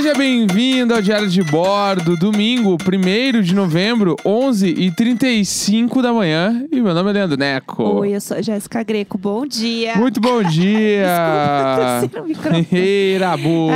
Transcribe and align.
Seja 0.00 0.14
bem-vindo 0.14 0.94
ao 0.94 1.02
Diário 1.02 1.28
de 1.28 1.42
Bordo, 1.42 2.16
domingo, 2.16 2.74
1 2.74 3.42
de 3.42 3.54
novembro, 3.54 4.16
11h35 4.24 6.00
da 6.00 6.10
manhã. 6.10 6.64
E 6.72 6.80
meu 6.80 6.94
nome 6.94 7.10
é 7.10 7.12
Leandro 7.12 7.36
Neco. 7.36 7.82
Oi, 7.82 8.16
eu 8.16 8.20
sou 8.22 8.38
a 8.38 8.40
Jéssica 8.40 8.82
Greco. 8.82 9.18
Bom 9.18 9.46
dia. 9.46 9.96
Muito 9.96 10.18
bom 10.18 10.42
dia! 10.48 12.00
Desculpa, 12.00 12.24
o 12.24 12.28
microfone. 12.28 12.66
Eira, 12.72 13.36
boi! 13.36 13.74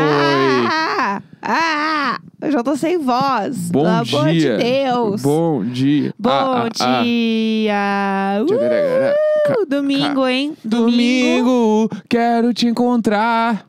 Ah, 0.67 1.21
ah, 1.43 2.19
eu 2.41 2.51
já 2.53 2.63
tô 2.63 2.75
sem 2.75 2.97
voz. 2.97 3.71
Bom 3.71 3.83
Pelo 3.83 4.05
dia! 4.05 4.19
amor 4.19 4.33
de 4.33 4.57
Deus. 4.57 5.23
Bom 5.23 5.63
dia! 5.63 6.15
Bom 6.19 6.31
Ah, 6.31 6.69
ah, 6.81 7.01
ah. 7.01 7.03
dia. 7.03 8.45
Uh, 9.61 9.67
domingo, 9.69 10.27
hein? 10.27 10.55
Domingo, 10.65 11.91
quero 12.09 12.55
te 12.55 12.67
encontrar. 12.67 13.67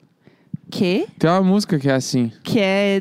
Que? 0.75 1.07
Tem 1.17 1.29
uma 1.29 1.41
música 1.41 1.79
que 1.79 1.89
é 1.89 1.93
assim. 1.93 2.29
Que 2.43 2.59
é... 2.59 2.97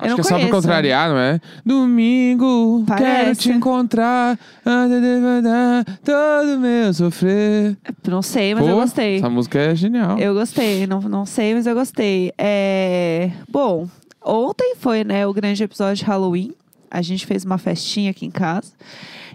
Eu 0.00 0.06
Acho 0.06 0.14
que 0.14 0.20
é 0.20 0.22
só 0.22 0.28
pra 0.28 0.38
conheço. 0.38 0.52
contrariar, 0.52 1.08
não 1.10 1.18
é? 1.18 1.40
Domingo, 1.66 2.84
quero 2.86 3.00
Parece. 3.00 3.40
te 3.40 3.50
encontrar. 3.50 4.38
Mandar 4.64 5.84
todo 6.04 6.60
meu 6.60 6.94
sofrer. 6.94 7.76
Não 8.06 8.22
sei, 8.22 8.54
mas 8.54 8.62
Pô, 8.62 8.70
eu 8.70 8.76
gostei. 8.76 9.16
Essa 9.16 9.28
música 9.28 9.58
é 9.58 9.74
genial. 9.74 10.16
Eu 10.16 10.34
gostei. 10.34 10.86
Não, 10.86 11.00
não 11.00 11.26
sei, 11.26 11.52
mas 11.52 11.66
eu 11.66 11.74
gostei. 11.74 12.32
É... 12.38 13.32
Bom, 13.50 13.88
ontem 14.24 14.76
foi, 14.78 15.02
né, 15.02 15.26
o 15.26 15.32
grande 15.34 15.64
episódio 15.64 15.96
de 15.96 16.04
Halloween. 16.04 16.52
A 16.88 17.02
gente 17.02 17.26
fez 17.26 17.44
uma 17.44 17.58
festinha 17.58 18.12
aqui 18.12 18.24
em 18.24 18.30
casa. 18.30 18.72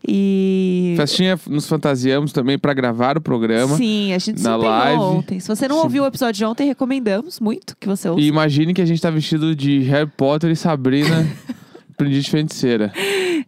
E... 0.06 0.96
Festinha, 0.98 1.40
nos 1.48 1.68
fantasiamos 1.68 2.34
também 2.34 2.60
pra 2.60 2.74
gravar 2.74 3.18
o 3.18 3.22
programa. 3.22 3.78
Sim, 3.78 4.14
a 4.14 4.18
gente 4.18 4.42
na 4.42 4.56
live. 4.56 5.00
ontem. 5.00 5.40
Se 5.40 5.48
você 5.48 5.68
não 5.68 5.78
Sim. 5.78 5.84
ouviu 5.84 6.04
o 6.04 6.08
episódio 6.08 6.38
de 6.38 6.46
ontem, 6.46 6.68
recomendamos 6.68 7.40
muito 7.40 7.76
que 7.80 7.88
você 7.88 8.10
ouça. 8.10 8.22
E 8.22 8.28
imagine 8.28 8.74
que 8.74 8.82
a 8.82 8.86
gente 8.86 9.02
tá 9.02 9.10
vestido 9.10 9.56
de 9.56 9.80
Harry 9.84 10.10
Potter 10.18 10.52
e 10.52 10.56
Sabrina, 10.56 11.26
aprendiz 11.94 12.26
de 12.26 12.32
feiticeira. 12.32 12.92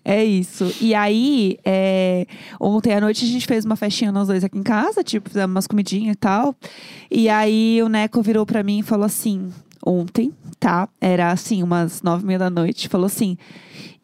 É 0.04 0.24
isso. 0.24 0.74
E 0.80 0.94
aí, 0.94 1.58
é, 1.66 2.26
ontem 2.60 2.94
à 2.94 3.02
noite 3.02 3.26
a 3.26 3.28
gente 3.28 3.46
fez 3.46 3.66
uma 3.66 3.76
festinha 3.76 4.12
nós 4.12 4.28
dois 4.28 4.44
aqui 4.44 4.58
em 4.58 4.64
casa, 4.64 5.04
tipo, 5.04 5.30
fizemos 5.30 5.54
umas 5.54 5.68
comidinhas 5.68 6.14
e 6.14 6.18
tal. 6.18 6.56
E 7.12 7.28
aí 7.28 7.82
o 7.84 7.90
Neco 7.90 8.22
virou 8.22 8.46
pra 8.46 8.64
mim 8.64 8.80
e 8.80 8.84
falou 8.84 9.06
assim, 9.06 9.52
ontem, 9.86 10.32
tá? 10.60 10.88
Era 11.00 11.32
assim, 11.32 11.64
umas 11.64 12.02
nove 12.02 12.24
e 12.24 12.28
meia 12.28 12.40
da 12.40 12.50
noite, 12.50 12.88
falou 12.88 13.08
assim. 13.08 13.38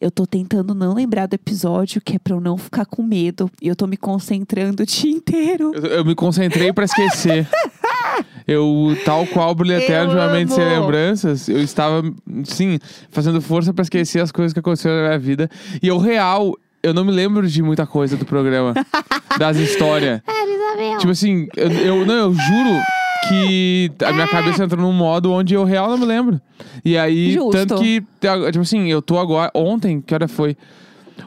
Eu 0.00 0.10
tô 0.10 0.26
tentando 0.26 0.74
não 0.74 0.94
lembrar 0.94 1.26
do 1.26 1.34
episódio, 1.34 2.00
que 2.00 2.16
é 2.16 2.18
pra 2.18 2.34
eu 2.34 2.40
não 2.40 2.58
ficar 2.58 2.84
com 2.84 3.02
medo. 3.04 3.48
E 3.60 3.68
eu 3.68 3.76
tô 3.76 3.86
me 3.86 3.96
concentrando 3.96 4.82
o 4.82 4.86
dia 4.86 5.12
inteiro. 5.12 5.72
Eu, 5.74 5.84
eu 5.84 6.04
me 6.04 6.14
concentrei 6.14 6.72
pra 6.72 6.84
esquecer. 6.84 7.48
Eu, 8.46 8.96
tal 9.04 9.26
qual 9.28 9.50
o 9.50 9.54
Brilho 9.54 9.76
Eterno 9.76 10.10
de 10.10 10.16
uma 10.16 10.28
mente 10.28 10.52
sem 10.52 10.64
lembranças, 10.64 11.48
eu 11.48 11.60
estava, 11.60 12.02
sim, 12.44 12.78
fazendo 13.08 13.40
força 13.40 13.72
pra 13.72 13.82
esquecer 13.82 14.20
as 14.20 14.32
coisas 14.32 14.52
que 14.52 14.58
aconteceram 14.58 14.96
na 14.96 15.02
minha 15.02 15.18
vida. 15.18 15.48
E 15.80 15.86
eu, 15.86 15.96
real, 15.96 16.56
eu 16.82 16.92
não 16.94 17.04
me 17.04 17.12
lembro 17.12 17.46
de 17.48 17.62
muita 17.62 17.86
coisa 17.86 18.16
do 18.16 18.24
programa, 18.24 18.74
das 19.38 19.56
histórias. 19.56 20.20
Tipo 20.98 21.12
assim, 21.12 21.46
eu, 21.56 21.70
eu- 21.70 22.06
não, 22.06 22.14
eu 22.14 22.34
juro 22.34 22.80
que 23.28 23.90
a 24.04 24.12
minha 24.12 24.26
cabeça 24.26 24.64
entrou 24.64 24.80
num 24.84 24.92
modo 24.92 25.30
onde 25.32 25.54
eu 25.54 25.64
real 25.64 25.88
não 25.90 25.98
me 25.98 26.04
lembro. 26.06 26.40
E 26.84 26.96
aí, 26.98 27.32
Justo. 27.34 27.52
tanto 27.52 27.76
que, 27.76 28.02
tipo 28.50 28.60
assim, 28.60 28.90
eu 28.90 29.00
tô 29.00 29.18
agora. 29.18 29.50
Ontem, 29.54 30.00
que 30.00 30.12
hora 30.12 30.26
foi? 30.26 30.56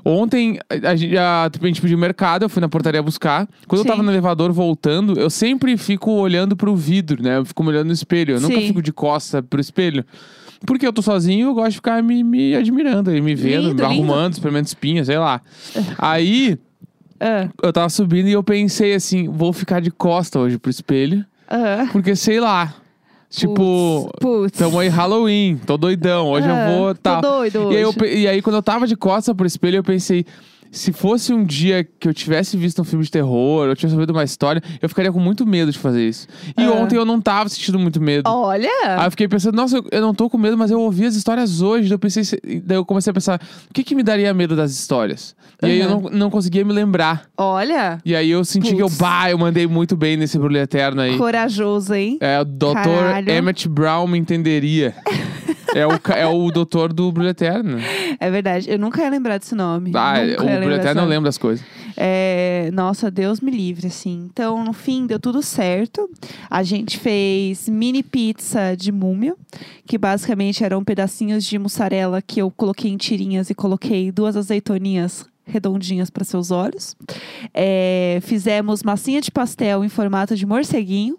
Ontem, 0.04 0.60
a 0.70 0.90
a 0.92 0.96
gente, 0.96 1.18
a, 1.18 1.46
a 1.62 1.66
gente 1.68 1.82
pediu 1.82 1.98
mercado, 1.98 2.44
eu 2.44 2.50
fui 2.50 2.60
na 2.60 2.68
portaria 2.70 3.02
buscar. 3.02 3.48
Quando 3.68 3.82
Sim. 3.82 3.88
eu 3.88 3.92
tava 3.92 4.04
no 4.04 4.12
elevador 4.12 4.52
voltando, 4.52 5.18
eu 5.20 5.30
sempre 5.30 5.78
fico 5.78 6.12
olhando 6.12 6.56
pro 6.56 6.76
vidro, 6.76 7.24
né? 7.24 7.38
Eu 7.38 7.46
fico 7.46 7.64
olhando 7.64 7.88
no 7.88 7.94
espelho. 7.94 8.36
Eu 8.36 8.42
nunca 8.42 8.56
Sim. 8.56 8.68
fico 8.68 8.82
de 8.82 8.92
costa 8.92 9.42
pro 9.42 9.60
espelho. 9.62 10.04
Porque 10.66 10.86
eu 10.86 10.94
tô 10.94 11.02
sozinho, 11.02 11.48
eu 11.48 11.54
gosto 11.54 11.70
de 11.72 11.76
ficar 11.78 12.02
me, 12.04 12.24
me 12.24 12.56
admirando 12.56 13.16
e 13.16 13.22
me 13.22 13.36
vendo, 13.36 13.70
Lindo, 13.70 13.76
me 13.76 13.84
arrumando, 13.84 14.34
experimento 14.34 14.68
espinha, 14.68 15.04
sei 15.04 15.18
lá. 15.18 15.42
Aí, 15.98 16.58
Ah, 17.20 17.50
eu 17.64 17.72
tava 17.74 17.90
subindo 17.90 18.28
e 18.28 18.32
eu 18.34 18.44
pensei 18.44 18.94
assim, 18.94 19.28
vou 19.30 19.52
ficar 19.54 19.80
de 19.82 19.92
costa 19.92 20.40
hoje 20.40 20.58
pro 20.58 20.70
espelho. 20.70 21.26
ah. 21.48 21.88
Porque, 21.92 22.16
sei 22.16 22.40
lá. 22.40 22.74
Tipo, 23.30 24.10
Putz. 24.22 24.58
tamo 24.58 24.80
aí 24.80 24.88
Halloween, 24.88 25.58
tô 25.66 25.76
doidão, 25.78 26.28
hoje 26.30 26.48
eu 26.48 26.56
vou 26.78 26.96
tô 26.96 27.02
tal. 27.02 27.22
doido 27.22 27.72
E 27.72 27.76
aí, 27.76 27.82
eu 27.82 27.90
hoje. 27.90 28.18
e 28.20 28.28
aí, 28.28 28.42
quando 28.42 28.56
eu 28.56 28.64
tava 28.64 28.88
de 28.88 28.96
costas 28.96 29.36
pro 29.36 29.46
espelho, 29.46 29.78
eu 29.78 29.84
pensei. 29.84 30.26
Se 30.72 30.92
fosse 30.92 31.32
um 31.32 31.44
dia 31.44 31.84
que 32.00 32.08
eu 32.08 32.14
tivesse 32.14 32.58
visto 32.58 32.82
um 32.82 32.86
filme 32.86 33.06
de 33.06 33.10
terror, 33.12 33.66
eu 33.68 33.76
tivesse 33.76 33.96
ouvido 33.96 34.10
uma 34.12 34.24
história, 34.26 34.62
eu 34.82 34.90
ficaria 34.90 35.12
com 35.12 35.20
muito 35.20 35.46
medo 35.46 35.72
de 35.72 35.78
fazer 35.80 36.06
isso. 36.06 36.28
E 36.58 36.64
Ah. 36.64 36.72
ontem 36.74 36.98
eu 36.98 37.06
não 37.06 37.22
tava 37.22 37.48
sentindo 37.48 37.80
muito 37.80 38.02
medo. 38.02 38.30
Olha! 38.30 38.70
Aí 38.84 39.06
eu 39.08 39.12
fiquei 39.12 39.28
pensando, 39.28 39.56
nossa, 39.56 39.78
eu, 39.78 39.86
eu 39.92 40.02
não 40.02 40.14
tô 40.14 40.30
com 40.30 40.38
medo, 40.38 40.58
mas 40.58 40.72
eu 40.72 40.80
ouvi 40.82 41.06
as 41.06 41.16
histórias 41.16 41.62
hoje. 41.62 41.88
Daí 41.88 41.96
eu 41.96 42.00
pensei, 42.00 42.24
se- 42.26 42.42
daí 42.64 42.78
eu 42.78 42.84
comecei 42.86 43.10
a 43.12 43.14
pensar, 43.14 43.40
o 43.70 43.74
que 43.74 43.84
que 43.84 43.96
me 43.96 44.04
daria 44.04 44.34
medo 44.34 44.56
das 44.56 44.72
histórias? 44.72 45.34
E 45.64 45.66
aí 45.68 45.80
eu 45.80 45.90
não, 45.90 46.02
não 46.10 46.30
conseguia 46.30 46.66
me 46.66 46.74
lembrar. 46.74 47.24
Olha! 47.38 48.00
E 48.04 48.14
aí 48.14 48.30
eu 48.30 48.44
senti 48.44 48.76
que 48.76 48.82
eu, 48.82 48.90
bah, 48.90 49.32
eu 49.32 49.38
mandei 49.38 49.66
muito 49.68 49.96
bem 49.96 50.18
nesse 50.18 50.38
Brilho 50.38 50.58
Eterno 50.58 51.00
aí. 51.02 51.18
Corajoso, 51.18 51.94
hein? 51.94 52.18
É, 52.20 52.40
o 52.42 52.44
Dr. 52.46 52.74
Caralho. 52.74 53.32
Emmett 53.32 53.70
Brown 53.70 54.08
me 54.08 54.18
entenderia. 54.18 54.94
é, 55.76 55.86
o, 55.86 56.00
ca- 56.00 56.16
é 56.16 56.26
o 56.26 56.50
doutor 56.52 56.92
do 56.94 57.12
Brilho 57.12 57.30
Eterno. 57.30 57.78
É 58.20 58.32
verdade. 58.32 58.70
Eu 58.70 58.80
nunca 58.80 59.02
ia 59.02 59.10
lembrar 59.10 59.38
desse 59.38 59.54
nome. 59.56 59.92
Ah, 59.94 60.14
nunca 60.14 60.22
o 60.22 60.26
ia 60.26 60.36
Brilho 60.38 60.46
lembrar 60.60 60.68
desse 60.70 60.80
Eterno 60.82 61.00
eu 61.02 61.04
nome. 61.04 61.10
lembro 61.16 61.26
das 61.26 61.38
coisas. 61.38 61.66
É, 61.98 62.70
nossa, 62.74 63.10
Deus 63.10 63.40
me 63.40 63.52
livre, 63.52 63.88
assim. 63.88 64.28
Então, 64.32 64.64
no 64.64 64.74
fim, 64.74 65.06
deu 65.06 65.20
tudo 65.20 65.42
certo. 65.42 66.10
A 66.50 66.62
gente 66.64 66.98
fez 67.00 67.70
mini 67.70 68.04
pizza 68.04 68.76
de 68.76 68.92
múmia, 68.92 69.36
que 69.86 69.98
basicamente 69.98 70.64
eram 70.64 70.84
pedacinhos 70.84 71.44
de 71.46 71.58
mussarela 71.58 72.22
que 72.22 72.42
eu 72.42 72.52
coloquei 72.52 72.92
em 72.92 72.98
tirinhas 72.98 73.50
e 73.50 73.56
coloquei 73.56 74.12
duas 74.12 74.36
azeitoninhas 74.36 75.26
redondinhas 75.48 76.10
para 76.10 76.24
seus 76.24 76.50
olhos. 76.52 76.96
É, 77.54 78.20
fizemos 78.24 78.82
massinha 78.84 79.22
de 79.22 79.32
pastel 79.32 79.84
em 79.86 79.90
formato 79.90 80.36
de 80.36 80.46
morceguinho. 80.46 81.18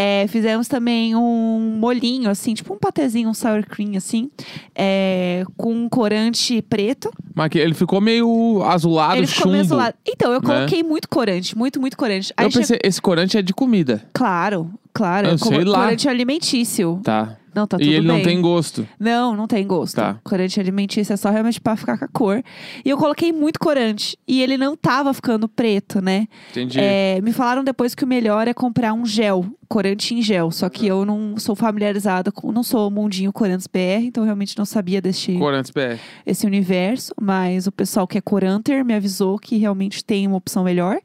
É, 0.00 0.28
fizemos 0.28 0.68
também 0.68 1.16
um 1.16 1.76
molhinho, 1.76 2.30
assim, 2.30 2.54
tipo 2.54 2.72
um 2.72 2.78
patezinho, 2.78 3.28
um 3.28 3.34
sour 3.34 3.66
cream, 3.66 3.96
assim, 3.96 4.30
é, 4.72 5.42
com 5.56 5.74
um 5.74 5.88
corante 5.88 6.62
preto. 6.62 7.10
Mas 7.34 7.50
ele 7.56 7.74
ficou 7.74 8.00
meio 8.00 8.62
azulado, 8.62 9.16
Ele 9.16 9.26
ficou 9.26 9.42
chumbo. 9.42 9.52
meio 9.54 9.64
azulado. 9.64 9.94
Então, 10.06 10.32
eu 10.32 10.40
né? 10.40 10.46
coloquei 10.46 10.84
muito 10.84 11.08
corante, 11.08 11.58
muito, 11.58 11.80
muito 11.80 11.96
corante. 11.96 12.32
Aí 12.36 12.46
Eu 12.46 12.52
pensei, 12.52 12.78
esse 12.84 13.02
corante 13.02 13.36
é 13.36 13.42
de 13.42 13.52
comida. 13.52 14.04
Claro, 14.12 14.70
claro. 14.94 15.26
Eu 15.26 15.34
é 15.34 15.38
sei 15.38 15.64
lá. 15.64 15.80
Corante 15.80 16.08
alimentício. 16.08 17.00
Tá. 17.02 17.36
Não, 17.52 17.66
tá 17.66 17.76
tudo 17.76 17.84
e 17.84 17.92
ele 17.92 18.06
bem. 18.06 18.16
não 18.16 18.22
tem 18.22 18.40
gosto. 18.40 18.86
Não, 19.00 19.34
não 19.34 19.48
tem 19.48 19.66
gosto. 19.66 19.96
Tá. 19.96 20.20
Corante 20.22 20.60
alimentício 20.60 21.12
é 21.12 21.16
só 21.16 21.28
realmente 21.28 21.60
pra 21.60 21.74
ficar 21.74 21.98
com 21.98 22.04
a 22.04 22.08
cor. 22.08 22.44
E 22.84 22.88
eu 22.88 22.96
coloquei 22.96 23.32
muito 23.32 23.58
corante. 23.58 24.16
E 24.28 24.40
ele 24.40 24.56
não 24.56 24.76
tava 24.76 25.12
ficando 25.12 25.48
preto, 25.48 26.00
né? 26.00 26.28
Entendi. 26.52 26.78
É, 26.80 27.20
me 27.20 27.32
falaram 27.32 27.64
depois 27.64 27.96
que 27.96 28.04
o 28.04 28.06
melhor 28.06 28.46
é 28.46 28.54
comprar 28.54 28.92
um 28.92 29.04
gel, 29.04 29.44
corante 29.68 30.14
em 30.14 30.22
gel. 30.22 30.50
Só 30.50 30.68
que 30.68 30.86
eu 30.86 31.04
não 31.04 31.36
sou 31.36 31.54
familiarizada 31.54 32.32
com. 32.32 32.50
Não 32.50 32.62
sou 32.62 32.90
mundinho 32.90 33.32
Corantes 33.32 33.66
BR, 33.66 34.04
então 34.04 34.24
realmente 34.24 34.56
não 34.56 34.64
sabia 34.64 35.00
deste 35.00 35.32
Corantes 35.36 35.70
BR. 35.70 36.00
esse 36.26 36.46
universo, 36.46 37.12
mas 37.20 37.66
o 37.66 37.72
pessoal 37.72 38.06
que 38.06 38.18
é 38.18 38.20
Coranter 38.20 38.84
me 38.84 38.94
avisou 38.94 39.38
que 39.38 39.56
realmente 39.56 40.04
tem 40.04 40.26
uma 40.26 40.36
opção 40.36 40.64
melhor. 40.64 40.98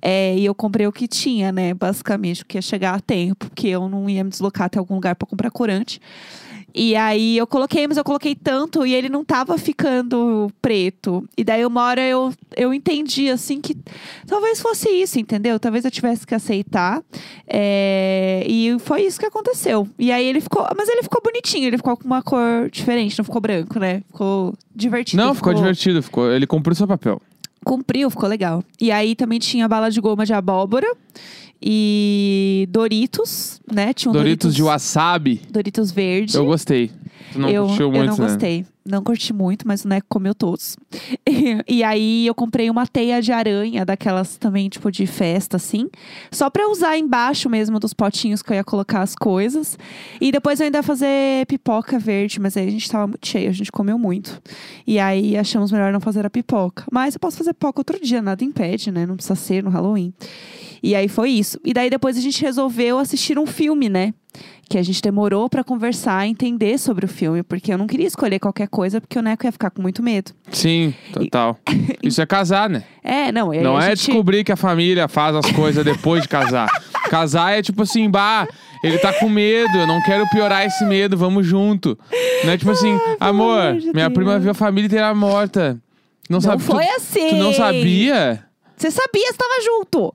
É, 0.00 0.36
e 0.36 0.44
eu 0.44 0.54
comprei 0.54 0.86
o 0.86 0.92
que 0.92 1.08
tinha, 1.08 1.50
né? 1.50 1.74
Basicamente, 1.74 2.44
porque 2.44 2.58
ia 2.58 2.62
chegar 2.62 2.94
a 2.94 3.00
tempo, 3.00 3.46
porque 3.48 3.68
eu 3.68 3.88
não 3.88 4.08
ia 4.08 4.22
me 4.22 4.30
deslocar 4.30 4.66
até 4.66 4.78
algum 4.78 4.94
lugar 4.94 5.14
para 5.16 5.26
comprar 5.26 5.50
corante. 5.50 6.00
E 6.74 6.96
aí 6.96 7.36
eu 7.36 7.46
coloquei, 7.46 7.86
mas 7.86 7.96
eu 7.96 8.04
coloquei 8.04 8.34
tanto 8.34 8.86
e 8.86 8.94
ele 8.94 9.08
não 9.08 9.24
tava 9.24 9.58
ficando 9.58 10.50
preto. 10.60 11.28
E 11.36 11.44
daí 11.44 11.64
uma 11.66 11.82
hora 11.84 12.00
eu, 12.00 12.32
eu 12.56 12.72
entendi, 12.72 13.28
assim, 13.28 13.60
que 13.60 13.76
talvez 14.26 14.60
fosse 14.60 14.88
isso, 14.88 15.18
entendeu? 15.18 15.60
Talvez 15.60 15.84
eu 15.84 15.90
tivesse 15.90 16.26
que 16.26 16.34
aceitar. 16.34 17.02
É, 17.46 18.44
e 18.46 18.78
foi 18.78 19.02
isso 19.02 19.20
que 19.20 19.26
aconteceu. 19.26 19.86
E 19.98 20.10
aí 20.10 20.24
ele 20.24 20.40
ficou. 20.40 20.66
Mas 20.76 20.88
ele 20.88 21.02
ficou 21.02 21.20
bonitinho, 21.22 21.66
ele 21.66 21.76
ficou 21.76 21.96
com 21.96 22.04
uma 22.04 22.22
cor 22.22 22.70
diferente, 22.70 23.18
não 23.18 23.24
ficou 23.24 23.40
branco, 23.40 23.78
né? 23.78 24.02
Ficou 24.10 24.54
divertido. 24.74 25.22
Não, 25.22 25.34
ficou 25.34 25.52
divertido. 25.52 26.02
Ficou, 26.02 26.30
ele 26.30 26.46
cumpriu 26.46 26.74
seu 26.74 26.86
papel. 26.86 27.20
Cumpriu, 27.64 28.10
ficou 28.10 28.28
legal. 28.28 28.64
E 28.80 28.90
aí 28.90 29.14
também 29.14 29.38
tinha 29.38 29.68
bala 29.68 29.90
de 29.90 30.00
goma 30.00 30.26
de 30.26 30.32
abóbora 30.32 30.86
e 31.62 32.66
Doritos, 32.70 33.60
né? 33.72 33.94
Tinha 33.94 34.10
um 34.10 34.12
Doritos 34.12 34.54
de 34.54 34.62
wasabi. 34.62 35.40
Doritos 35.50 35.90
verde. 35.92 36.36
Eu 36.36 36.44
gostei. 36.44 36.90
Tu 37.32 37.38
não 37.38 37.48
eu, 37.48 37.66
curtiu 37.66 37.86
eu 37.86 37.92
muito, 37.92 38.10
não 38.10 38.18
né? 38.18 38.26
gostei. 38.26 38.66
Não 38.84 39.02
curti 39.02 39.32
muito, 39.32 39.66
mas 39.66 39.84
o 39.84 39.88
Neco 39.88 40.06
comeu 40.08 40.34
todos. 40.34 40.76
e 41.68 41.84
aí 41.84 42.26
eu 42.26 42.34
comprei 42.34 42.68
uma 42.68 42.86
teia 42.86 43.22
de 43.22 43.30
aranha, 43.30 43.84
daquelas 43.84 44.36
também, 44.36 44.68
tipo, 44.68 44.90
de 44.90 45.06
festa, 45.06 45.56
assim. 45.56 45.88
Só 46.30 46.50
pra 46.50 46.68
usar 46.68 46.98
embaixo 46.98 47.48
mesmo 47.48 47.78
dos 47.78 47.94
potinhos 47.94 48.42
que 48.42 48.50
eu 48.50 48.56
ia 48.56 48.64
colocar 48.64 49.02
as 49.02 49.14
coisas. 49.14 49.78
E 50.20 50.32
depois 50.32 50.58
eu 50.58 50.66
ainda 50.66 50.78
ia 50.78 50.82
fazer 50.82 51.46
pipoca 51.46 51.98
verde, 51.98 52.40
mas 52.40 52.56
aí 52.56 52.66
a 52.66 52.70
gente 52.70 52.90
tava 52.90 53.06
muito 53.06 53.26
cheio, 53.26 53.48
a 53.48 53.52
gente 53.52 53.70
comeu 53.70 53.98
muito. 53.98 54.42
E 54.86 54.98
aí 54.98 55.36
achamos 55.36 55.70
melhor 55.70 55.92
não 55.92 56.00
fazer 56.00 56.26
a 56.26 56.30
pipoca. 56.30 56.84
Mas 56.90 57.14
eu 57.14 57.20
posso 57.20 57.36
fazer 57.36 57.52
pipoca 57.54 57.80
outro 57.80 58.00
dia, 58.02 58.20
nada 58.20 58.42
impede, 58.42 58.90
né? 58.90 59.06
Não 59.06 59.14
precisa 59.14 59.36
ser 59.36 59.62
no 59.62 59.70
Halloween. 59.70 60.12
E 60.82 60.96
aí 60.96 61.06
foi 61.06 61.30
isso. 61.30 61.60
E 61.64 61.72
daí 61.72 61.88
depois 61.88 62.16
a 62.16 62.20
gente 62.20 62.42
resolveu 62.42 62.98
assistir 62.98 63.38
um 63.38 63.46
filme, 63.46 63.88
né? 63.88 64.12
Que 64.68 64.78
a 64.78 64.82
gente 64.82 65.00
demorou 65.00 65.48
pra 65.48 65.62
conversar, 65.62 66.26
entender 66.26 66.76
sobre 66.78 67.04
o 67.04 67.08
filme, 67.08 67.42
porque 67.42 67.72
eu 67.72 67.78
não 67.78 67.86
queria 67.86 68.06
escolher 68.06 68.40
qualquer 68.40 68.66
coisa, 68.72 69.00
porque 69.00 69.18
o 69.18 69.22
Neco 69.22 69.46
ia 69.46 69.52
ficar 69.52 69.70
com 69.70 69.82
muito 69.82 70.02
medo. 70.02 70.32
Sim, 70.50 70.94
total. 71.12 71.58
Isso 72.02 72.20
é 72.20 72.26
casar, 72.26 72.68
né? 72.68 72.82
É, 73.04 73.30
não, 73.30 73.52
e 73.52 73.60
Não 73.60 73.78
é 73.78 73.90
gente... 73.90 74.06
descobrir 74.06 74.42
que 74.42 74.50
a 74.50 74.56
família 74.56 75.06
faz 75.06 75.36
as 75.36 75.50
coisas 75.52 75.84
depois 75.84 76.22
de 76.22 76.28
casar. 76.28 76.68
Casar 77.10 77.52
é 77.52 77.60
tipo 77.60 77.82
assim, 77.82 78.08
bah, 78.08 78.48
ele 78.82 78.96
tá 78.96 79.12
com 79.12 79.28
medo, 79.28 79.76
eu 79.76 79.86
não 79.86 80.00
quero 80.02 80.26
piorar 80.30 80.64
esse 80.64 80.82
medo, 80.86 81.14
vamos 81.14 81.46
junto. 81.46 81.98
Não 82.42 82.52
é 82.52 82.56
tipo 82.56 82.70
assim, 82.70 82.98
amor, 83.20 83.60
amor 83.60 83.74
minha 83.92 84.08
Deus. 84.08 84.14
prima 84.14 84.38
viu 84.38 84.50
a 84.52 84.54
família 84.54 84.86
inteira 84.86 85.14
morta. 85.14 85.74
Não, 86.30 86.36
Não 86.36 86.40
sabe, 86.40 86.62
foi 86.62 86.86
tu, 86.86 86.92
assim. 86.96 87.28
Tu 87.28 87.34
não 87.36 87.52
sabia? 87.52 88.42
Você 88.78 88.90
sabia, 88.90 89.26
você 89.30 89.36
tava 89.36 89.62
junto. 89.62 90.14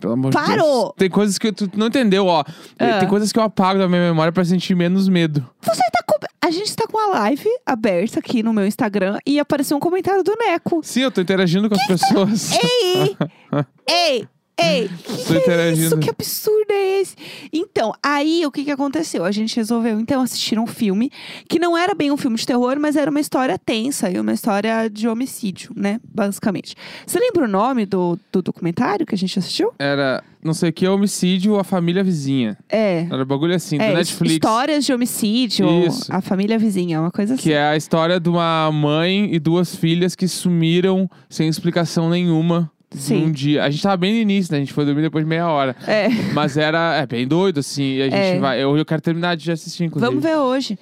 Pelo 0.00 0.12
amor 0.12 0.30
de 0.30 0.36
Parou. 0.36 0.82
Deus. 0.82 0.94
Tem 0.96 1.10
coisas 1.10 1.38
que 1.38 1.52
tu 1.52 1.70
não 1.74 1.88
entendeu, 1.88 2.26
ó. 2.26 2.44
Ah. 2.78 2.98
Tem 3.00 3.08
coisas 3.08 3.32
que 3.32 3.38
eu 3.38 3.42
apago 3.42 3.78
da 3.78 3.88
minha 3.88 4.00
memória 4.02 4.32
pra 4.32 4.44
sentir 4.44 4.74
menos 4.74 5.08
medo. 5.08 5.48
Você 5.60 5.82
tá 5.90 6.02
com... 6.06 6.18
A 6.40 6.50
gente 6.50 6.74
tá 6.74 6.86
com 6.86 6.98
a 6.98 7.18
live 7.20 7.48
aberta 7.66 8.20
aqui 8.20 8.42
no 8.42 8.52
meu 8.52 8.66
Instagram 8.66 9.18
e 9.26 9.38
apareceu 9.38 9.76
um 9.76 9.80
comentário 9.80 10.22
do 10.22 10.34
Neco. 10.36 10.80
Sim, 10.82 11.00
eu 11.02 11.10
tô 11.10 11.20
interagindo 11.20 11.68
com 11.68 11.74
as 11.74 11.86
pessoas. 11.86 12.52
Ei! 12.52 13.16
Ei! 13.86 14.28
Ei! 14.58 14.88
Que, 15.26 15.40
que 15.40 15.50
é 15.50 15.72
isso? 15.72 15.98
Que 15.98 16.10
absurdo 16.10 16.70
é 16.70 17.00
esse? 17.00 17.14
Então, 17.52 17.92
aí 18.02 18.44
o 18.44 18.50
que 18.50 18.64
que 18.64 18.70
aconteceu? 18.70 19.24
A 19.24 19.30
gente 19.30 19.54
resolveu 19.56 20.00
então 20.00 20.20
assistir 20.20 20.58
um 20.58 20.66
filme 20.66 21.10
que 21.48 21.58
não 21.58 21.76
era 21.76 21.94
bem 21.94 22.10
um 22.10 22.16
filme 22.16 22.36
de 22.36 22.44
terror, 22.44 22.76
mas 22.80 22.96
era 22.96 23.10
uma 23.10 23.20
história 23.20 23.58
tensa 23.58 24.10
e 24.10 24.18
uma 24.18 24.32
história 24.32 24.88
de 24.90 25.06
homicídio, 25.06 25.70
né? 25.76 26.00
Basicamente. 26.02 26.74
Você 27.06 27.20
lembra 27.20 27.44
o 27.44 27.48
nome 27.48 27.86
do, 27.86 28.18
do 28.32 28.42
documentário 28.42 29.06
que 29.06 29.14
a 29.14 29.18
gente 29.18 29.38
assistiu? 29.38 29.72
Era, 29.78 30.24
não 30.42 30.52
sei 30.52 30.70
o 30.70 30.72
que, 30.72 30.88
homicídio, 30.88 31.56
a 31.58 31.62
família 31.62 32.02
vizinha. 32.02 32.58
É. 32.68 33.06
Era 33.10 33.24
bagulho 33.24 33.54
assim, 33.54 33.78
É, 33.78 33.90
do 33.90 33.96
Netflix. 33.96 34.34
Histórias 34.34 34.84
de 34.84 34.92
homicídio, 34.92 35.86
Isso. 35.86 36.12
a 36.12 36.20
família 36.20 36.58
vizinha, 36.58 37.00
uma 37.00 37.12
coisa 37.12 37.34
assim. 37.34 37.42
Que 37.44 37.52
é 37.52 37.62
a 37.62 37.76
história 37.76 38.18
de 38.18 38.28
uma 38.28 38.70
mãe 38.72 39.32
e 39.32 39.38
duas 39.38 39.74
filhas 39.74 40.16
que 40.16 40.26
sumiram 40.26 41.08
sem 41.28 41.48
explicação 41.48 42.10
nenhuma 42.10 42.70
Sim. 42.90 43.26
num 43.26 43.32
dia. 43.32 43.64
A 43.64 43.70
gente 43.70 43.82
tava 43.82 43.96
bem 43.96 44.12
no 44.14 44.18
início, 44.20 44.50
né? 44.52 44.58
A 44.58 44.60
gente 44.60 44.72
foi 44.72 44.84
dormir 44.84 45.02
depois 45.02 45.24
de 45.24 45.28
meia 45.28 45.46
hora. 45.48 45.76
É. 45.86 46.08
Mas 46.32 46.56
era 46.56 46.96
é, 46.96 47.06
bem 47.06 47.26
doido, 47.28 47.60
assim. 47.60 47.96
E 47.96 48.02
a 48.02 48.04
gente 48.04 48.14
É. 48.14 48.38
vai. 48.38 48.62
Eu, 48.62 48.76
eu 48.76 48.84
quero 48.84 49.00
terminar 49.02 49.36
de 49.36 49.50
assistir, 49.52 49.84
inclusive. 49.84 50.08
Vamos 50.10 50.22
ver 50.24 50.36
hoje. 50.36 50.78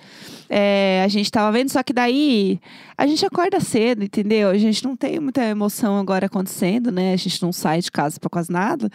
É, 0.49 1.03
a 1.05 1.09
gente 1.09 1.31
tava 1.31 1.51
vendo, 1.51 1.71
só 1.71 1.83
que 1.83 1.93
daí 1.93 2.61
a 2.97 3.07
gente 3.07 3.25
acorda 3.27 3.61
cedo, 3.61 4.05
entendeu? 4.05 4.49
A 4.49 4.59
gente 4.59 4.85
não 4.85 4.97
tem 4.97 5.19
muita 5.19 5.43
emoção 5.45 5.99
agora 5.99 6.27
acontecendo, 6.27 6.91
né? 6.91 7.13
A 7.13 7.17
gente 7.17 7.43
não 7.43 7.53
sai 7.53 7.81
de 7.81 7.91
casa 7.91 8.19
pra 8.21 8.31
quase 8.31 8.51
nada. 8.51 8.91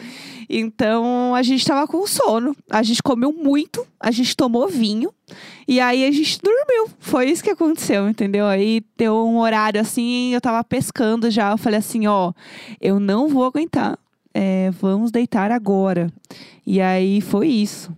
Então 0.50 1.36
a 1.36 1.44
gente 1.44 1.66
tava 1.66 1.88
com 1.88 2.06
sono. 2.08 2.56
A 2.70 2.82
gente 2.84 3.04
comeu 3.04 3.34
muito, 3.34 3.86
a 4.00 4.12
gente 4.12 4.36
tomou 4.36 4.68
vinho 4.68 5.14
e 5.68 5.80
aí 5.80 6.06
a 6.06 6.12
gente 6.12 6.40
dormiu. 6.42 6.90
Foi 7.00 7.30
isso 7.30 7.44
que 7.44 7.50
aconteceu, 7.50 8.10
entendeu? 8.10 8.46
Aí 8.48 8.82
deu 8.98 9.28
um 9.28 9.40
horário 9.40 9.80
assim, 9.80 10.34
eu 10.34 10.42
tava 10.42 10.64
pescando 10.64 11.30
já. 11.30 11.52
Eu 11.52 11.58
falei 11.58 11.80
assim: 11.80 12.08
ó, 12.08 12.34
eu 12.80 13.00
não 13.00 13.28
vou 13.28 13.46
aguentar. 13.46 13.98
É, 14.34 14.72
vamos 14.72 15.12
deitar 15.12 15.52
agora. 15.52 16.12
E 16.66 16.80
aí 16.80 17.22
foi 17.22 17.48
isso. 17.48 17.92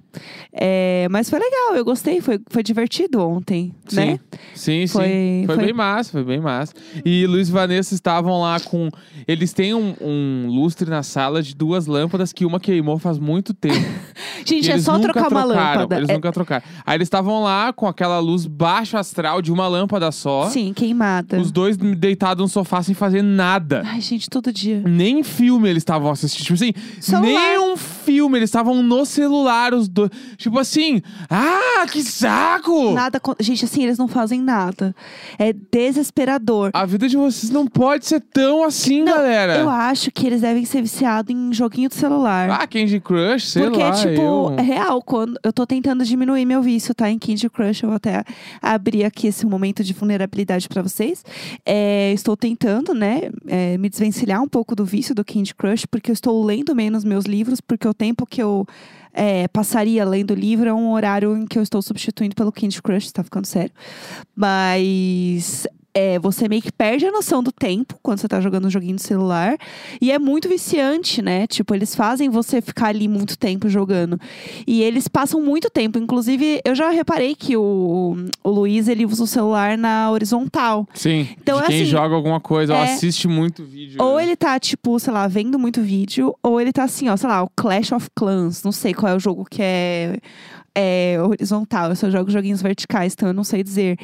É, 0.53 1.07
mas 1.09 1.27
foi 1.29 1.39
legal, 1.39 1.75
eu 1.75 1.83
gostei, 1.83 2.21
foi, 2.21 2.39
foi 2.47 2.61
divertido 2.61 3.19
ontem, 3.27 3.73
Sim. 3.87 3.95
né? 3.95 4.19
Sim, 4.53 4.85
sim. 4.85 4.87
Foi- 4.87 5.43
Foi, 5.47 5.55
foi- 5.55 5.65
bem 5.65 5.73
massa, 5.73 6.11
foi 6.11 6.23
bem 6.23 6.39
massa. 6.39 6.71
E 7.03 7.25
Luiz 7.25 7.49
e 7.49 7.51
Vanessa 7.51 7.95
estavam 7.95 8.39
lá 8.41 8.59
com. 8.59 8.89
Eles 9.27 9.51
têm 9.53 9.73
um, 9.73 9.95
um 9.99 10.47
lustre 10.49 10.87
na 10.89 11.01
sala 11.01 11.41
de 11.41 11.55
duas 11.55 11.87
lâmpadas 11.87 12.31
que 12.31 12.45
uma 12.45 12.59
queimou 12.59 12.99
faz 12.99 13.17
muito 13.17 13.53
tempo. 13.53 13.73
Gente, 14.45 14.69
é 14.69 14.77
só 14.77 14.99
trocar 14.99 15.31
uma 15.31 15.43
trocaram, 15.43 15.47
lâmpada. 15.81 15.97
Eles 15.97 16.09
É- 16.09 16.13
nunca 16.13 16.31
trocaram. 16.31 16.63
Aí 16.85 16.95
eles 16.97 17.07
estavam 17.07 17.41
lá 17.41 17.73
com 17.73 17.87
aquela 17.87 18.19
luz 18.19 18.45
baixo 18.45 18.95
astral 18.97 19.41
de 19.41 19.51
uma 19.51 19.67
lâmpada 19.67 20.11
só. 20.11 20.47
Sim, 20.49 20.73
queimada. 20.73 21.39
Os 21.39 21.51
dois 21.51 21.75
deitados 21.75 22.41
no 22.43 22.47
sofá 22.47 22.83
sem 22.83 22.93
fazer 22.93 23.23
nada. 23.23 23.81
Ai, 23.85 23.99
gente, 24.01 24.29
todo 24.29 24.53
dia. 24.53 24.83
Nem 24.85 25.23
filme 25.23 25.67
eles 25.69 25.81
estavam 25.81 26.11
assistindo. 26.11 26.43
Tipo 26.43 26.53
assim, 26.53 26.73
Celular. 27.01 27.23
nem 27.31 27.59
um 27.59 27.75
filme. 27.75 28.02
Eles 28.11 28.49
estavam 28.49 28.81
no 28.83 29.05
celular, 29.05 29.73
os 29.73 29.87
dois. 29.87 30.09
Tipo 30.37 30.59
assim, 30.59 31.01
ah, 31.29 31.85
que 31.91 32.03
saco! 32.03 32.91
Nada. 32.91 33.19
con- 33.19 33.35
Gente, 33.39 33.65
assim, 33.65 33.83
eles 33.83 33.97
não 33.97 34.07
fazem 34.07 34.41
nada. 34.41 34.95
É 35.39 35.53
desesperador. 35.53 36.71
A 36.73 36.85
vida 36.85 37.07
de 37.07 37.15
vocês 37.17 37.51
não 37.51 37.67
pode 37.67 38.05
ser 38.05 38.19
tão 38.19 38.63
assim, 38.63 39.03
Não, 39.03 39.13
galera. 39.13 39.57
Eu 39.57 39.69
acho 39.69 40.11
que 40.11 40.25
eles 40.27 40.41
devem 40.41 40.65
ser 40.65 40.81
viciados 40.81 41.33
em 41.33 41.53
joguinho 41.53 41.89
de 41.89 41.95
celular. 41.95 42.49
Ah, 42.49 42.67
Candy 42.67 42.99
Crush, 42.99 43.49
sei 43.51 43.63
Porque, 43.63 43.79
lá. 43.83 43.91
tipo, 43.91 44.21
eu... 44.21 44.55
é 44.57 44.61
real, 44.61 45.01
quando 45.01 45.37
eu 45.43 45.53
tô 45.53 45.65
tentando 45.65 46.03
diminuir 46.03 46.45
meu 46.45 46.61
vício, 46.61 46.93
tá? 46.93 47.09
Em 47.09 47.17
Candy 47.19 47.49
Crush, 47.49 47.83
eu 47.83 47.89
vou 47.89 47.95
até 47.97 48.23
abrir 48.61 49.03
aqui 49.05 49.27
esse 49.27 49.45
momento 49.45 49.83
de 49.83 49.93
vulnerabilidade 49.93 50.67
pra 50.67 50.81
vocês. 50.81 51.23
É, 51.65 52.11
estou 52.13 52.35
tentando, 52.35 52.93
né, 52.93 53.29
é, 53.47 53.77
me 53.77 53.89
desvencilhar 53.89 54.41
um 54.41 54.47
pouco 54.47 54.75
do 54.75 54.85
vício 54.85 55.13
do 55.15 55.23
Candy 55.23 55.53
Crush, 55.55 55.85
porque 55.85 56.11
eu 56.11 56.13
estou 56.13 56.43
lendo 56.43 56.75
menos 56.75 57.03
meus 57.03 57.25
livros, 57.25 57.61
porque 57.61 57.87
o 57.93 57.95
tempo 57.95 58.25
que 58.25 58.41
eu 58.41 58.65
é, 59.13 59.47
passaria 59.47 60.03
lendo 60.03 60.33
livro 60.33 60.67
é 60.67 60.73
um 60.73 60.91
horário 60.91 61.37
em 61.37 61.45
que 61.45 61.57
eu 61.57 61.63
estou 61.63 61.81
substituindo 61.81 62.35
pelo 62.35 62.51
Candy 62.51 62.81
Crush, 62.81 63.11
tá 63.11 63.23
ficando 63.23 63.45
sério. 63.45 63.71
Mas 64.35 65.67
é, 65.93 66.17
você 66.19 66.47
meio 66.49 66.61
que 66.61 66.71
perde 66.71 67.05
a 67.05 67.11
noção 67.11 67.43
do 67.43 67.51
tempo 67.51 67.95
quando 68.01 68.17
você 68.19 68.27
tá 68.27 68.41
jogando 68.41 68.65
um 68.65 68.69
joguinho 68.69 68.95
de 68.95 69.03
celular. 69.03 69.55
E 70.01 70.11
é 70.11 70.17
muito 70.17 70.49
viciante, 70.49 71.21
né? 71.21 71.45
Tipo, 71.47 71.75
eles 71.75 71.95
fazem 71.95 72.29
você 72.29 72.61
ficar 72.61 72.87
ali 72.87 73.07
muito 73.07 73.37
tempo 73.37 73.69
jogando. 73.69 74.19
E 74.65 74.81
eles 74.81 75.07
passam 75.07 75.41
muito 75.41 75.69
tempo. 75.69 75.99
Inclusive, 75.99 76.61
eu 76.65 76.73
já 76.73 76.89
reparei 76.89 77.35
que 77.35 77.55
o, 77.55 78.15
o 78.43 78.49
Luiz, 78.49 78.87
ele 78.87 79.05
usa 79.05 79.23
o 79.23 79.27
celular 79.27 79.77
na 79.77 80.09
horizontal. 80.11 80.87
Sim, 80.93 81.27
Então, 81.39 81.61
quem 81.61 81.81
assim, 81.81 81.85
joga 81.85 82.15
alguma 82.15 82.39
coisa, 82.39 82.73
ou 82.73 82.79
é- 82.79 82.93
assiste 82.93 83.27
muito 83.27 83.63
vídeo. 83.63 84.01
Ou 84.01 84.17
né? 84.17 84.23
ele 84.23 84.35
tá, 84.35 84.59
tipo, 84.59 84.99
sei 84.99 85.13
lá, 85.13 85.27
vendo 85.27 85.59
muito 85.59 85.81
vídeo, 85.81 86.35
ou 86.41 86.59
ele 86.59 86.73
tá 86.73 86.83
assim, 86.83 87.07
ó, 87.09 87.15
sei 87.15 87.29
lá, 87.29 87.43
o 87.43 87.49
Clash 87.55 87.91
of 87.91 88.07
Clans. 88.15 88.63
Não 88.63 88.71
sei 88.71 88.93
qual 88.93 89.11
é 89.11 89.15
o 89.15 89.19
jogo 89.19 89.45
que 89.49 89.61
é, 89.61 90.17
é 90.75 91.17
horizontal. 91.21 91.89
Eu 91.89 91.95
só 91.95 92.09
jogo 92.09 92.31
joguinhos 92.31 92.61
verticais, 92.61 93.13
então 93.13 93.29
eu 93.29 93.33
não 93.33 93.43
sei 93.43 93.63
dizer. 93.63 93.97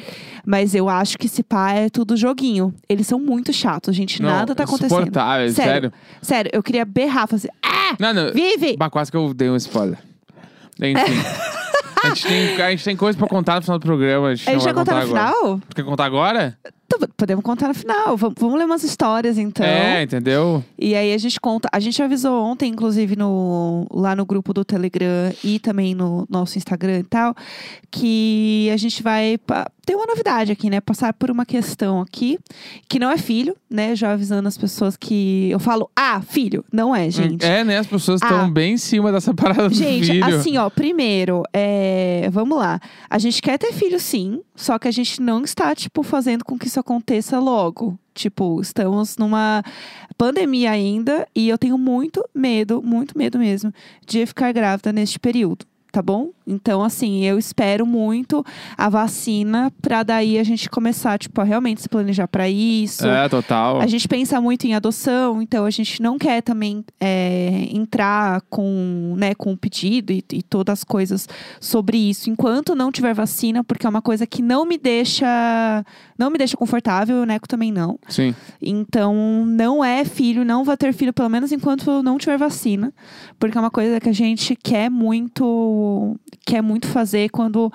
Mas 0.44 0.74
eu 0.74 0.88
acho 0.88 1.18
que 1.18 1.26
esse 1.26 1.42
pá 1.42 1.72
é 1.72 1.88
tudo 1.88 2.16
joguinho. 2.16 2.74
Eles 2.88 3.06
são 3.06 3.18
muito 3.18 3.52
chatos, 3.52 3.94
gente. 3.94 4.22
Não, 4.22 4.30
Nada 4.30 4.54
tá 4.54 4.64
acontecendo. 4.64 5.12
Sério. 5.12 5.52
sério. 5.52 5.92
Sério, 6.22 6.50
eu 6.54 6.62
queria 6.62 6.84
berrar, 6.84 7.26
fazer. 7.26 7.50
Ah! 7.62 7.96
Não, 7.98 8.14
não. 8.14 8.32
Vive! 8.32 8.76
Bah, 8.76 8.90
quase 8.90 9.10
que 9.10 9.16
eu 9.16 9.34
dei 9.34 9.50
um 9.50 9.56
spoiler. 9.56 9.98
Enfim. 10.80 10.94
a, 12.02 12.08
gente 12.08 12.26
tem, 12.26 12.62
a 12.62 12.70
gente 12.70 12.84
tem 12.84 12.96
coisa 12.96 13.18
pra 13.18 13.26
contar 13.26 13.56
no 13.56 13.62
final 13.62 13.78
do 13.78 13.84
programa. 13.84 14.28
A 14.28 14.34
gente, 14.34 14.48
A 14.48 14.52
gente 14.52 14.64
vai 14.64 14.74
contar 14.74 14.94
no 14.94 15.00
agora. 15.00 15.28
final? 15.28 15.60
Tu 15.68 15.76
quer 15.76 15.84
contar 15.84 16.04
agora? 16.04 16.58
Podemos 17.20 17.44
contar 17.44 17.68
no 17.68 17.74
final. 17.74 18.16
Vamos, 18.16 18.34
vamos 18.38 18.58
ler 18.58 18.64
umas 18.64 18.82
histórias, 18.82 19.36
então. 19.36 19.66
É, 19.66 20.02
entendeu? 20.02 20.64
E 20.78 20.94
aí 20.94 21.12
a 21.12 21.18
gente 21.18 21.38
conta. 21.38 21.68
A 21.70 21.78
gente 21.78 22.02
avisou 22.02 22.42
ontem, 22.42 22.72
inclusive, 22.72 23.14
no, 23.14 23.86
lá 23.90 24.16
no 24.16 24.24
grupo 24.24 24.54
do 24.54 24.64
Telegram 24.64 25.30
e 25.44 25.58
também 25.58 25.94
no 25.94 26.26
nosso 26.30 26.56
Instagram 26.56 27.00
e 27.00 27.02
tal, 27.02 27.36
que 27.90 28.70
a 28.72 28.76
gente 28.78 29.02
vai 29.02 29.38
ter 29.90 29.96
uma 29.96 30.06
novidade 30.06 30.52
aqui, 30.52 30.70
né? 30.70 30.80
Passar 30.80 31.12
por 31.12 31.30
uma 31.32 31.44
questão 31.44 32.00
aqui, 32.00 32.38
que 32.88 32.98
não 32.98 33.10
é 33.10 33.18
filho, 33.18 33.56
né? 33.68 33.96
Já 33.96 34.12
avisando 34.12 34.46
as 34.46 34.56
pessoas 34.56 34.96
que. 34.96 35.50
Eu 35.50 35.58
falo, 35.58 35.90
ah, 35.96 36.20
filho. 36.22 36.64
Não 36.72 36.94
é, 36.94 37.10
gente. 37.10 37.44
É, 37.44 37.64
né? 37.64 37.78
As 37.78 37.86
pessoas 37.88 38.22
estão 38.22 38.42
Ah. 38.44 38.48
bem 38.48 38.74
em 38.74 38.78
cima 38.78 39.10
dessa 39.10 39.34
parada 39.34 39.68
do 39.68 39.74
Gente, 39.74 40.06
filho. 40.06 40.24
assim, 40.24 40.56
ó, 40.58 40.70
primeiro, 40.70 41.42
é, 41.52 42.28
vamos 42.30 42.56
lá. 42.56 42.78
A 43.08 43.18
gente 43.18 43.42
quer 43.42 43.58
ter 43.58 43.72
filho, 43.72 43.98
sim, 43.98 44.40
só 44.54 44.78
que 44.78 44.86
a 44.86 44.92
gente 44.92 45.20
não 45.20 45.42
está, 45.42 45.74
tipo, 45.74 46.04
fazendo 46.04 46.44
com 46.44 46.56
que 46.56 46.68
isso 46.68 46.78
aconteça 46.78 47.40
logo. 47.40 47.98
Tipo, 48.14 48.60
estamos 48.60 49.16
numa 49.16 49.62
pandemia 50.18 50.70
ainda 50.70 51.26
e 51.34 51.48
eu 51.48 51.56
tenho 51.56 51.78
muito 51.78 52.22
medo, 52.34 52.82
muito 52.82 53.16
medo 53.16 53.38
mesmo, 53.38 53.72
de 54.06 54.26
ficar 54.26 54.52
grávida 54.52 54.92
neste 54.92 55.18
período. 55.18 55.64
Tá 55.92 56.00
bom? 56.00 56.30
Então, 56.46 56.82
assim, 56.82 57.24
eu 57.24 57.38
espero 57.38 57.84
muito 57.84 58.44
a 58.76 58.88
vacina 58.88 59.72
pra 59.82 60.02
daí 60.02 60.38
a 60.38 60.44
gente 60.44 60.70
começar, 60.70 61.18
tipo, 61.18 61.40
a 61.40 61.44
realmente 61.44 61.82
se 61.82 61.88
planejar 61.88 62.28
pra 62.28 62.48
isso. 62.48 63.06
É, 63.06 63.28
total. 63.28 63.80
A 63.80 63.86
gente 63.86 64.06
pensa 64.06 64.40
muito 64.40 64.66
em 64.66 64.74
adoção, 64.74 65.42
então 65.42 65.64
a 65.64 65.70
gente 65.70 66.00
não 66.00 66.18
quer 66.18 66.42
também 66.42 66.84
é, 67.00 67.68
entrar 67.72 68.40
com, 68.42 69.14
né, 69.16 69.34
com 69.34 69.52
o 69.52 69.56
pedido 69.56 70.12
e, 70.12 70.24
e 70.32 70.42
todas 70.42 70.80
as 70.80 70.84
coisas 70.84 71.28
sobre 71.60 71.96
isso 71.96 72.30
enquanto 72.30 72.74
não 72.74 72.92
tiver 72.92 73.14
vacina, 73.14 73.64
porque 73.64 73.86
é 73.86 73.88
uma 73.88 74.02
coisa 74.02 74.26
que 74.26 74.42
não 74.42 74.64
me 74.64 74.78
deixa 74.78 75.84
não 76.18 76.30
me 76.30 76.36
deixa 76.36 76.54
confortável, 76.54 77.22
o 77.22 77.24
Neco 77.24 77.48
também 77.48 77.72
não. 77.72 77.98
Sim. 78.06 78.34
Então 78.60 79.46
não 79.46 79.82
é 79.82 80.04
filho, 80.04 80.44
não 80.44 80.64
vai 80.64 80.76
ter 80.76 80.92
filho 80.92 81.14
pelo 81.14 81.30
menos 81.30 81.50
enquanto 81.50 82.02
não 82.02 82.18
tiver 82.18 82.36
vacina, 82.36 82.92
porque 83.38 83.56
é 83.56 83.60
uma 83.60 83.70
coisa 83.70 83.98
que 83.98 84.08
a 84.08 84.12
gente 84.12 84.54
quer 84.54 84.90
muito 84.90 85.79
quer 86.46 86.62
muito 86.62 86.86
fazer 86.88 87.28
quando. 87.30 87.72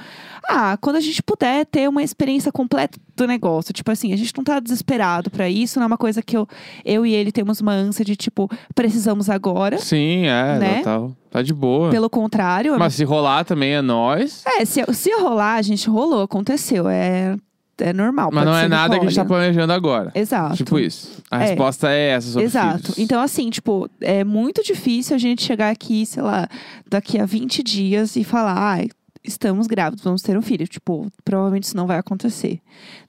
Ah, 0.47 0.77
quando 0.81 0.95
a 0.97 0.99
gente 0.99 1.21
puder 1.23 1.65
ter 1.65 1.87
uma 1.89 2.03
experiência 2.03 2.51
completa 2.51 2.99
do 3.15 3.25
negócio. 3.27 3.73
Tipo 3.73 3.91
assim, 3.91 4.11
a 4.13 4.17
gente 4.17 4.33
não 4.35 4.43
tá 4.43 4.59
desesperado 4.59 5.29
pra 5.29 5.49
isso, 5.49 5.79
não 5.79 5.83
é 5.85 5.87
uma 5.87 5.97
coisa 5.97 6.21
que 6.21 6.35
eu, 6.35 6.47
eu 6.83 7.05
e 7.05 7.13
ele 7.13 7.31
temos 7.31 7.61
uma 7.61 7.71
ânsia 7.73 8.03
de, 8.03 8.15
tipo, 8.15 8.49
precisamos 8.73 9.29
agora. 9.29 9.77
Sim, 9.77 10.25
é, 10.27 10.59
Né? 10.59 10.81
tá, 10.83 11.07
tá 11.31 11.41
de 11.41 11.53
boa. 11.53 11.89
Pelo 11.89 12.09
contrário. 12.09 12.77
Mas 12.77 12.95
se 12.95 13.03
rolar 13.03 13.43
também 13.45 13.73
é 13.73 13.81
nós. 13.81 14.43
É, 14.45 14.65
se, 14.65 14.83
se 14.93 15.11
rolar, 15.19 15.55
a 15.55 15.61
gente 15.61 15.89
rolou, 15.89 16.21
aconteceu. 16.23 16.87
É, 16.89 17.35
é 17.79 17.93
normal. 17.93 18.29
Mas 18.33 18.45
não 18.45 18.55
é 18.55 18.67
nada 18.67 18.97
que 18.99 19.05
a 19.05 19.09
gente 19.09 19.17
tá 19.17 19.25
planejando 19.25 19.73
agora. 19.73 20.11
Exato. 20.15 20.55
Tipo 20.57 20.79
isso. 20.79 21.21
A 21.29 21.43
É. 21.43 21.47
resposta 21.47 21.89
é 21.91 22.09
essa 22.09 22.27
sobre 22.27 22.45
Exato. 22.45 22.79
filhos. 22.83 22.97
Então, 22.99 23.21
assim, 23.21 23.49
tipo, 23.49 23.89
é 24.01 24.23
muito 24.23 24.63
difícil 24.63 25.15
a 25.15 25.19
gente 25.19 25.43
chegar 25.43 25.69
aqui, 25.71 26.05
sei 26.05 26.23
lá, 26.23 26.47
daqui 26.89 27.19
a 27.19 27.25
20 27.25 27.61
dias 27.63 28.15
e 28.15 28.23
falar, 28.23 28.57
ai, 28.57 28.87
estamos 29.23 29.65
grávidos, 29.65 30.03
vamos 30.03 30.21
ter 30.21 30.37
um 30.37 30.41
filho. 30.41 30.67
Tipo, 30.67 31.11
provavelmente 31.23 31.63
isso 31.63 31.75
não 31.75 31.87
vai 31.87 31.97
acontecer, 31.97 32.59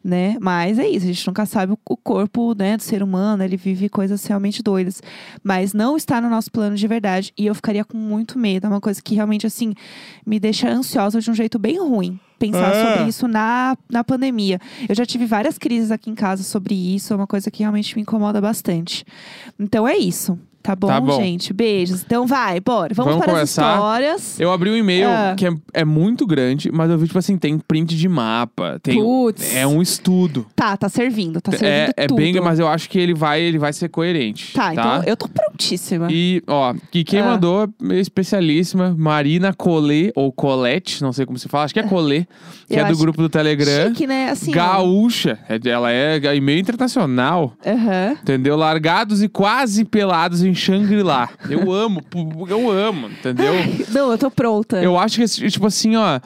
né? 0.02 0.36
Mas 0.40 0.78
é 0.78 0.88
isso, 0.88 1.04
a 1.04 1.08
gente 1.12 1.26
nunca 1.26 1.44
sabe 1.44 1.74
o- 1.74 1.78
o 1.90 1.96
corpo, 1.96 2.54
né, 2.56 2.76
do 2.78 2.82
ser 2.82 3.02
humano, 3.02 3.44
ele 3.44 3.56
vive 3.58 3.88
coisas 3.90 4.24
realmente 4.24 4.62
doidas. 4.62 5.02
Mas 5.44 5.74
não 5.74 5.94
está 5.94 6.18
no 6.20 6.30
nosso 6.30 6.50
plano 6.50 6.74
de 6.74 6.88
verdade. 6.88 7.32
E 7.36 7.44
eu 7.46 7.54
ficaria 7.54 7.84
com 7.84 7.98
muito 7.98 8.38
medo. 8.38 8.66
É 8.66 8.70
uma 8.70 8.80
coisa 8.80 9.02
que 9.02 9.14
realmente, 9.14 9.46
assim, 9.46 9.74
me 10.26 10.40
deixa 10.40 10.70
ansiosa 10.70 11.20
de 11.20 11.30
um 11.30 11.34
jeito 11.34 11.58
bem 11.58 11.78
ruim. 11.78 12.18
Pensar 12.38 12.72
É. 12.74 12.84
sobre 12.92 13.08
isso 13.08 13.26
na, 13.26 13.76
na 13.90 14.04
pandemia. 14.04 14.60
Eu 14.88 14.94
já 14.94 15.06
tive 15.06 15.24
várias 15.26 15.56
crises 15.56 15.90
aqui 15.90 16.10
em 16.10 16.14
casa 16.14 16.42
sobre 16.42 16.74
isso. 16.74 17.12
É 17.12 17.16
uma 17.16 17.26
coisa 17.26 17.50
que 17.50 17.60
realmente 17.62 17.96
me 17.96 18.02
incomoda 18.02 18.40
bastante. 18.40 19.04
Então 19.58 19.88
é 19.88 19.96
isso. 19.96 20.38
Tá 20.66 20.74
bom, 20.74 20.88
Tá 20.88 21.00
bom. 21.00 21.16
gente? 21.20 21.52
Beijos. 21.52 22.02
Então 22.04 22.26
vai, 22.26 22.58
bora. 22.58 22.92
Vamos, 22.92 23.12
Vamos 23.12 23.24
para 23.24 23.34
começar? 23.34 23.68
as 23.68 23.74
histórias. 23.74 24.40
Eu 24.40 24.50
abri 24.52 24.70
um 24.70 24.76
e-mail 24.76 25.08
Ah. 25.08 25.34
que 25.36 25.46
é, 25.46 25.50
é 25.72 25.84
muito 25.84 26.26
grande, 26.26 26.70
mas 26.72 26.90
eu 26.90 26.98
vi, 26.98 27.06
tipo 27.06 27.18
assim, 27.18 27.36
tem 27.38 27.56
print 27.58 27.96
de 27.96 28.08
mapa. 28.08 28.78
Tem, 28.82 29.00
Putz. 29.00 29.54
é 29.54 29.64
um 29.66 29.80
estudo. 29.80 30.44
Tá, 30.56 30.76
tá 30.76 30.88
servindo. 30.88 31.40
Tá 31.40 31.52
servindo 31.52 31.68
É, 31.68 31.90
é 31.96 32.06
tudo. 32.08 32.16
bem, 32.16 32.34
mas 32.40 32.58
eu 32.58 32.66
acho 32.66 32.90
que 32.90 32.98
ele 32.98 33.14
vai, 33.14 33.40
ele 33.40 33.58
vai 33.58 33.72
ser 33.72 33.88
coerente. 33.88 34.52
Tá, 34.54 34.72
então 34.72 35.02
eu 35.04 35.16
tô 35.16 35.28
prontíssima. 35.28 36.08
E, 36.10 36.42
ó, 36.48 36.74
que 36.90 37.04
quem 37.04 37.20
Ah. 37.20 37.26
mandou 37.26 37.68
é 37.90 37.94
especialíssima, 38.00 38.94
Marina 38.98 39.52
Collet, 39.52 40.12
ou 40.16 40.32
Colette, 40.32 41.02
não 41.02 41.12
sei 41.12 41.24
como 41.24 41.38
se 41.38 41.48
fala, 41.48 41.64
acho 41.64 41.74
que 41.74 41.80
é 41.80 41.84
Collet, 41.84 42.26
que 42.68 42.74
Eu 42.74 42.84
é 42.86 42.90
do 42.90 42.96
grupo 42.98 43.22
do 43.22 43.28
Telegram. 43.28 43.88
Chique, 43.88 44.06
né? 44.06 44.30
Assim. 44.30 44.50
Gaúcha. 44.50 45.38
É- 45.48 45.60
Ela 45.68 45.92
é 45.92 46.18
e-mail 46.34 46.58
internacional. 46.60 47.54
Entendeu? 48.22 48.56
Largados 48.56 49.22
e 49.22 49.28
quase 49.28 49.84
pelados 49.84 50.42
em 50.42 50.54
Shangri-La. 50.56 51.28
Eu 51.48 51.70
amo, 51.72 52.02
eu 52.48 52.70
amo, 52.70 53.08
entendeu? 53.08 53.52
Não, 53.90 54.10
eu 54.10 54.18
tô 54.18 54.30
pronta. 54.30 54.82
Eu 54.82 54.98
acho 54.98 55.18
que, 55.20 55.50
tipo 55.50 55.66
assim, 55.66 55.96
ó. 55.96 56.20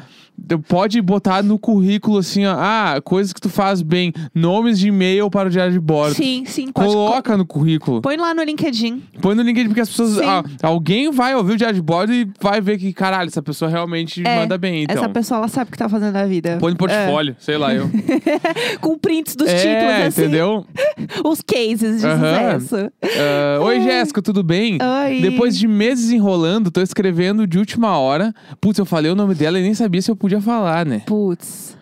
Pode 0.69 1.01
botar 1.01 1.43
no 1.43 1.59
currículo 1.59 2.19
assim, 2.19 2.45
ó. 2.47 2.55
Ah, 2.59 3.01
coisas 3.03 3.33
que 3.33 3.41
tu 3.41 3.49
faz 3.49 3.83
bem. 3.83 4.13
Nomes 4.35 4.79
de 4.79 4.89
e-mail 4.89 5.31
para 5.31 5.49
o 5.49 5.51
diário 5.51 5.73
de 5.73 5.81
bordo. 5.81 6.15
Sim, 6.15 6.45
sim. 6.47 6.73
Pode 6.73 6.89
Coloca 6.89 7.37
no 7.37 7.47
currículo. 7.47 8.01
Põe 8.03 8.17
lá 8.17 8.35
no 8.35 8.43
LinkedIn. 8.43 9.03
Põe 9.21 9.35
no 9.35 9.43
LinkedIn, 9.43 9.69
porque 9.69 9.81
as 9.81 9.89
pessoas. 9.89 10.19
Ah, 10.19 10.43
alguém 10.63 11.11
vai 11.11 11.35
ouvir 11.35 11.53
o 11.53 11.57
diário 11.57 11.77
de 11.77 11.83
bordo 11.83 12.13
e 12.13 12.29
vai 12.41 12.61
ver 12.61 12.79
que, 12.79 12.93
caralho, 12.93 13.29
essa 13.29 13.43
pessoa 13.43 13.71
realmente 13.71 14.27
É, 14.27 14.37
manda 14.41 14.57
bem. 14.59 14.85
Então. 14.85 14.97
Essa 14.97 15.09
pessoa, 15.09 15.39
ela 15.39 15.49
sabe 15.49 15.69
o 15.69 15.73
que 15.73 15.79
tá 15.79 15.89
fazendo 15.89 16.13
na 16.13 16.27
vida. 16.27 16.57
Põe 16.59 16.73
no 16.73 16.79
portfólio, 16.79 17.37
sei 17.39 17.57
lá, 17.57 17.75
eu. 17.75 17.85
É. 17.85 18.79
Com 18.81 18.99
prints 18.99 19.37
dos 19.37 19.49
é, 19.49 19.55
títulos, 19.57 20.07
assim. 20.07 20.21
entendeu? 20.23 20.67
Os 21.25 21.41
cases 21.43 22.01
de 22.01 22.07
Aham. 22.07 22.61
sucesso. 22.61 22.93
Ah, 23.03 23.59
Oi, 23.63 23.81
Jéssica, 23.83 24.23
tudo 24.23 24.43
bem? 24.43 24.79
Oi. 24.81 25.21
Depois 25.21 25.57
de 25.57 25.69
meses 25.69 26.11
enrolando, 26.11 26.71
tô 26.71 26.81
escrevendo 26.81 27.47
de 27.47 27.59
última 27.59 27.99
hora. 27.99 28.35
Putz, 28.61 28.79
eu 28.79 28.85
falei 28.85 29.11
o 29.11 29.15
nome 29.15 29.35
dela 29.35 29.59
e 29.59 29.63
nem 29.63 29.75
sabia 29.75 30.01
se 30.03 30.11
eu 30.11 30.17
podia 30.17 30.30
falar, 30.39 30.85
né? 30.85 31.01
Putz. 31.07 31.79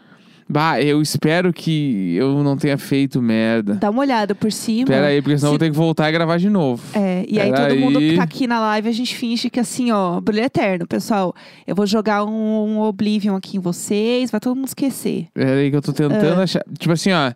Bah, 0.50 0.80
eu 0.80 1.02
espero 1.02 1.52
que 1.52 2.14
eu 2.16 2.42
não 2.42 2.56
tenha 2.56 2.78
feito 2.78 3.20
merda. 3.20 3.74
Dá 3.74 3.90
uma 3.90 4.00
olhada 4.00 4.34
por 4.34 4.50
cima. 4.50 4.86
Pera 4.86 5.08
aí, 5.08 5.20
porque 5.20 5.36
senão 5.36 5.50
Se- 5.50 5.56
eu 5.56 5.58
vou 5.58 5.58
ter 5.58 5.70
que 5.70 5.76
voltar 5.76 6.08
e 6.08 6.12
gravar 6.12 6.38
de 6.38 6.48
novo. 6.48 6.82
É, 6.94 7.22
e 7.28 7.38
aí 7.38 7.50
Pera 7.52 7.68
todo 7.68 7.78
mundo 7.78 7.98
aí. 7.98 8.10
que 8.12 8.16
tá 8.16 8.22
aqui 8.22 8.46
na 8.46 8.58
live, 8.60 8.88
a 8.88 8.92
gente 8.92 9.14
finge 9.14 9.50
que 9.50 9.60
assim, 9.60 9.90
ó, 9.90 10.18
brilho 10.22 10.44
eterno, 10.44 10.86
pessoal. 10.86 11.34
Eu 11.66 11.74
vou 11.76 11.86
jogar 11.86 12.24
um, 12.24 12.30
um 12.30 12.80
Oblivion 12.80 13.36
aqui 13.36 13.58
em 13.58 13.60
vocês, 13.60 14.30
vai 14.30 14.40
todo 14.40 14.56
mundo 14.56 14.68
esquecer. 14.68 15.26
Pera 15.34 15.52
aí 15.60 15.70
que 15.70 15.76
eu 15.76 15.82
tô 15.82 15.92
tentando 15.92 16.40
achar. 16.40 16.64
Tipo 16.78 16.92
assim, 16.94 17.10
ó. 17.12 17.32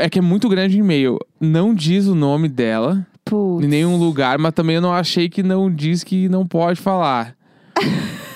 É 0.00 0.08
que 0.10 0.18
é 0.18 0.22
muito 0.22 0.48
grande 0.48 0.76
o 0.76 0.80
e-mail. 0.80 1.16
Não 1.40 1.72
diz 1.72 2.08
o 2.08 2.14
nome 2.16 2.48
dela 2.48 3.06
Putz. 3.24 3.64
em 3.64 3.68
nenhum 3.68 3.96
lugar, 3.96 4.36
mas 4.36 4.52
também 4.52 4.74
eu 4.74 4.82
não 4.82 4.92
achei 4.92 5.28
que 5.28 5.44
não 5.44 5.72
diz 5.72 6.02
que 6.02 6.28
não 6.28 6.44
pode 6.44 6.80
falar. 6.80 7.36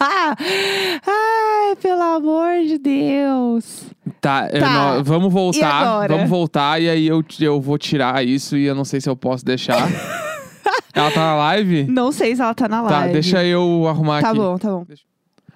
Ah! 0.00 0.36
Ai, 1.06 1.76
pelo 1.76 2.02
amor 2.02 2.64
de 2.66 2.78
Deus. 2.78 3.84
Tá, 4.20 4.48
Tá. 4.48 4.94
não- 4.96 5.04
vamos 5.04 5.32
voltar. 5.32 6.06
Vamos 6.08 6.28
voltar 6.28 6.80
e 6.80 6.88
aí 6.88 7.06
eu, 7.06 7.24
eu 7.40 7.60
vou 7.60 7.76
tirar 7.78 8.24
isso 8.24 8.56
e 8.56 8.64
eu 8.64 8.74
não 8.74 8.84
sei 8.84 9.00
se 9.00 9.08
eu 9.08 9.16
posso 9.16 9.44
deixar. 9.44 9.88
Ela 10.94 11.10
tá 11.10 11.20
na 11.20 11.34
live? 11.36 11.84
Não 11.84 12.10
sei 12.10 12.34
se 12.34 12.40
ela 12.40 12.54
tá 12.54 12.66
na 12.68 12.82
Tá, 12.82 13.00
live. 13.00 13.12
deixa 13.12 13.44
eu 13.44 13.86
arrumar 13.86 14.22
Tá 14.22 14.30
aqui. 14.30 14.38
bom, 14.38 14.56
tá 14.56 14.68
bom. 14.70 14.86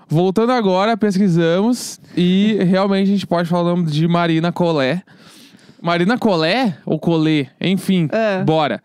Voltando 0.07 0.53
agora, 0.53 0.99
pesquisamos 0.99 1.99
e 2.15 2.59
realmente 2.65 3.09
a 3.09 3.13
gente 3.13 3.27
pode 3.27 3.49
falar 3.49 3.73
o 3.73 3.77
nome 3.77 3.91
de 3.91 4.07
Marina 4.07 4.53
Colé. 4.53 5.03
Marina 5.81 6.19
Colé 6.19 6.77
ou 6.85 6.99
Colê? 6.99 7.47
Enfim, 7.59 8.07
É. 8.13 8.45
bora. 8.45 8.83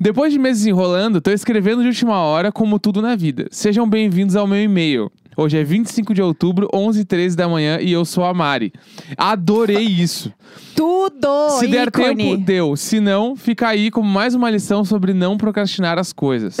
Depois 0.00 0.32
de 0.32 0.38
meses 0.38 0.64
enrolando, 0.64 1.20
tô 1.20 1.32
escrevendo 1.32 1.82
de 1.82 1.88
última 1.88 2.20
hora, 2.20 2.52
como 2.52 2.78
tudo 2.78 3.02
na 3.02 3.16
vida. 3.16 3.48
Sejam 3.50 3.88
bem-vindos 3.88 4.36
ao 4.36 4.46
meu 4.46 4.62
e-mail. 4.62 5.10
Hoje 5.40 5.56
é 5.56 5.62
25 5.62 6.12
de 6.12 6.20
outubro, 6.20 6.68
11h13 6.74 7.36
da 7.36 7.48
manhã 7.48 7.78
e 7.80 7.92
eu 7.92 8.04
sou 8.04 8.24
a 8.24 8.34
Mari. 8.34 8.72
Adorei 9.16 9.84
isso. 9.84 10.32
Tudo! 10.74 11.28
Se 11.60 11.68
der 11.68 11.86
ícone. 11.86 12.16
tempo, 12.16 12.36
deu. 12.44 12.74
Se 12.76 12.98
não, 12.98 13.36
fica 13.36 13.68
aí 13.68 13.88
como 13.88 14.10
mais 14.10 14.34
uma 14.34 14.50
lição 14.50 14.84
sobre 14.84 15.14
não 15.14 15.38
procrastinar 15.38 15.96
as 15.96 16.12
coisas. 16.12 16.56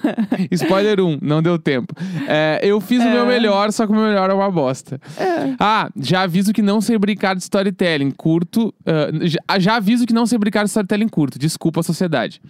Spoiler 0.50 1.00
1, 1.00 1.18
não 1.20 1.42
deu 1.42 1.58
tempo. 1.58 1.94
É, 2.26 2.60
eu 2.62 2.80
fiz 2.80 3.00
o 3.04 3.08
meu 3.10 3.24
É. 3.24 3.28
melhor, 3.28 3.70
só 3.72 3.84
que 3.86 3.92
o 3.92 3.94
meu 3.94 4.06
melhor 4.06 4.30
é 4.30 4.32
uma 4.32 4.50
bosta. 4.50 4.98
É. 5.18 5.54
Ah, 5.60 5.90
já 6.00 6.22
aviso 6.22 6.52
que 6.54 6.62
não 6.62 6.80
sei 6.80 6.96
brincar 6.96 7.34
de 7.36 7.42
storytelling 7.42 8.10
curto. 8.10 8.72
ah, 8.86 9.10
já, 9.26 9.58
já 9.58 9.76
aviso 9.76 10.06
que 10.06 10.14
não 10.14 10.24
sei 10.24 10.38
brincar 10.38 10.62
de 10.64 10.70
storytelling 10.70 11.08
curto. 11.08 11.38
Desculpa 11.38 11.80
a 11.80 11.82
sociedade. 11.82 12.40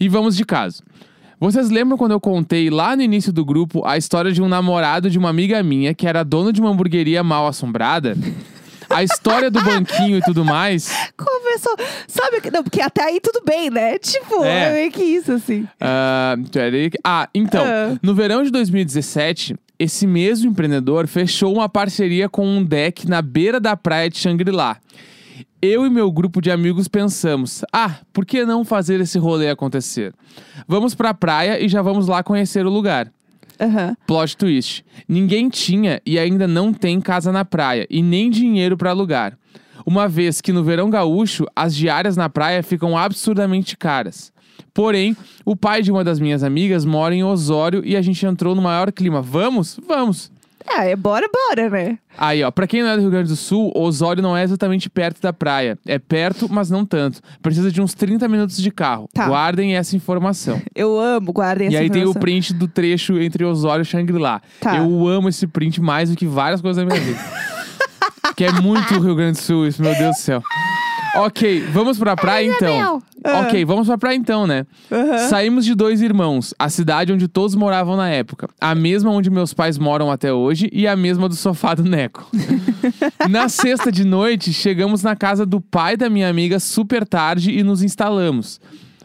E 0.00 0.08
vamos 0.08 0.36
de 0.36 0.44
caso. 0.46 0.82
Vocês 1.42 1.70
lembram 1.70 1.98
quando 1.98 2.12
eu 2.12 2.20
contei 2.20 2.70
lá 2.70 2.94
no 2.94 3.02
início 3.02 3.32
do 3.32 3.44
grupo 3.44 3.84
a 3.84 3.98
história 3.98 4.30
de 4.30 4.40
um 4.40 4.46
namorado 4.46 5.10
de 5.10 5.18
uma 5.18 5.28
amiga 5.28 5.60
minha 5.60 5.92
que 5.92 6.06
era 6.06 6.22
dono 6.22 6.52
de 6.52 6.60
uma 6.60 6.70
hamburgueria 6.70 7.20
mal 7.24 7.48
assombrada? 7.48 8.16
A 8.88 9.02
história 9.02 9.50
do 9.50 9.60
banquinho 9.60 10.18
e 10.18 10.20
tudo 10.22 10.44
mais. 10.44 10.88
Começou. 11.16 11.74
Sabe 12.06 12.40
que. 12.40 12.48
Não, 12.48 12.62
porque 12.62 12.80
até 12.80 13.02
aí 13.02 13.18
tudo 13.20 13.42
bem, 13.44 13.70
né? 13.70 13.98
Tipo, 13.98 14.44
É. 14.44 14.68
é, 14.68 14.72
meio 14.72 14.92
que 14.92 15.02
isso, 15.02 15.32
assim. 15.32 15.66
Ah, 15.80 16.36
peraí. 16.52 16.92
Ah, 17.02 17.28
então, 17.34 17.64
Ah. 17.66 17.96
no 18.00 18.14
verão 18.14 18.44
de 18.44 18.50
2017, 18.52 19.56
esse 19.80 20.06
mesmo 20.06 20.48
empreendedor 20.48 21.08
fechou 21.08 21.52
uma 21.52 21.68
parceria 21.68 22.28
com 22.28 22.46
um 22.46 22.62
deck 22.62 23.08
na 23.08 23.20
beira 23.20 23.58
da 23.58 23.76
praia 23.76 24.08
de 24.08 24.16
Shangri-La. 24.16 24.76
Eu 25.64 25.86
e 25.86 25.90
meu 25.90 26.10
grupo 26.10 26.42
de 26.42 26.50
amigos 26.50 26.88
pensamos: 26.88 27.64
ah, 27.72 28.00
por 28.12 28.26
que 28.26 28.44
não 28.44 28.64
fazer 28.64 29.00
esse 29.00 29.16
rolê 29.16 29.48
acontecer? 29.48 30.12
Vamos 30.66 30.92
pra 30.92 31.14
praia 31.14 31.64
e 31.64 31.68
já 31.68 31.80
vamos 31.80 32.08
lá 32.08 32.20
conhecer 32.20 32.66
o 32.66 32.70
lugar. 32.70 33.12
Aham. 33.60 33.96
Plot 34.04 34.36
twist: 34.36 34.84
ninguém 35.08 35.48
tinha 35.48 36.02
e 36.04 36.18
ainda 36.18 36.48
não 36.48 36.72
tem 36.72 37.00
casa 37.00 37.30
na 37.30 37.44
praia 37.44 37.86
e 37.88 38.02
nem 38.02 38.28
dinheiro 38.28 38.76
pra 38.76 38.90
alugar. 38.90 39.38
Uma 39.86 40.08
vez 40.08 40.40
que 40.40 40.52
no 40.52 40.64
verão 40.64 40.90
gaúcho 40.90 41.46
as 41.54 41.76
diárias 41.76 42.16
na 42.16 42.28
praia 42.28 42.60
ficam 42.64 42.98
absurdamente 42.98 43.76
caras. 43.76 44.32
Porém, 44.74 45.16
o 45.44 45.54
pai 45.54 45.80
de 45.80 45.92
uma 45.92 46.02
das 46.02 46.18
minhas 46.18 46.42
amigas 46.42 46.84
mora 46.84 47.14
em 47.14 47.22
Osório 47.22 47.82
e 47.84 47.94
a 47.96 48.02
gente 48.02 48.26
entrou 48.26 48.56
no 48.56 48.62
maior 48.62 48.90
clima. 48.90 49.22
Vamos? 49.22 49.78
Vamos! 49.86 50.32
É, 50.66 50.94
bora, 50.96 51.26
bora, 51.32 51.68
né? 51.70 51.98
Aí, 52.16 52.42
ó, 52.42 52.50
pra 52.50 52.66
quem 52.66 52.82
não 52.82 52.90
é 52.90 52.96
do 52.96 53.02
Rio 53.02 53.10
Grande 53.10 53.28
do 53.28 53.36
Sul, 53.36 53.72
Osório 53.74 54.22
não 54.22 54.36
é 54.36 54.42
exatamente 54.44 54.88
perto 54.88 55.20
da 55.20 55.32
praia. 55.32 55.78
É 55.86 55.98
perto, 55.98 56.46
mas 56.50 56.70
não 56.70 56.84
tanto. 56.84 57.20
Precisa 57.40 57.70
de 57.70 57.80
uns 57.80 57.94
30 57.94 58.28
minutos 58.28 58.56
de 58.56 58.70
carro. 58.70 59.08
Tá. 59.12 59.26
Guardem 59.26 59.76
essa 59.76 59.96
informação. 59.96 60.60
Eu 60.74 60.98
amo, 60.98 61.32
guardem 61.32 61.70
E 61.70 61.74
essa 61.74 61.82
aí 61.82 61.90
tem 61.90 62.02
o 62.02 62.10
informação. 62.10 62.20
print 62.20 62.54
do 62.54 62.68
trecho 62.68 63.18
entre 63.18 63.44
Osório 63.44 63.82
e 63.82 63.86
Shangri-La. 63.86 64.40
Tá. 64.60 64.76
Eu 64.76 65.06
amo 65.08 65.28
esse 65.28 65.46
print 65.46 65.80
mais 65.80 66.10
do 66.10 66.16
que 66.16 66.26
várias 66.26 66.60
coisas 66.60 66.82
da 66.82 66.88
minha 66.88 67.00
vida. 67.04 67.20
que 68.36 68.44
é 68.44 68.52
muito 68.52 68.98
Rio 69.00 69.14
Grande 69.14 69.38
do 69.38 69.42
Sul 69.42 69.66
isso, 69.66 69.82
meu 69.82 69.94
Deus 69.94 70.16
do 70.16 70.20
céu. 70.20 70.42
Ok, 71.16 71.60
vamos 71.72 71.98
pra 71.98 72.16
praia 72.16 72.46
então. 72.46 73.02
Ah. 73.24 73.40
Ok, 73.42 73.64
vamos 73.64 73.86
pra 73.86 73.98
praia 73.98 74.16
então, 74.16 74.46
né? 74.46 74.66
Aham. 74.90 75.28
Saímos 75.28 75.64
de 75.64 75.74
dois 75.74 76.02
irmãos, 76.02 76.54
a 76.58 76.68
cidade 76.68 77.12
onde 77.12 77.28
todos 77.28 77.54
moravam 77.54 77.96
na 77.96 78.08
época. 78.08 78.48
A 78.60 78.74
mesma 78.74 79.10
onde 79.10 79.30
meus 79.30 79.54
pais 79.54 79.78
moram 79.78 80.10
até 80.10 80.32
hoje 80.32 80.68
e 80.72 80.86
a 80.86 80.96
mesma 80.96 81.28
do 81.28 81.34
sofá 81.34 81.74
do 81.74 81.84
Neco. 81.84 82.28
na 83.30 83.48
sexta 83.48 83.92
de 83.92 84.04
noite, 84.04 84.52
chegamos 84.52 85.02
na 85.02 85.14
casa 85.14 85.46
do 85.46 85.60
pai 85.60 85.96
da 85.96 86.10
minha 86.10 86.28
amiga 86.28 86.58
super 86.58 87.06
tarde 87.06 87.50
e 87.50 87.62
nos 87.62 87.82
instalamos. 87.82 88.60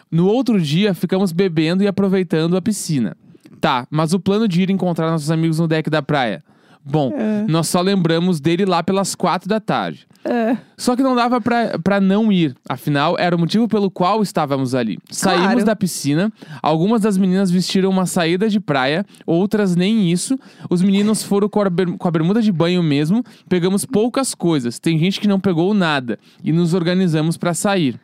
No 0.10 0.28
outro 0.28 0.60
dia, 0.60 0.94
ficamos 0.94 1.32
bebendo 1.32 1.84
e 1.84 1.88
aproveitando 1.88 2.56
a 2.56 2.62
piscina. 2.62 3.16
Tá, 3.60 3.88
mas 3.90 4.14
o 4.14 4.20
plano 4.20 4.48
de 4.48 4.62
ir 4.62 4.70
encontrar 4.70 5.12
nossos 5.12 5.32
amigos 5.32 5.60
no 5.60 5.68
deck 5.68 5.90
da 5.90 6.02
praia? 6.02 6.44
Bom, 6.90 7.12
É. 7.14 7.46
nós 7.48 7.68
só 7.68 7.82
lembramos 7.82 8.40
dele 8.40 8.66
lá 8.66 8.82
pelas 8.82 9.14
quatro 9.16 9.48
da 9.50 9.60
tarde. 9.60 10.08
É. 10.24 10.58
Só 10.78 10.96
que 10.96 11.02
não 11.04 11.16
dava 11.16 11.40
pra, 11.40 11.80
pra 11.80 12.02
não 12.02 12.32
ir. 12.32 12.54
Afinal, 12.68 13.16
era 13.18 13.36
o 13.36 13.40
motivo 13.40 13.68
pelo 13.68 13.90
qual 13.90 14.22
estávamos 14.22 14.76
ali. 14.76 14.98
Saímos 15.10 15.46
Claro. 15.46 15.64
da 15.66 15.76
piscina, 15.76 16.32
algumas 16.62 17.02
das 17.02 17.18
meninas 17.18 17.50
vestiram 17.50 17.90
uma 17.90 18.06
saída 18.06 18.50
de 18.50 18.60
praia, 18.60 19.06
outras 19.26 19.76
nem 19.76 20.12
isso. 20.12 20.38
Os 20.70 20.82
meninos 20.82 21.24
foram 21.24 21.48
com 21.48 21.62
a, 21.62 21.68
com 21.98 22.08
a 22.08 22.12
bermuda 22.12 22.42
de 22.42 22.52
banho 22.52 22.84
mesmo. 22.84 23.24
Pegamos 23.48 23.86
poucas 23.86 24.36
coisas. 24.36 24.80
Tem 24.80 24.98
gente 25.00 25.20
que 25.22 25.28
não 25.30 25.40
pegou 25.40 25.74
nada. 25.74 26.20
E 26.44 26.52
nos 26.52 26.74
organizamos 26.74 27.38
pra 27.38 27.54
sair. 27.54 27.98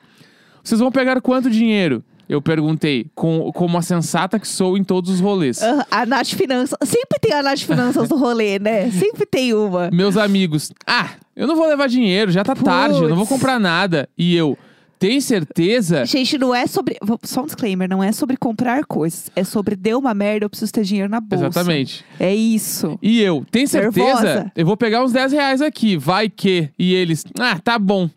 Vocês 0.64 0.80
vão 0.80 0.92
pegar 0.94 1.20
quanto 1.20 1.50
dinheiro? 1.50 2.02
Eu 2.28 2.42
perguntei, 2.42 3.08
com, 3.14 3.52
como 3.52 3.78
a 3.78 3.82
sensata 3.82 4.40
que 4.40 4.48
sou 4.48 4.78
em 4.78 4.84
todos 4.84 5.12
os 5.12 5.20
rolês. 5.20 5.62
Ah, 5.62 5.86
A 5.92 6.06
Nath 6.06 6.30
Finanças. 6.30 6.78
Sempre 6.84 7.20
tem 7.20 7.34
a 7.34 7.44
Nath 7.44 7.60
Finanças 7.60 8.08
do 8.08 8.16
rolê, 8.16 8.60
né? 8.60 8.90
Sempre 8.92 9.26
tem 9.26 9.54
uma. 9.54 9.90
Meus 9.92 10.16
amigos, 10.16 10.72
ah, 10.88 11.10
eu 11.36 11.48
não 11.48 11.56
vou 11.56 11.68
levar 11.68 11.88
dinheiro, 11.88 12.32
já 12.32 12.44
tá 12.44 12.56
tarde, 12.56 12.96
eu 12.96 13.10
não 13.10 13.16
vou 13.16 13.26
Puts. 13.26 13.30
comprar 13.30 13.60
nada. 13.60 14.08
E 14.18 14.36
eu, 14.36 14.58
tem 15.04 15.20
certeza? 15.20 16.06
Gente, 16.06 16.38
não 16.38 16.56
é 16.56 16.66
sobre. 16.66 16.98
Só 17.24 17.42
um 17.42 17.46
disclaimer: 17.46 17.90
não 17.90 18.02
é 18.02 18.14
sobre 18.14 18.38
comprar 18.38 18.86
coisas. 18.86 19.30
É 19.36 19.44
sobre 19.44 19.76
deu 19.76 20.00
uma 20.00 20.14
merda, 20.14 20.46
eu 20.46 20.50
preciso 20.50 20.72
ter 20.72 20.84
dinheiro 20.84 21.10
na 21.10 21.20
bolsa. 21.20 21.48
Exatamente. 21.48 22.06
É 22.18 22.34
isso. 22.34 22.98
E 23.02 23.22
eu, 23.22 23.46
tem 23.52 23.68
certeza? 23.68 24.24
Nervosa. 24.24 24.52
Eu 24.56 24.66
vou 24.66 24.78
pegar 24.78 25.04
uns 25.04 25.12
10 25.12 25.34
reais 25.34 25.62
aqui, 25.62 25.98
vai 25.98 26.30
que. 26.30 26.70
E 26.80 26.94
eles, 26.94 27.26
ah, 27.38 27.60
tá 27.60 27.78
bom. 27.78 28.10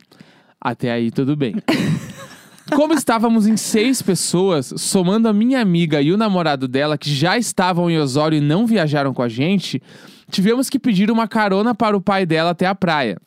Até 0.60 0.92
aí, 0.92 1.10
tudo 1.10 1.34
bem. 1.34 1.56
Como 2.74 2.94
estávamos 2.94 3.46
em 3.46 3.56
seis 3.56 4.02
pessoas, 4.02 4.72
somando 4.76 5.28
a 5.28 5.32
minha 5.32 5.60
amiga 5.60 6.00
e 6.02 6.12
o 6.12 6.16
namorado 6.16 6.66
dela, 6.66 6.98
que 6.98 7.10
já 7.14 7.38
estavam 7.38 7.90
em 7.90 7.98
Osório 7.98 8.38
e 8.38 8.40
não 8.40 8.66
viajaram 8.66 9.14
com 9.14 9.22
a 9.22 9.28
gente, 9.28 9.80
tivemos 10.30 10.68
que 10.68 10.78
pedir 10.78 11.10
uma 11.10 11.28
carona 11.28 11.74
para 11.74 11.96
o 11.96 12.00
pai 12.00 12.26
dela 12.26 12.50
até 12.50 12.66
a 12.66 12.74
praia. 12.74 13.18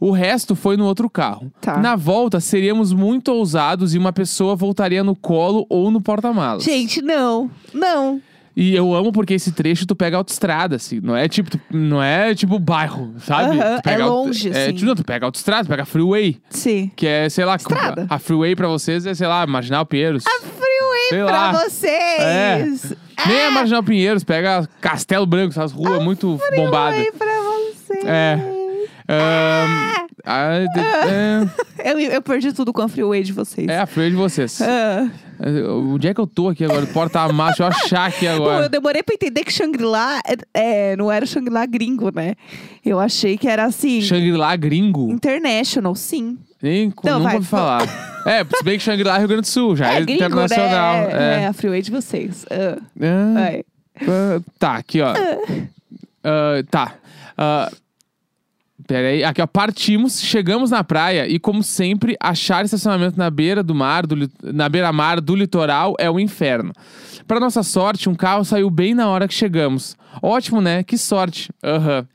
O 0.00 0.10
resto 0.10 0.54
foi 0.54 0.76
no 0.76 0.84
outro 0.84 1.08
carro. 1.08 1.50
Tá. 1.60 1.78
Na 1.78 1.96
volta, 1.96 2.40
seríamos 2.40 2.92
muito 2.92 3.32
ousados 3.32 3.94
e 3.94 3.98
uma 3.98 4.12
pessoa 4.12 4.54
voltaria 4.54 5.02
no 5.02 5.16
colo 5.16 5.66
ou 5.68 5.90
no 5.90 6.00
porta-malas. 6.00 6.64
Gente, 6.64 7.00
não. 7.00 7.50
Não. 7.72 8.20
E 8.60 8.74
eu 8.74 8.92
amo 8.92 9.12
porque 9.12 9.34
esse 9.34 9.52
trecho 9.52 9.86
tu 9.86 9.94
pega 9.94 10.16
autoestrada, 10.16 10.74
assim. 10.74 10.98
Não 11.00 11.14
é 11.16 11.28
tipo, 11.28 11.48
tu- 11.48 11.60
não 11.70 12.02
é 12.02 12.34
tipo 12.34 12.58
bairro, 12.58 13.14
sabe? 13.20 13.56
Aham, 13.60 13.76
Tu 13.76 13.82
pega 13.84 14.02
é 14.02 14.06
longe, 14.06 14.48
é, 14.48 14.62
assim. 14.64 14.72
tipo, 14.72 14.86
não, 14.86 14.94
tu 14.96 15.04
pega 15.04 15.26
autoestrada, 15.26 15.64
tu 15.64 15.68
pega 15.68 15.84
freeway, 15.84 16.38
Sim. 16.50 16.90
que 16.96 17.06
é, 17.06 17.28
sei 17.28 17.44
lá, 17.44 17.54
Estrada. 17.54 18.06
a 18.10 18.18
freeway 18.18 18.56
pra 18.56 18.66
vocês 18.66 19.06
é, 19.06 19.14
sei 19.14 19.28
lá, 19.28 19.46
Marginal 19.46 19.86
Pinheiros. 19.86 20.24
Freeway 20.24 21.08
Sei 21.08 21.22
pra 21.22 21.30
lá. 21.30 21.52
vocês. 21.52 22.94
Nem 23.28 23.36
é 23.38 23.50
Marginal 23.50 23.82
Pinheiros, 23.84 24.24
pega 24.24 24.68
Castelo 24.80 25.24
Branco, 25.24 25.50
essas 25.50 25.70
ruas 25.70 26.02
muito 26.02 26.36
bombadas. 26.56 26.94
Freeway 26.98 27.12
pra 27.12 27.40
vocês. 27.40 28.04
É. 28.06 28.40
Ahn, 29.08 29.94
ah, 30.24 30.58
de- 30.74 31.48
Eu, 31.88 31.98
eu 32.00 32.20
perdi 32.22 32.52
tudo 32.52 32.72
com 32.72 32.82
a 32.82 32.88
freeway 32.88 33.22
de 33.22 33.32
vocês. 33.32 33.66
é, 33.68 33.74
é 33.74 33.78
a 33.78 33.86
freeway 33.86 34.10
de 34.10 34.16
vocês. 34.16 34.60
Ah. 34.60 35.08
Onde 35.40 36.08
é 36.08 36.14
que 36.14 36.20
eu 36.20 36.26
tô 36.26 36.48
aqui 36.48 36.64
agora? 36.64 36.84
Porta-macho, 36.86 37.58
deixa 37.58 37.62
eu 37.62 37.68
achar 37.68 38.08
aqui 38.08 38.26
Pô, 38.26 38.32
eu 38.32 38.34
agora. 38.44 38.68
demorei 38.68 39.02
pra 39.02 39.14
entender 39.14 39.44
que 39.44 39.52
Shangri-La 39.52 40.20
é, 40.26 40.36
é, 40.92 40.96
não 40.96 41.10
era 41.12 41.24
Shangri-La 41.24 41.64
gringo, 41.66 42.10
né? 42.14 42.34
Eu 42.84 42.98
achei 42.98 43.38
que 43.38 43.46
era 43.48 43.64
assim. 43.64 44.00
Shangri-La 44.00 44.56
gringo. 44.56 45.10
International, 45.10 45.94
sim. 45.94 46.36
Nem, 46.60 46.86
Então, 46.88 47.20
nunca 47.20 47.32
vai, 47.34 47.42
falar. 47.42 47.82
é, 48.26 48.44
se 48.44 48.64
bem 48.64 48.76
que 48.78 48.82
Shangri-La 48.84 49.14
é 49.14 49.18
Rio 49.20 49.28
Grande 49.28 49.42
do 49.42 49.46
Sul, 49.46 49.76
já 49.76 49.92
é, 49.92 50.00
gringo, 50.00 50.12
internacional. 50.24 50.94
né? 51.06 51.08
É, 51.12 51.42
É. 51.42 51.46
a 51.46 51.52
freeway 51.52 51.82
de 51.82 51.90
vocês. 51.92 52.44
Ah, 52.50 52.78
vai. 52.96 53.62
ah, 54.02 54.40
tá, 54.58 54.74
aqui, 54.74 55.00
ó. 55.00 55.12
Ah, 56.24 56.62
tá. 56.68 56.94
Ah, 58.88 58.94
Peraí, 58.98 59.22
aqui 59.22 59.42
ó, 59.42 59.46
partimos, 59.46 60.20
chegamos 60.20 60.70
na 60.70 60.82
praia 60.82 61.28
e, 61.28 61.38
como 61.38 61.62
sempre, 61.62 62.16
achar 62.18 62.64
estacionamento 62.64 63.18
na 63.18 63.30
beira 63.30 63.62
do 63.62 63.74
mar, 63.74 64.06
do, 64.06 64.28
na 64.42 64.68
beira-mar 64.68 65.20
do 65.20 65.36
litoral 65.36 65.94
é 65.98 66.10
um 66.10 66.18
inferno. 66.18 66.72
Para 67.26 67.38
nossa 67.38 67.62
sorte, 67.62 68.08
um 68.08 68.14
carro 68.14 68.44
saiu 68.44 68.70
bem 68.70 68.94
na 68.94 69.08
hora 69.08 69.28
que 69.28 69.34
chegamos. 69.34 69.94
Ótimo, 70.22 70.62
né? 70.62 70.82
Que 70.82 70.96
sorte. 70.96 71.50
Aham. 71.62 72.06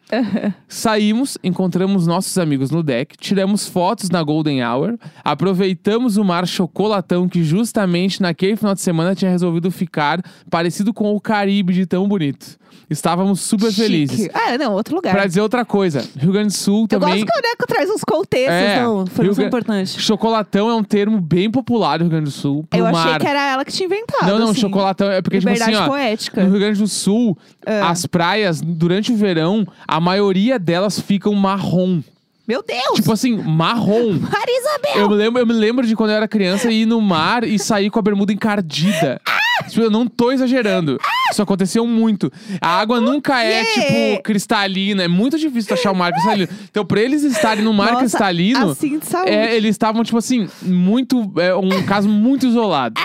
Saímos, 0.68 1.38
encontramos 1.44 2.08
nossos 2.08 2.38
amigos 2.40 2.72
no 2.72 2.82
deck, 2.82 3.16
tiramos 3.18 3.68
fotos 3.68 4.10
na 4.10 4.24
Golden 4.24 4.64
Hour, 4.64 4.98
aproveitamos 5.24 6.18
o 6.18 6.24
mar 6.24 6.48
chocolatão 6.48 7.30
que 7.30 7.44
justamente 7.44 8.22
naquele 8.22 8.56
final 8.56 8.74
de 8.74 8.82
semana 8.82 9.16
tinha 9.16 9.30
resolvido 9.30 9.70
ficar 9.70 10.22
parecido 10.50 10.94
com 10.94 11.16
o 11.16 11.22
Caribe 11.22 11.74
de 11.74 11.86
tão 11.86 12.08
bonito. 12.08 12.58
Estávamos 12.90 13.40
super 13.42 13.70
Chique. 13.72 13.82
felizes. 13.82 14.30
Ah, 14.34 14.58
não, 14.58 14.74
outro 14.74 14.96
lugar. 14.96 15.14
Pra 15.14 15.26
dizer 15.26 15.42
outra 15.42 15.64
coisa, 15.66 16.04
Rio 16.18 16.32
Grande 16.32 16.48
do 16.50 16.54
Sul 16.54 16.84
Eu 16.84 17.00
também. 17.00 17.20
gosto 17.22 17.26
que 17.32 17.40
o 17.40 17.42
Neco 17.42 17.68
traz 17.68 17.90
uns 17.90 18.04
contextos, 18.04 18.54
É, 18.54 18.82
não. 18.82 18.98
Rio 18.98 19.04
Informação 19.04 19.36
Gra- 19.36 19.46
importante. 19.48 20.02
Chocolatão 20.02 20.70
é 20.70 20.76
um 20.76 20.84
termo 20.84 21.20
bem 21.20 21.50
popular 21.50 22.00
no 22.00 22.06
Rio 22.06 22.12
Grande 22.12 22.26
do 22.26 22.32
Sul. 22.32 22.66
Eu 22.74 22.84
mar. 22.92 23.08
achei 23.08 23.20
que 23.20 23.28
era 23.28 23.52
ela 23.52 23.66
que 23.66 23.72
tinha 23.72 23.86
inventado. 23.88 24.28
Não, 24.28 24.40
não, 24.40 24.50
assim. 24.52 24.62
chocolatão 24.62 25.10
é 25.12 25.22
porque, 25.22 25.40
tipo 25.40 25.50
Liberdade 25.50 25.76
assim, 25.76 25.86
ó. 25.86 25.88
poética. 25.88 26.44
No 26.44 26.50
Rio 26.52 26.60
Grande 26.60 26.80
do 26.80 26.88
Sul, 26.88 27.38
Ah. 27.66 27.90
as 27.90 28.06
praias, 28.06 28.62
durante 28.62 29.12
o 29.12 29.16
verão, 29.16 29.66
a 29.88 30.00
maioria 30.00 30.60
delas 30.60 31.00
ficam 31.00 31.34
marrom. 31.34 32.02
Meu 32.46 32.62
Deus! 32.62 32.96
Tipo 32.96 33.14
assim, 33.14 33.38
marrom. 33.38 34.20
Marisabel! 34.20 34.98
Eu 34.98 35.10
me, 35.10 35.16
lembro, 35.16 35.42
eu 35.42 35.46
me 35.48 35.54
lembro 35.54 35.88
de 35.88 35.96
quando 35.96 36.10
eu 36.10 36.18
era 36.18 36.28
criança 36.28 36.70
ir 36.70 36.86
no 36.86 37.00
mar 37.00 37.46
e 37.46 37.58
sair 37.58 37.90
com 37.90 37.98
a 38.00 38.02
bermuda 38.02 38.34
encardida. 38.34 39.22
Tipo, 39.70 39.82
eu 39.82 39.90
não 39.92 40.08
tô 40.08 40.32
exagerando. 40.32 40.98
Isso 41.32 41.42
aconteceu 41.42 41.86
muito. 41.88 42.32
A 42.62 42.80
água 42.80 43.00
nunca 43.02 43.44
é, 43.44 43.64
tipo, 43.64 44.24
cristalina. 44.24 45.04
É 45.04 45.08
muito 45.08 45.38
difícil 45.38 45.70
tu 45.70 45.74
achar 45.80 45.92
o 45.92 45.96
mar 45.96 46.12
cristalino. 46.12 46.48
Então, 46.70 46.86
pra 46.86 47.02
eles 47.02 47.24
estarem 47.24 47.64
no 47.64 47.74
mar 47.74 47.88
Nossa, 47.94 48.00
cristalino, 48.00 48.72
assim 48.72 49.00
de 49.00 49.06
saúde. 49.06 49.32
é, 49.32 49.56
eles 49.56 49.72
estavam, 49.72 50.04
tipo 50.04 50.18
assim, 50.18 50.48
muito. 50.62 51.32
É 51.40 51.56
um 51.56 51.84
caso 51.84 52.08
muito 52.10 52.46
isolado. 52.46 53.00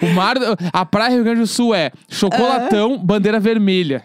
O 0.00 0.06
mar. 0.14 0.36
A 0.72 0.84
praia 0.84 1.10
Rio 1.14 1.24
Grande 1.24 1.40
do 1.40 1.46
Sul 1.46 1.74
é 1.74 1.90
chocolatão, 2.08 2.98
bandeira 2.98 3.38
vermelha. 3.40 4.02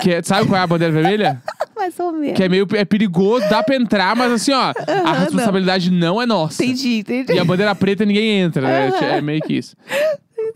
Que 0.00 0.14
é- 0.14 0.22
sabe 0.22 0.48
qual 0.48 0.58
é 0.60 0.64
a 0.64 0.66
bandeira 0.66 0.92
vermelha? 0.92 1.42
Mais 1.76 1.98
ou 2.00 2.12
menos. 2.12 2.36
Que 2.36 2.44
é 2.44 2.48
meio 2.48 2.66
é 2.72 2.84
perigoso, 2.84 3.48
dá 3.48 3.62
pra 3.62 3.76
entrar, 3.76 4.14
mas 4.16 4.32
assim, 4.32 4.52
ó, 4.52 4.72
a 5.04 5.12
responsabilidade 5.12 5.90
não. 5.90 6.20
é 6.20 6.26
nossa. 6.26 6.64
Entendi, 6.64 6.98
entendi. 6.98 7.32
E 7.32 7.38
a 7.38 7.44
bandeira 7.44 7.74
preta 7.74 8.04
ninguém 8.04 8.40
entra, 8.40 8.62
né? 8.62 8.92
É 9.16 9.20
meio 9.20 9.40
que 9.42 9.54
isso. 9.54 9.76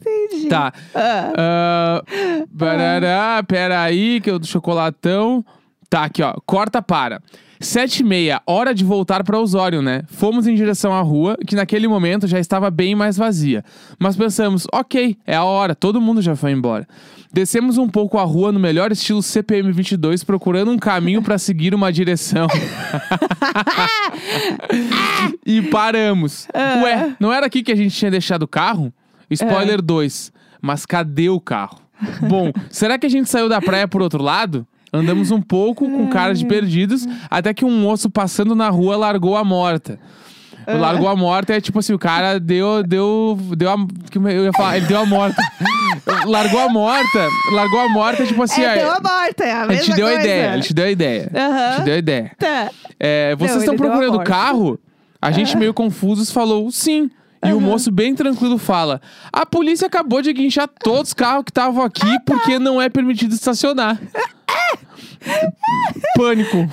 Entendi. 0.01 0.49
Tá. 0.49 0.73
Ah. 0.95 1.33
Ah, 1.37 2.03
barará, 2.51 3.43
peraí, 3.47 4.21
que 4.21 4.31
eu 4.31 4.39
do 4.39 4.47
chocolatão. 4.47 5.45
Tá, 5.89 6.05
aqui, 6.05 6.23
ó. 6.23 6.35
Corta 6.45 6.83
para. 6.83 7.21
Sete 7.59 8.01
e 8.01 8.05
meia, 8.05 8.43
hora 8.47 8.75
de 8.75 8.85
voltar 8.85 9.25
para 9.25 9.41
Osório, 9.41 9.81
né? 9.81 10.03
Fomos 10.09 10.47
em 10.47 10.55
direção 10.55 10.93
à 10.93 11.01
rua, 11.01 11.39
que 11.47 11.57
naquele 11.57 11.89
momento 11.89 12.27
já 12.27 12.39
estava 12.39 12.71
bem 12.71 12.95
mais 12.95 13.17
vazia. 13.17 13.65
Mas 13.99 14.15
pensamos, 14.15 14.67
ok, 14.73 15.17
é 15.27 15.35
a 15.35 15.45
hora, 15.45 15.75
todo 15.75 16.01
mundo 16.01 16.21
já 16.21 16.37
foi 16.37 16.53
embora. 16.53 16.87
Descemos 17.33 17.79
um 17.79 17.89
pouco 17.89 18.19
a 18.19 18.25
rua 18.25 18.53
no 18.53 18.61
melhor 18.61 18.93
estilo 18.93 19.23
CPM 19.23 19.73
22, 19.73 20.23
procurando 20.23 20.71
um 20.71 20.79
caminho 20.79 21.23
para 21.23 21.39
seguir 21.39 21.75
uma 21.75 21.91
direção. 21.93 22.47
e 25.45 25.63
paramos. 25.63 26.47
Ué, 26.55 27.17
não 27.19 27.33
era 27.33 27.47
aqui 27.47 27.63
que 27.63 27.73
a 27.73 27.77
gente 27.77 27.97
tinha 27.97 28.11
deixado 28.11 28.43
o 28.43 28.49
carro? 28.49 28.93
Spoiler 29.31 29.81
2. 29.83 30.33
Mas 30.61 30.87
cadê 30.87 31.29
o 31.29 31.41
carro? 31.41 31.79
Bom, 32.23 32.53
será 32.71 32.99
que 32.99 33.07
a 33.07 33.11
gente 33.11 33.29
saiu 33.29 33.49
da 33.49 33.61
praia 33.61 33.87
por 33.89 34.03
outro 34.03 34.23
lado? 34.23 34.67
Andamos 34.93 35.31
um 35.31 35.43
pouco 35.43 35.89
com 35.91 36.09
cara 36.09 36.33
de 36.35 36.47
perdidos, 36.47 37.07
até 37.31 37.53
que 37.53 37.65
um 37.65 37.81
moço 37.81 38.09
passando 38.09 38.55
na 38.55 38.69
rua 38.71 38.97
largou 38.97 39.37
a 39.37 39.45
morta. 39.45 39.99
Largou 40.67 41.09
a 41.09 41.15
morta 41.15 41.55
é 41.55 41.61
tipo 41.61 41.79
assim, 41.79 41.93
o 41.93 41.99
cara 41.99 42.41
deu, 42.41 42.83
deu, 42.83 43.39
deu 43.57 43.71
a, 43.71 43.77
eu 44.33 44.45
ia 44.47 44.53
falar, 44.53 44.79
ele 44.79 44.87
deu 44.87 44.99
a 44.99 45.07
morta. 45.07 45.41
largou 46.27 46.61
a 46.61 46.69
morta, 46.69 47.29
largou 47.53 47.81
a 47.81 47.89
morta, 47.89 48.27
tipo 48.27 48.43
assim, 48.43 48.63
É, 48.63 48.71
aí, 48.71 48.79
deu 48.81 48.91
a 48.91 49.01
morta, 49.01 49.45
é 49.45 49.53
a 49.53 49.59
ele 49.65 49.69
mesma 49.69 49.85
te 49.85 49.93
deu 49.95 50.07
a 50.07 50.11
coisa. 50.11 50.25
ideia, 50.25 50.55
ele 50.55 50.63
te 50.63 50.75
deu 50.75 50.85
a 50.85 50.91
ideia. 50.91 51.31
Aham. 51.35 51.77
Te 51.77 51.83
deu 51.85 51.95
a 51.95 51.99
ideia. 51.99 52.33
Tá. 52.39 52.71
É, 52.99 53.37
vocês 53.37 53.53
Não, 53.53 53.59
estão 53.61 53.75
ele 53.75 53.83
a 53.83 53.87
procurando 53.87 54.15
o 54.17 54.25
carro? 54.25 54.79
A 55.23 55.31
gente, 55.31 55.57
meio 55.57 55.73
confusos, 55.75 56.33
falou 56.33 56.71
sim. 56.71 57.11
E 57.49 57.53
o 57.53 57.61
moço, 57.61 57.91
bem 57.91 58.15
tranquilo, 58.15 58.59
fala: 58.59 59.01
A 59.33 59.45
polícia 59.47 59.87
acabou 59.87 60.23
de 60.23 60.33
guinchar 60.33 60.69
todos 60.69 61.09
os 61.09 61.15
carros 61.15 61.45
que 61.45 61.51
estavam 61.51 61.83
aqui 61.83 62.19
porque 62.25 62.59
não 62.59 62.81
é 62.81 62.89
permitido 62.89 63.33
estacionar. 63.33 63.99
Pânico. 66.17 66.69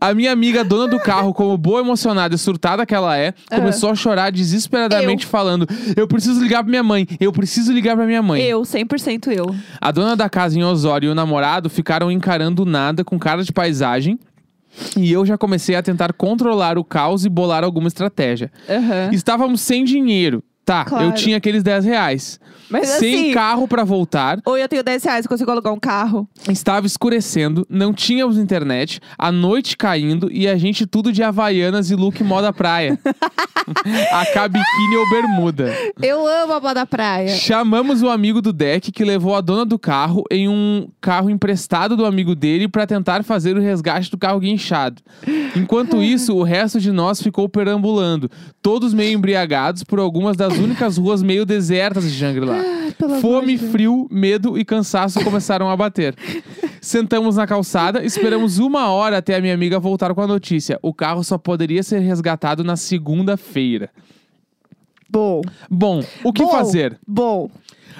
A 0.00 0.12
minha 0.12 0.30
amiga, 0.30 0.62
dona 0.62 0.88
do 0.88 1.00
carro, 1.00 1.32
como 1.32 1.56
boa 1.56 1.80
emocionada 1.80 2.34
e 2.34 2.38
surtada 2.38 2.84
que 2.84 2.94
ela 2.94 3.16
é, 3.16 3.32
começou 3.48 3.90
a 3.90 3.94
chorar 3.94 4.30
desesperadamente, 4.30 5.26
falando: 5.26 5.66
Eu 5.96 6.06
preciso 6.06 6.40
ligar 6.40 6.62
pra 6.62 6.70
minha 6.70 6.82
mãe, 6.82 7.06
eu 7.18 7.32
preciso 7.32 7.72
ligar 7.72 7.96
pra 7.96 8.06
minha 8.06 8.22
mãe. 8.22 8.42
Eu, 8.42 8.62
100% 8.62 9.32
eu. 9.32 9.54
A 9.80 9.90
dona 9.90 10.14
da 10.14 10.28
casa 10.28 10.58
em 10.58 10.64
Osório 10.64 11.08
e 11.08 11.10
o 11.10 11.14
namorado 11.14 11.70
ficaram 11.70 12.10
encarando 12.10 12.64
nada 12.64 13.04
com 13.04 13.18
cara 13.18 13.42
de 13.42 13.52
paisagem. 13.52 14.18
E 14.96 15.12
eu 15.12 15.24
já 15.26 15.36
comecei 15.38 15.74
a 15.74 15.82
tentar 15.82 16.12
controlar 16.12 16.78
o 16.78 16.84
caos 16.84 17.24
e 17.24 17.28
bolar 17.28 17.64
alguma 17.64 17.88
estratégia. 17.88 18.50
Aham. 18.68 19.10
Estávamos 19.12 19.60
sem 19.60 19.84
dinheiro. 19.84 20.42
Tá, 20.64 20.84
Claro. 20.84 21.06
eu 21.06 21.12
tinha 21.14 21.36
aqueles 21.38 21.62
10 21.62 21.84
reais. 21.86 22.38
Mas 22.70 22.88
Sem 22.88 23.14
assim, 23.14 23.32
carro 23.32 23.66
pra 23.66 23.84
voltar, 23.84 24.40
ou 24.44 24.56
eu 24.56 24.68
tenho 24.68 24.82
10 24.82 25.04
reais 25.04 25.24
e 25.24 25.28
consigo 25.28 25.50
alugar 25.50 25.72
um 25.72 25.78
carro. 25.78 26.28
estava 26.48 26.86
escurecendo, 26.86 27.66
não 27.68 27.92
tínhamos 27.92 28.38
internet, 28.38 29.00
a 29.18 29.32
noite 29.32 29.76
caindo 29.76 30.30
e 30.30 30.46
a 30.46 30.56
gente 30.56 30.86
tudo 30.86 31.12
de 31.12 31.22
havaianas 31.22 31.90
e 31.90 31.94
look 31.94 32.22
moda 32.22 32.52
praia. 32.52 32.98
a 34.12 34.48
biquíni 34.48 34.96
ou 34.96 35.10
bermuda. 35.10 35.74
Eu 36.02 36.26
amo 36.26 36.54
a 36.54 36.60
moda 36.60 36.86
praia. 36.86 37.28
Chamamos 37.28 38.02
o 38.02 38.08
amigo 38.08 38.40
do 38.40 38.52
deck 38.52 38.90
que 38.90 39.04
levou 39.04 39.34
a 39.34 39.40
dona 39.40 39.64
do 39.64 39.78
carro 39.78 40.24
em 40.30 40.48
um 40.48 40.88
carro 41.00 41.28
emprestado 41.30 41.96
do 41.96 42.06
amigo 42.06 42.34
dele 42.34 42.68
pra 42.68 42.86
tentar 42.86 43.22
fazer 43.24 43.56
o 43.56 43.60
resgate 43.60 44.10
do 44.10 44.18
carro 44.18 44.40
guinchado. 44.40 45.02
Enquanto 45.56 46.00
isso, 46.02 46.34
o 46.34 46.42
resto 46.42 46.80
de 46.80 46.92
nós 46.92 47.22
ficou 47.22 47.48
perambulando, 47.48 48.30
todos 48.62 48.94
meio 48.94 49.16
embriagados 49.16 49.82
por 49.84 49.98
algumas 49.98 50.36
das 50.36 50.56
únicas 50.56 50.96
ruas 50.96 51.22
meio 51.22 51.44
desertas 51.44 52.04
de 52.04 52.18
Shangri-La. 52.18 52.57
Amor 53.02 53.20
Fome, 53.20 53.56
de 53.56 53.68
frio, 53.68 54.08
medo 54.10 54.58
e 54.58 54.64
cansaço 54.64 55.22
começaram 55.22 55.70
a 55.70 55.76
bater. 55.76 56.14
Sentamos 56.80 57.36
na 57.36 57.46
calçada, 57.46 58.04
esperamos 58.04 58.58
uma 58.58 58.88
hora 58.88 59.18
até 59.18 59.36
a 59.36 59.40
minha 59.40 59.54
amiga 59.54 59.78
voltar 59.78 60.14
com 60.14 60.22
a 60.22 60.26
notícia. 60.26 60.78
O 60.82 60.92
carro 60.94 61.22
só 61.22 61.38
poderia 61.38 61.82
ser 61.82 62.00
resgatado 62.00 62.64
na 62.64 62.76
segunda-feira. 62.76 63.90
Bom. 65.10 65.42
Bom, 65.70 66.04
o 66.22 66.32
que 66.32 66.42
Bom. 66.42 66.50
fazer? 66.50 66.98
Bom. 67.06 67.50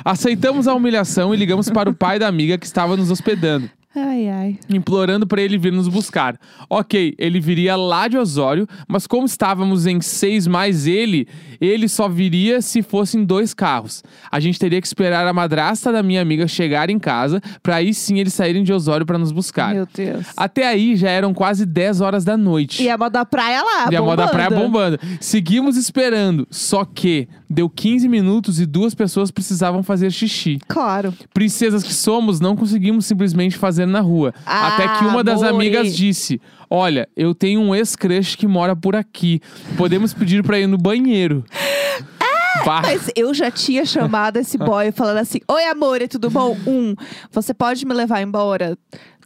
Aceitamos 0.05 0.69
a 0.69 0.75
humilhação 0.75 1.35
e 1.35 1.37
ligamos 1.37 1.69
para 1.71 1.91
o 1.91 1.95
pai 1.95 2.19
da 2.19 2.29
amiga 2.29 2.59
que 2.59 2.67
estava 2.67 2.97
nos 2.97 3.11
hospedando, 3.11 3.69
Ai, 3.97 4.29
ai. 4.29 4.59
implorando 4.69 5.27
para 5.27 5.41
ele 5.41 5.57
vir 5.57 5.73
nos 5.73 5.89
buscar. 5.89 6.39
Ok, 6.69 7.15
ele 7.19 7.41
viria 7.41 7.75
lá 7.75 8.07
de 8.07 8.19
Osório, 8.19 8.69
mas 8.87 9.07
como 9.07 9.25
estávamos 9.27 9.87
em 9.87 10.01
seis 10.01 10.47
mais 10.47 10.87
ele, 10.87 11.27
ele 11.61 11.89
só 11.89 12.07
viria 12.09 12.61
se 12.61 12.83
fossem 12.83 13.25
dois 13.25 13.55
carros. 13.55 14.05
A 14.31 14.39
gente 14.41 14.59
teria 14.59 14.81
que 14.81 14.87
esperar 14.87 15.27
a 15.27 15.33
madrasta 15.33 15.91
da 15.91 16.03
minha 16.03 16.21
amiga 16.21 16.47
chegar 16.47 16.91
em 16.91 16.99
casa, 16.99 17.41
para 17.63 17.77
aí 17.77 17.95
sim 17.95 18.19
eles 18.19 18.35
saírem 18.35 18.63
de 18.63 18.73
Osório 18.73 19.07
para 19.07 19.17
nos 19.19 19.33
buscar. 19.33 19.75
Meu 19.75 19.89
Deus. 19.93 20.27
Até 20.37 20.69
aí 20.69 20.95
já 20.95 21.09
eram 21.11 21.33
quase 21.33 21.65
10 21.65 22.01
horas 22.03 22.25
da 22.25 22.37
noite. 22.37 22.83
E 22.83 22.91
a 22.91 22.99
moda 22.99 23.25
praia 23.25 23.63
lá, 23.63 23.89
E 23.91 23.97
a 23.97 24.03
moda 24.03 24.29
praia 24.29 24.51
bombando. 24.51 24.99
bombando. 24.99 25.19
Seguimos 25.21 25.77
esperando, 25.77 26.47
só 26.51 26.85
que 26.85 27.27
deu 27.49 27.69
15 27.71 28.07
minutos 28.09 28.61
e 28.61 28.67
duas 28.67 28.95
pessoas 28.95 29.31
precisavam 29.31 29.83
fazer 29.83 30.13
xixi. 30.13 30.59
Claro. 30.69 31.15
Princesas 31.33 31.83
que 31.83 31.95
somos, 31.95 32.39
não 32.39 32.55
conseguimos 32.55 33.07
simplesmente 33.07 33.57
fazer 33.57 33.78
na 33.87 34.01
rua. 34.01 34.35
Ah, 34.45 34.75
Até 34.75 34.99
que 34.99 35.05
uma 35.05 35.23
das 35.23 35.43
amigas 35.43 35.95
disse: 35.97 36.41
Olha, 36.71 37.09
eu 37.17 37.35
tenho 37.35 37.61
um 37.61 37.75
ex-crush 37.75 38.37
que 38.37 38.47
mora 38.47 38.75
por 38.75 38.95
aqui. 38.97 39.41
Podemos 39.77 40.13
pedir 40.13 40.43
pra 40.43 40.59
ir 40.59 40.67
no 40.67 40.79
banheiro. 40.79 41.45
Bah. 42.65 42.83
Mas 42.83 43.11
eu 43.15 43.33
já 43.33 43.51
tinha 43.51 43.85
chamado 43.85 44.37
esse 44.39 44.59
boy 44.59 44.91
falando 44.91 45.19
assim: 45.19 45.39
Oi, 45.49 45.65
amor, 45.67 46.03
é 46.03 46.09
tudo 46.09 46.31
bom? 46.31 46.57
Um, 46.67 46.95
você 47.31 47.55
pode 47.55 47.87
me 47.87 47.95
levar 47.95 48.21
embora? 48.21 48.77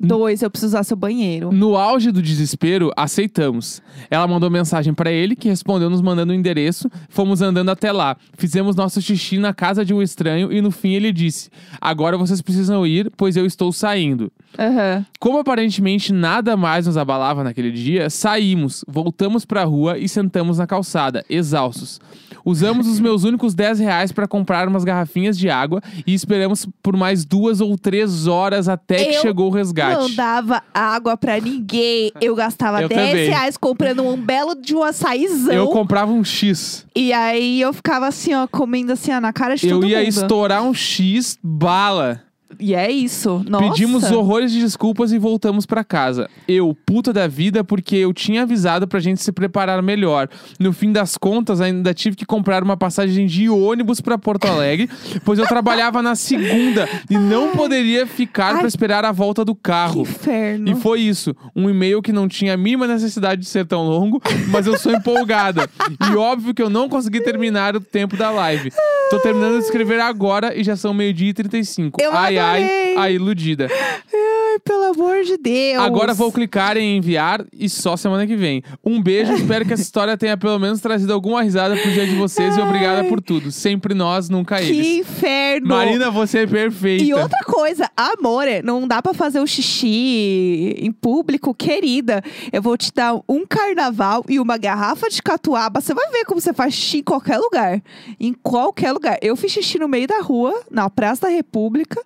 Dois, 0.00 0.42
eu 0.42 0.50
preciso 0.50 0.70
usar 0.70 0.82
seu 0.82 0.96
banheiro. 0.96 1.52
No 1.52 1.76
auge 1.76 2.10
do 2.10 2.20
desespero, 2.20 2.90
aceitamos. 2.96 3.80
Ela 4.10 4.26
mandou 4.26 4.50
mensagem 4.50 4.92
pra 4.92 5.12
ele, 5.12 5.36
que 5.36 5.48
respondeu 5.48 5.88
nos 5.88 6.00
mandando 6.00 6.32
o 6.32 6.36
endereço. 6.36 6.90
Fomos 7.08 7.40
andando 7.40 7.70
até 7.70 7.92
lá. 7.92 8.16
Fizemos 8.36 8.74
nosso 8.74 9.00
xixi 9.00 9.38
na 9.38 9.54
casa 9.54 9.84
de 9.84 9.94
um 9.94 10.02
estranho 10.02 10.52
e 10.52 10.60
no 10.60 10.70
fim 10.70 10.94
ele 10.94 11.12
disse: 11.12 11.48
Agora 11.80 12.18
vocês 12.18 12.42
precisam 12.42 12.86
ir, 12.86 13.10
pois 13.16 13.36
eu 13.36 13.46
estou 13.46 13.72
saindo. 13.72 14.32
Aham. 14.58 15.04
Como 15.18 15.38
aparentemente 15.38 16.12
nada 16.12 16.56
mais 16.56 16.86
nos 16.86 16.96
abalava 16.96 17.42
naquele 17.44 17.70
dia, 17.70 18.10
saímos, 18.10 18.84
voltamos 18.86 19.44
pra 19.44 19.64
rua 19.64 19.98
e 19.98 20.08
sentamos 20.08 20.58
na 20.58 20.66
calçada, 20.66 21.24
exaustos. 21.28 22.00
Usamos 22.44 22.88
os 22.88 22.98
meus 22.98 23.22
únicos 23.22 23.54
10 23.54 23.78
reais 23.78 24.10
pra 24.10 24.26
comprar 24.26 24.66
umas 24.66 24.82
garrafinhas 24.82 25.38
de 25.38 25.48
água 25.48 25.80
e 26.04 26.12
esperamos 26.12 26.66
por 26.82 26.96
mais 26.96 27.24
duas 27.24 27.60
ou 27.60 27.78
três 27.78 28.26
horas 28.26 28.68
até 28.68 29.04
que 29.04 29.14
Eu 29.16 29.20
chegou 29.22 29.48
o 29.48 29.54
resgate. 29.54 30.00
Não 30.00 30.10
dava 30.14 30.60
água 30.74 31.16
pra 31.16 31.38
ninguém. 31.40 32.10
Eu 32.20 32.34
gastava 32.34 32.82
Eu 32.82 32.88
10 32.88 33.10
também. 33.10 33.28
reais 33.28 33.56
comprando 33.56 34.02
um 34.02 34.16
belo 34.16 34.56
de 34.56 34.74
um 34.74 34.82
açaizão. 34.82 35.54
Eu 35.54 35.68
comprava 35.68 36.10
um 36.10 36.24
X. 36.24 36.84
E 36.96 37.12
aí 37.12 37.60
eu 37.60 37.72
ficava 37.72 38.08
assim, 38.08 38.34
ó, 38.34 38.48
comendo 38.48 38.92
assim, 38.92 39.12
ó, 39.12 39.20
na 39.20 39.32
cara 39.32 39.54
de 39.54 39.68
Eu 39.68 39.76
todo 39.80 39.88
ia 39.88 39.98
mundo. 39.98 40.08
estourar 40.08 40.62
um 40.64 40.74
X 40.74 41.38
bala. 41.42 42.22
E 42.58 42.74
é 42.74 42.90
isso. 42.90 43.42
Nossa. 43.48 43.64
Pedimos 43.70 44.10
horrores 44.10 44.52
de 44.52 44.60
desculpas 44.60 45.12
e 45.12 45.18
voltamos 45.18 45.66
pra 45.66 45.82
casa. 45.84 46.28
Eu, 46.46 46.76
puta 46.86 47.12
da 47.12 47.26
vida, 47.26 47.62
porque 47.64 47.96
eu 47.96 48.12
tinha 48.12 48.42
avisado 48.42 48.86
pra 48.86 49.00
gente 49.00 49.22
se 49.22 49.32
preparar 49.32 49.82
melhor. 49.82 50.28
No 50.58 50.72
fim 50.72 50.92
das 50.92 51.16
contas, 51.16 51.60
ainda 51.60 51.92
tive 51.94 52.16
que 52.16 52.24
comprar 52.26 52.62
uma 52.62 52.76
passagem 52.76 53.26
de 53.26 53.48
ônibus 53.48 54.00
pra 54.00 54.16
Porto 54.18 54.46
Alegre, 54.46 54.88
pois 55.24 55.38
eu 55.38 55.46
trabalhava 55.46 56.02
na 56.02 56.14
segunda 56.14 56.88
e 57.10 57.16
não 57.18 57.52
poderia 57.52 58.06
ficar 58.06 58.58
pra 58.58 58.68
esperar 58.68 59.04
a 59.04 59.12
volta 59.12 59.44
do 59.44 59.54
Que 59.54 59.62
carro. 59.62 60.02
inferno. 60.02 60.68
E 60.70 60.74
foi 60.74 61.00
isso. 61.00 61.34
Um 61.54 61.68
e-mail 61.68 62.02
que 62.02 62.12
não 62.12 62.28
tinha 62.28 62.54
a 62.54 62.56
mínima 62.56 62.86
necessidade 62.86 63.40
de 63.42 63.48
ser 63.48 63.66
tão 63.66 63.82
longo, 63.84 64.20
mas 64.48 64.66
eu 64.66 64.78
sou 64.78 64.92
empolgada. 64.92 65.68
e 66.10 66.16
óbvio 66.16 66.54
que 66.54 66.62
eu 66.62 66.70
não 66.70 66.88
consegui 66.88 67.20
terminar 67.22 67.74
o 67.76 67.80
tempo 67.80 68.16
da 68.16 68.30
live. 68.30 68.70
Tô 69.10 69.18
terminando 69.20 69.58
de 69.58 69.64
escrever 69.64 70.00
agora 70.00 70.56
e 70.58 70.64
já 70.64 70.74
são 70.74 70.94
meio-dia 70.94 71.30
e 71.30 71.34
35. 71.34 72.00
Eu 72.02 72.12
ai, 72.16 72.38
ai, 72.44 73.14
iludida. 73.14 73.68
Ai, 73.70 74.58
pelo 74.64 74.84
amor 74.92 75.22
de 75.24 75.36
Deus. 75.38 75.82
Agora 75.82 76.12
vou 76.14 76.30
clicar 76.30 76.76
em 76.76 76.98
enviar 76.98 77.44
e 77.52 77.68
só 77.68 77.96
semana 77.96 78.26
que 78.26 78.36
vem. 78.36 78.62
Um 78.84 79.02
beijo, 79.02 79.32
espero 79.32 79.64
que 79.64 79.72
essa 79.72 79.82
história 79.82 80.16
tenha 80.16 80.36
pelo 80.36 80.58
menos 80.58 80.80
trazido 80.80 81.12
alguma 81.12 81.42
risada 81.42 81.76
pro 81.76 81.90
dia 81.90 82.06
de 82.06 82.14
vocês 82.14 82.56
e 82.56 82.60
obrigada 82.60 83.04
por 83.04 83.20
tudo. 83.20 83.50
Sempre 83.50 83.94
nós, 83.94 84.28
nunca 84.28 84.56
Que 84.58 84.64
eles. 84.64 84.86
inferno. 85.08 85.68
Marina, 85.68 86.10
você 86.10 86.40
é 86.40 86.46
perfeita. 86.46 87.02
E 87.04 87.14
outra 87.14 87.38
coisa, 87.46 87.90
amore, 87.96 88.62
não 88.62 88.86
dá 88.86 89.00
pra 89.00 89.14
fazer 89.14 89.40
o 89.40 89.46
xixi 89.46 90.74
em 90.78 90.92
público, 90.92 91.54
querida. 91.54 92.22
Eu 92.52 92.60
vou 92.62 92.76
te 92.76 92.92
dar 92.92 93.14
um 93.28 93.46
carnaval 93.46 94.24
e 94.28 94.38
uma 94.38 94.56
garrafa 94.56 95.08
de 95.08 95.22
catuaba. 95.22 95.80
Você 95.80 95.94
vai 95.94 96.10
ver 96.10 96.24
como 96.24 96.40
você 96.40 96.52
faz 96.52 96.74
xixi 96.74 96.98
em 96.98 97.02
qualquer 97.02 97.38
lugar. 97.38 97.82
Em 98.20 98.32
qualquer 98.32 98.92
lugar. 98.92 99.18
Eu 99.22 99.36
fiz 99.36 99.52
xixi 99.52 99.78
no 99.78 99.88
meio 99.88 100.06
da 100.06 100.20
rua, 100.20 100.54
na 100.70 100.88
Praça 100.90 101.22
da 101.22 101.28
República, 101.28 102.00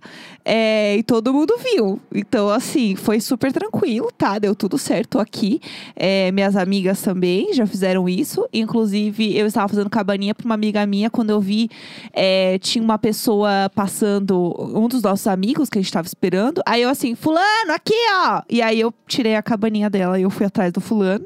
é, 0.49 0.97
e 0.97 1.03
todo 1.03 1.33
mundo 1.33 1.55
viu. 1.59 2.01
Então, 2.15 2.49
assim, 2.49 2.95
foi 2.95 3.21
super 3.21 3.53
tranquilo, 3.53 4.13
tá? 4.17 4.39
Deu 4.39 4.55
tudo 4.55 4.79
certo 4.79 5.19
aqui. 5.19 5.61
É, 5.97 6.31
minhas 6.31 6.55
amigas 6.55 7.03
também 7.03 7.53
já 7.53 7.67
fizeram 7.67 8.09
isso. 8.09 8.49
Inclusive, 8.53 9.37
eu 9.37 9.47
estava 9.47 9.69
fazendo 9.69 9.91
cabaninha 9.91 10.35
pra 10.35 10.45
uma 10.45 10.55
amiga 10.55 10.87
minha. 10.87 11.11
Quando 11.11 11.31
eu 11.31 11.41
vi, 11.41 11.69
é, 12.13 12.59
tinha 12.61 12.85
uma 12.85 12.97
pessoa 12.97 13.69
passando, 13.75 14.55
um 14.73 14.87
dos 14.87 15.03
nossos 15.03 15.27
amigos 15.27 15.69
que 15.69 15.79
a 15.79 15.83
gente 15.83 15.93
tava 15.93 16.07
esperando. 16.07 16.63
Aí 16.65 16.83
eu 16.83 16.91
assim, 16.91 17.17
fulano, 17.17 17.73
aqui, 17.75 17.95
ó! 18.25 18.43
E 18.49 18.63
aí 18.63 18.79
eu 18.79 18.95
tirei 19.09 19.35
a 19.35 19.43
cabaninha 19.43 19.91
dela 19.91 20.17
e 20.17 20.23
eu 20.23 20.31
fui 20.31 20.47
atrás 20.47 20.73
do 20.73 20.81
fulano. 20.81 21.25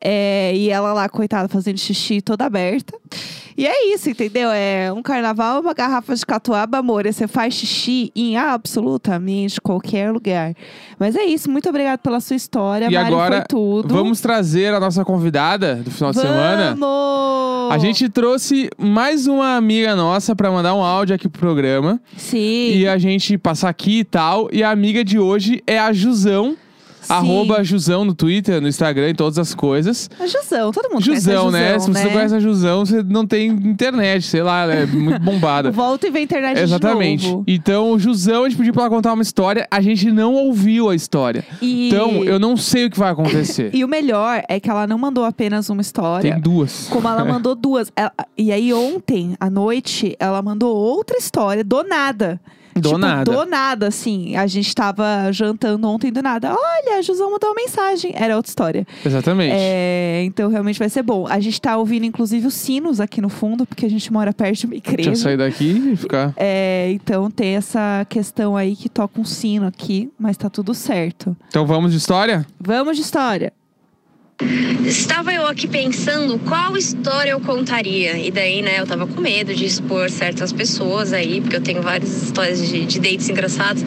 É, 0.00 0.54
e 0.54 0.70
ela 0.70 0.92
lá, 0.92 1.08
coitada, 1.08 1.48
fazendo 1.48 1.78
xixi 1.78 2.20
toda 2.20 2.44
aberta. 2.44 2.96
E 3.56 3.66
é 3.66 3.94
isso, 3.94 4.08
entendeu? 4.10 4.50
É 4.50 4.92
um 4.92 5.02
carnaval, 5.02 5.60
uma 5.60 5.74
garrafa 5.74 6.14
de 6.14 6.24
catuaba, 6.24 6.78
amor. 6.78 7.06
Você 7.06 7.26
faz 7.26 7.54
xixi 7.54 8.10
em 8.14 8.36
absolutamente 8.36 9.60
qualquer 9.60 10.12
lugar. 10.12 10.54
Mas 10.98 11.16
é 11.16 11.24
isso, 11.24 11.50
muito 11.50 11.68
obrigada 11.68 11.98
pela 11.98 12.20
sua 12.20 12.36
história. 12.36 12.86
E 12.86 12.94
Mari, 12.94 13.06
agora, 13.06 13.36
foi 13.36 13.44
tudo. 13.46 13.94
Vamos 13.94 14.20
trazer 14.20 14.72
a 14.74 14.80
nossa 14.80 15.04
convidada 15.04 15.76
do 15.76 15.90
final 15.90 16.12
de 16.12 16.20
semana. 16.20 16.74
Vamos! 16.74 17.72
A 17.72 17.78
gente 17.78 18.08
trouxe 18.08 18.70
mais 18.78 19.26
uma 19.26 19.56
amiga 19.56 19.96
nossa 19.96 20.36
pra 20.36 20.50
mandar 20.50 20.74
um 20.74 20.82
áudio 20.82 21.14
aqui 21.14 21.28
pro 21.28 21.40
programa. 21.40 22.00
Sim. 22.16 22.72
E 22.74 22.86
a 22.86 22.98
gente 22.98 23.38
passar 23.38 23.68
aqui 23.68 24.00
e 24.00 24.04
tal. 24.04 24.48
E 24.52 24.62
a 24.62 24.70
amiga 24.70 25.04
de 25.04 25.18
hoje 25.18 25.62
é 25.66 25.78
a 25.78 25.92
Jusão. 25.92 26.56
Sim. 27.02 27.12
Arroba 27.12 27.62
Jusão 27.64 28.04
no 28.04 28.14
Twitter, 28.14 28.60
no 28.60 28.68
Instagram, 28.68 29.10
em 29.10 29.14
todas 29.14 29.38
as 29.38 29.54
coisas. 29.54 30.08
A 30.18 30.26
Jusão, 30.26 30.70
todo 30.72 30.88
mundo 30.90 31.02
Jusão, 31.04 31.50
conhece 31.50 31.56
a 31.56 31.60
né? 31.60 31.72
Jusão, 31.74 31.80
Se 31.80 31.86
você 31.92 31.98
né? 31.98 32.04
não 32.04 32.12
conhece 32.12 32.34
a 32.34 32.40
Jusão, 32.40 32.86
você 32.86 33.02
não 33.02 33.26
tem 33.26 33.46
internet, 33.50 34.26
sei 34.26 34.42
lá, 34.42 34.62
ela 34.62 34.74
é 34.74 34.86
muito 34.86 35.18
bombada. 35.22 35.70
Volta 35.72 36.06
e 36.06 36.10
vem 36.10 36.24
internet 36.24 36.58
Exatamente. 36.60 37.22
de 37.24 37.30
novo. 37.30 37.44
Então, 37.46 37.90
o 37.92 37.98
Jusão, 37.98 38.44
a 38.44 38.48
gente 38.48 38.56
pediu 38.58 38.72
pra 38.72 38.82
ela 38.84 38.90
contar 38.90 39.12
uma 39.12 39.22
história, 39.22 39.66
a 39.70 39.80
gente 39.80 40.10
não 40.12 40.34
ouviu 40.34 40.88
a 40.88 40.94
história. 40.94 41.44
E... 41.60 41.88
Então, 41.88 42.24
eu 42.24 42.38
não 42.38 42.56
sei 42.56 42.86
o 42.86 42.90
que 42.90 42.98
vai 42.98 43.10
acontecer. 43.10 43.70
E 43.74 43.84
o 43.84 43.88
melhor 43.88 44.42
é 44.48 44.60
que 44.60 44.70
ela 44.70 44.86
não 44.86 44.98
mandou 44.98 45.24
apenas 45.24 45.68
uma 45.70 45.80
história. 45.80 46.32
Tem 46.32 46.40
duas. 46.40 46.86
Como 46.88 47.08
ela 47.08 47.24
mandou 47.26 47.54
duas. 47.54 47.90
Ela- 47.96 48.12
e 48.38 48.52
aí, 48.52 48.72
ontem, 48.72 49.34
à 49.40 49.48
noite, 49.50 50.14
ela 50.20 50.40
mandou 50.42 50.76
outra 50.76 51.16
história, 51.18 51.64
do 51.64 51.82
nada. 51.82 52.40
Do 52.74 52.88
tipo, 52.88 52.98
nada. 52.98 53.30
Do 53.32 53.44
nada, 53.46 53.88
assim. 53.88 54.36
A 54.36 54.46
gente 54.46 54.74
tava 54.74 55.30
jantando 55.32 55.86
ontem 55.88 56.10
do 56.12 56.22
nada. 56.22 56.54
Olha, 56.54 56.98
a 56.98 57.02
Jusão 57.02 57.30
mandou 57.30 57.50
uma 57.50 57.56
mensagem. 57.56 58.12
Era 58.14 58.36
outra 58.36 58.48
história. 58.50 58.86
Exatamente. 59.04 59.54
É, 59.56 60.22
então, 60.24 60.48
realmente 60.50 60.78
vai 60.78 60.88
ser 60.88 61.02
bom. 61.02 61.26
A 61.26 61.40
gente 61.40 61.60
tá 61.60 61.76
ouvindo, 61.76 62.04
inclusive, 62.06 62.46
os 62.46 62.54
sinos 62.54 63.00
aqui 63.00 63.20
no 63.20 63.28
fundo, 63.28 63.66
porque 63.66 63.86
a 63.86 63.90
gente 63.90 64.12
mora 64.12 64.32
perto 64.32 64.60
de 64.60 64.66
uma 64.66 64.72
Deixa 64.76 64.90
eu 64.90 64.94
igreja. 65.00 65.16
sair 65.16 65.36
daqui 65.36 65.92
e 65.92 65.96
ficar. 65.96 66.32
É, 66.36 66.90
então 66.92 67.30
tem 67.30 67.56
essa 67.56 68.06
questão 68.08 68.56
aí 68.56 68.74
que 68.76 68.88
toca 68.88 69.20
um 69.20 69.24
sino 69.24 69.66
aqui, 69.66 70.10
mas 70.18 70.36
tá 70.36 70.48
tudo 70.48 70.74
certo. 70.74 71.36
Então 71.48 71.66
vamos 71.66 71.90
de 71.92 71.98
história? 71.98 72.46
Vamos 72.60 72.96
de 72.96 73.02
história. 73.02 73.52
Estava 74.86 75.32
eu 75.32 75.46
aqui 75.46 75.68
pensando 75.68 76.38
qual 76.40 76.76
história 76.76 77.30
eu 77.30 77.40
contaria. 77.40 78.16
E 78.18 78.30
daí, 78.30 78.62
né, 78.62 78.80
eu 78.80 78.86
tava 78.86 79.06
com 79.06 79.20
medo 79.20 79.54
de 79.54 79.64
expor 79.64 80.10
certas 80.10 80.52
pessoas 80.52 81.12
aí, 81.12 81.40
porque 81.40 81.56
eu 81.56 81.60
tenho 81.60 81.82
várias 81.82 82.22
histórias 82.24 82.66
de, 82.66 82.84
de 82.84 83.00
dates 83.00 83.28
engraçados. 83.28 83.82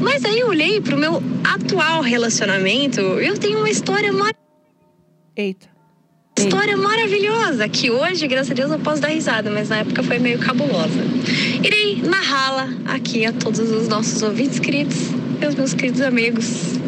Mas 0.00 0.24
aí 0.24 0.40
eu 0.40 0.48
olhei 0.48 0.80
pro 0.80 0.96
meu 0.96 1.22
atual 1.44 2.00
relacionamento 2.02 3.00
e 3.20 3.26
eu 3.26 3.36
tenho 3.38 3.58
uma 3.58 3.70
história 3.70 4.12
mar... 4.12 4.32
Eita. 5.36 5.68
História 6.38 6.74
maravilhosa, 6.74 7.68
que 7.68 7.90
hoje, 7.90 8.26
graças 8.26 8.50
a 8.50 8.54
Deus, 8.54 8.70
eu 8.70 8.78
posso 8.78 9.02
dar 9.02 9.08
risada, 9.08 9.50
mas 9.50 9.68
na 9.68 9.78
época 9.78 10.02
foi 10.02 10.18
meio 10.18 10.38
cabulosa. 10.38 11.00
Irei 11.62 12.00
narrá-la 12.02 12.68
aqui 12.86 13.26
a 13.26 13.32
todos 13.32 13.60
os 13.60 13.88
nossos 13.88 14.22
ouvintes 14.22 14.58
queridos, 14.58 14.96
meus 15.38 15.54
meus 15.54 15.74
queridos 15.74 16.00
amigos, 16.00 16.78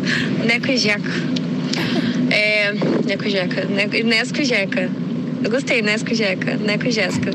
Neco 0.46 0.70
e 0.70 0.76
Jeca. 0.78 1.10
É, 2.32 2.72
Neco 3.06 3.26
e 3.26 3.30
Jeca, 3.30 3.64
Neco, 3.66 3.96
Nesco 4.04 4.40
e 4.40 4.44
Jeca. 4.44 4.90
Eu 5.44 5.50
gostei, 5.50 5.82
Nesco 5.82 6.14
Jeca, 6.14 6.56
Neco 6.56 6.86
e 6.86 6.90
Jéssica. 6.90 7.30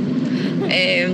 É, 0.69 1.07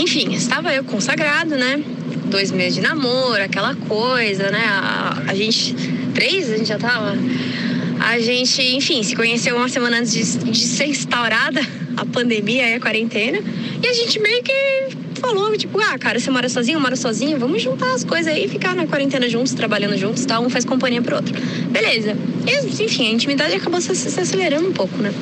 enfim, 0.00 0.32
estava 0.32 0.72
eu 0.72 0.84
consagrado, 0.84 1.56
né? 1.56 1.82
Dois 2.26 2.52
meses 2.52 2.76
de 2.76 2.80
namoro, 2.80 3.42
aquela 3.42 3.74
coisa, 3.74 4.50
né? 4.50 4.62
A, 4.64 5.24
a 5.26 5.34
gente. 5.34 5.74
Três 6.14 6.50
a 6.52 6.56
gente 6.56 6.68
já 6.68 6.78
tava. 6.78 7.18
A 8.00 8.18
gente, 8.20 8.62
enfim, 8.62 9.02
se 9.02 9.16
conheceu 9.16 9.56
uma 9.56 9.68
semana 9.68 9.98
antes 9.98 10.12
de, 10.12 10.50
de 10.50 10.58
ser 10.58 10.86
instaurada 10.86 11.60
a 11.96 12.06
pandemia 12.06 12.68
e 12.70 12.74
a 12.74 12.80
quarentena. 12.80 13.40
E 13.82 13.86
a 13.86 13.92
gente 13.92 14.20
meio 14.20 14.42
que 14.42 14.52
falou, 15.18 15.56
tipo, 15.56 15.78
ah, 15.80 15.98
cara, 15.98 16.18
você 16.18 16.30
mora 16.30 16.48
sozinho, 16.48 16.80
mora 16.80 16.96
sozinho, 16.96 17.38
vamos 17.38 17.62
juntar 17.62 17.92
as 17.94 18.04
coisas 18.04 18.32
aí 18.32 18.44
e 18.44 18.48
ficar 18.48 18.74
na 18.74 18.86
quarentena 18.86 19.28
juntos, 19.28 19.52
trabalhando 19.52 19.96
juntos, 19.96 20.24
tá? 20.24 20.40
Um 20.40 20.48
faz 20.48 20.64
companhia 20.64 21.02
pro 21.02 21.16
outro. 21.16 21.34
Beleza. 21.70 22.16
E, 22.46 22.84
enfim, 22.84 23.08
a 23.08 23.10
intimidade 23.10 23.54
acabou 23.54 23.80
se, 23.80 23.94
se 23.94 24.20
acelerando 24.20 24.68
um 24.68 24.72
pouco, 24.72 24.96
né? 24.98 25.12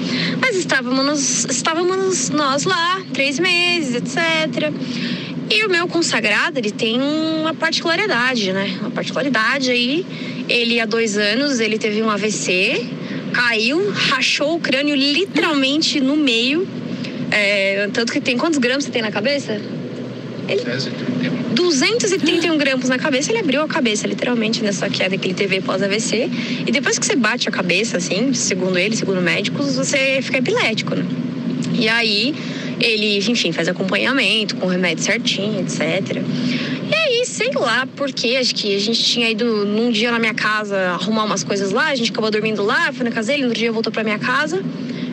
Mas 0.41 0.57
estávamos, 0.57 1.45
estávamos 1.47 2.31
nós 2.31 2.65
lá, 2.65 3.01
três 3.13 3.39
meses, 3.39 3.95
etc. 3.97 4.73
E 5.49 5.65
o 5.65 5.69
meu 5.69 5.87
consagrado, 5.87 6.59
ele 6.59 6.73
tem 6.73 7.01
uma 7.01 7.55
particularidade, 7.55 8.53
né? 8.53 8.77
Uma 8.81 8.91
particularidade 8.91 9.71
aí. 9.71 10.05
Ele, 10.49 10.81
há 10.81 10.87
dois 10.87 11.17
anos, 11.17 11.61
ele 11.61 11.79
teve 11.79 12.03
um 12.03 12.11
AVC, 12.11 12.85
caiu, 13.33 13.91
rachou 13.93 14.57
o 14.57 14.61
crânio 14.61 14.95
literalmente 14.97 16.01
no 16.01 16.17
meio. 16.17 16.67
É, 17.31 17.89
tanto 17.93 18.13
que 18.13 18.21
tem 18.21 18.37
quantos 18.37 18.59
gramas 18.59 18.85
você 18.85 18.91
tem 18.91 19.03
na 19.03 19.11
cabeça? 19.11 19.61
Ele, 20.49 20.63
231 21.53 22.57
gramas 22.57 22.89
na 22.89 22.99
cabeça, 22.99 23.33
ele 23.33 23.41
abriu 23.41 23.63
a 23.63 23.69
cabeça, 23.69 24.07
literalmente, 24.07 24.63
nessa 24.63 24.89
queda 24.89 25.17
que 25.17 25.27
ele 25.27 25.35
teve 25.35 25.61
pós-AVC. 25.61 26.31
E 26.67 26.71
depois 26.71 26.99
que 26.99 27.07
você 27.07 27.17
bate 27.17 27.49
a 27.49 27.53
cabeça, 27.53 27.97
assim, 27.97 28.33
segundo 28.33 28.79
ele, 28.79 28.95
segundo 28.95 29.21
médicos, 29.21 29.77
você 29.77 30.21
fica 30.23 30.39
epilético, 30.39 30.95
né? 30.95 31.05
E 31.75 31.89
aí, 31.89 32.35
ele, 32.81 33.19
enfim, 33.19 33.53
faz 33.53 33.69
acompanhamento 33.69 34.57
com 34.57 34.67
remédio 34.67 35.03
certinho, 35.03 35.61
etc. 35.61 36.23
E 36.91 36.95
aí, 36.95 37.27
sei 37.27 37.51
lá 37.55 37.89
porque, 37.97 38.37
acho 38.37 38.55
que 38.55 38.77
a 38.77 38.79
gente 38.79 39.03
tinha 39.03 39.31
ido 39.31 39.65
num 39.65 39.91
dia 39.91 40.11
na 40.13 40.19
minha 40.19 40.35
casa 40.35 40.77
arrumar 40.91 41.25
umas 41.25 41.43
coisas 41.43 41.73
lá, 41.73 41.89
a 41.89 41.97
gente 41.97 42.11
acabou 42.13 42.31
dormindo 42.31 42.63
lá, 42.63 42.93
foi 42.93 43.05
na 43.05 43.11
casa 43.11 43.29
dele, 43.29 43.43
no 43.43 43.49
outro 43.49 43.61
dia 43.61 43.73
voltou 43.73 43.93
pra 43.93 44.05
minha 44.05 44.19
casa. 44.19 44.63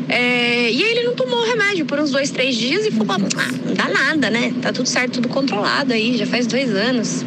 É, 0.09 0.71
e 0.71 0.83
aí 0.83 0.91
ele 0.91 1.03
não 1.03 1.15
tomou 1.15 1.39
o 1.39 1.45
remédio 1.45 1.85
por 1.85 1.99
uns 1.99 2.11
dois, 2.11 2.29
três 2.31 2.55
dias 2.55 2.85
e 2.85 2.91
falou, 2.91 3.15
ah, 3.15 3.17
não 3.17 3.73
dá 3.73 3.87
nada, 3.89 4.29
né? 4.29 4.53
Tá 4.61 4.71
tudo 4.71 4.87
certo, 4.87 5.13
tudo 5.13 5.29
controlado 5.29 5.93
aí, 5.93 6.17
já 6.17 6.25
faz 6.25 6.45
dois 6.47 6.69
anos. 6.75 7.25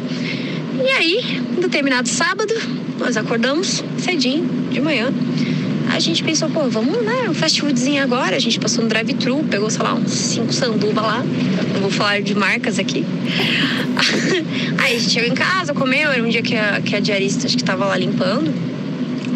E 0.83 0.89
aí, 0.89 1.41
no 1.55 1.61
determinado 1.61 2.07
sábado, 2.07 2.53
nós 2.99 3.17
acordamos 3.17 3.83
cedinho, 3.97 4.47
de 4.71 4.79
manhã. 4.79 5.11
A 5.89 5.99
gente 5.99 6.23
pensou, 6.23 6.49
pô, 6.49 6.69
vamos, 6.69 7.01
né, 7.03 7.27
um 7.29 7.33
fast 7.33 7.59
foodzinho 7.59 8.03
agora. 8.03 8.35
A 8.35 8.39
gente 8.39 8.59
passou 8.59 8.83
no 8.83 8.89
drive-thru, 8.89 9.43
pegou, 9.49 9.69
sei 9.69 9.81
lá, 9.81 9.93
uns 9.95 10.11
cinco 10.11 10.53
sanduba 10.53 11.01
lá. 11.01 11.25
Não 11.73 11.81
vou 11.81 11.89
falar 11.89 12.21
de 12.21 12.35
marcas 12.35 12.77
aqui. 12.77 13.05
aí 14.77 14.95
a 14.95 14.99
gente 14.99 15.11
chegou 15.11 15.29
em 15.29 15.33
casa, 15.33 15.73
comeu, 15.73 16.11
era 16.11 16.21
um 16.21 16.29
dia 16.29 16.41
que 16.41 16.55
a, 16.55 16.81
que 16.81 16.95
a 16.95 16.99
diarista 16.99 17.47
acho 17.47 17.57
que 17.57 17.63
tava 17.63 17.85
lá 17.85 17.97
limpando. 17.97 18.53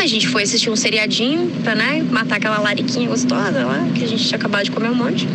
A 0.01 0.07
gente 0.07 0.27
foi 0.27 0.41
assistir 0.41 0.67
um 0.71 0.75
seriadinho 0.75 1.51
pra, 1.63 1.75
né, 1.75 2.03
matar 2.09 2.37
aquela 2.37 2.57
lariquinha 2.57 3.07
gostosa 3.07 3.63
lá, 3.63 3.87
que 3.93 4.03
a 4.03 4.07
gente 4.07 4.25
tinha 4.25 4.35
acabado 4.35 4.63
de 4.63 4.71
comer 4.71 4.89
um 4.89 4.95
monte. 4.95 5.27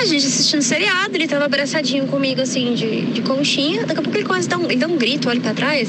A 0.00 0.04
gente 0.04 0.24
assistindo 0.24 0.62
seriado, 0.62 1.16
ele 1.16 1.26
tava 1.26 1.46
abraçadinho 1.46 2.06
comigo, 2.06 2.40
assim, 2.40 2.74
de, 2.74 3.06
de 3.06 3.22
conchinha. 3.22 3.84
Daqui 3.84 3.98
a 3.98 4.02
pouco 4.04 4.16
ele 4.16 4.24
começa 4.24 4.46
a 4.46 4.50
dar 4.50 4.58
um, 4.58 4.66
ele 4.66 4.76
dá 4.76 4.86
um 4.86 4.96
grito, 4.96 5.28
olha 5.28 5.40
pra 5.40 5.52
trás. 5.52 5.88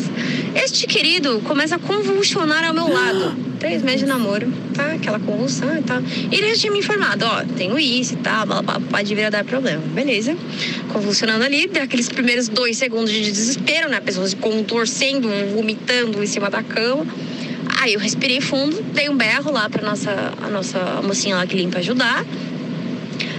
Este 0.55 0.87
querido 0.87 1.39
começa 1.41 1.75
a 1.75 1.79
convulsionar 1.79 2.63
ao 2.63 2.73
meu 2.73 2.91
lado. 2.91 3.35
Três 3.59 3.83
meses 3.83 4.01
de 4.01 4.05
namoro, 4.07 4.51
tá? 4.73 4.93
Aquela 4.93 5.19
convulsão 5.19 5.77
e 5.77 5.83
tal. 5.83 6.01
E 6.31 6.35
ele 6.35 6.49
já 6.49 6.61
tinha 6.61 6.71
me 6.71 6.79
informado, 6.79 7.25
ó, 7.25 7.43
tenho 7.57 7.77
isso 7.77 8.13
e 8.15 8.17
tal, 8.17 8.47
blá, 8.47 8.61
blá, 8.63 8.79
pode 8.79 9.13
vir 9.13 9.25
a 9.25 9.29
dar 9.29 9.43
problema. 9.43 9.83
Beleza. 9.93 10.35
Convulsionando 10.91 11.43
ali, 11.43 11.67
daqueles 11.67 12.09
primeiros 12.09 12.47
dois 12.47 12.75
segundos 12.75 13.11
de 13.11 13.21
desespero, 13.21 13.87
né? 13.87 13.97
A 13.97 14.01
pessoa 14.01 14.27
se 14.27 14.35
contorcendo, 14.35 15.29
vomitando 15.53 16.23
em 16.23 16.27
cima 16.27 16.49
da 16.49 16.63
cama. 16.63 17.05
Aí 17.79 17.93
eu 17.93 17.99
respirei 17.99 18.41
fundo, 18.41 18.81
dei 18.93 19.07
um 19.07 19.15
berro 19.15 19.51
lá 19.51 19.69
pra 19.69 19.83
nossa, 19.83 20.33
a 20.41 20.49
nossa 20.49 21.01
mocinha 21.03 21.35
lá 21.35 21.45
que 21.45 21.55
limpa 21.55 21.77
ajudar. 21.77 22.25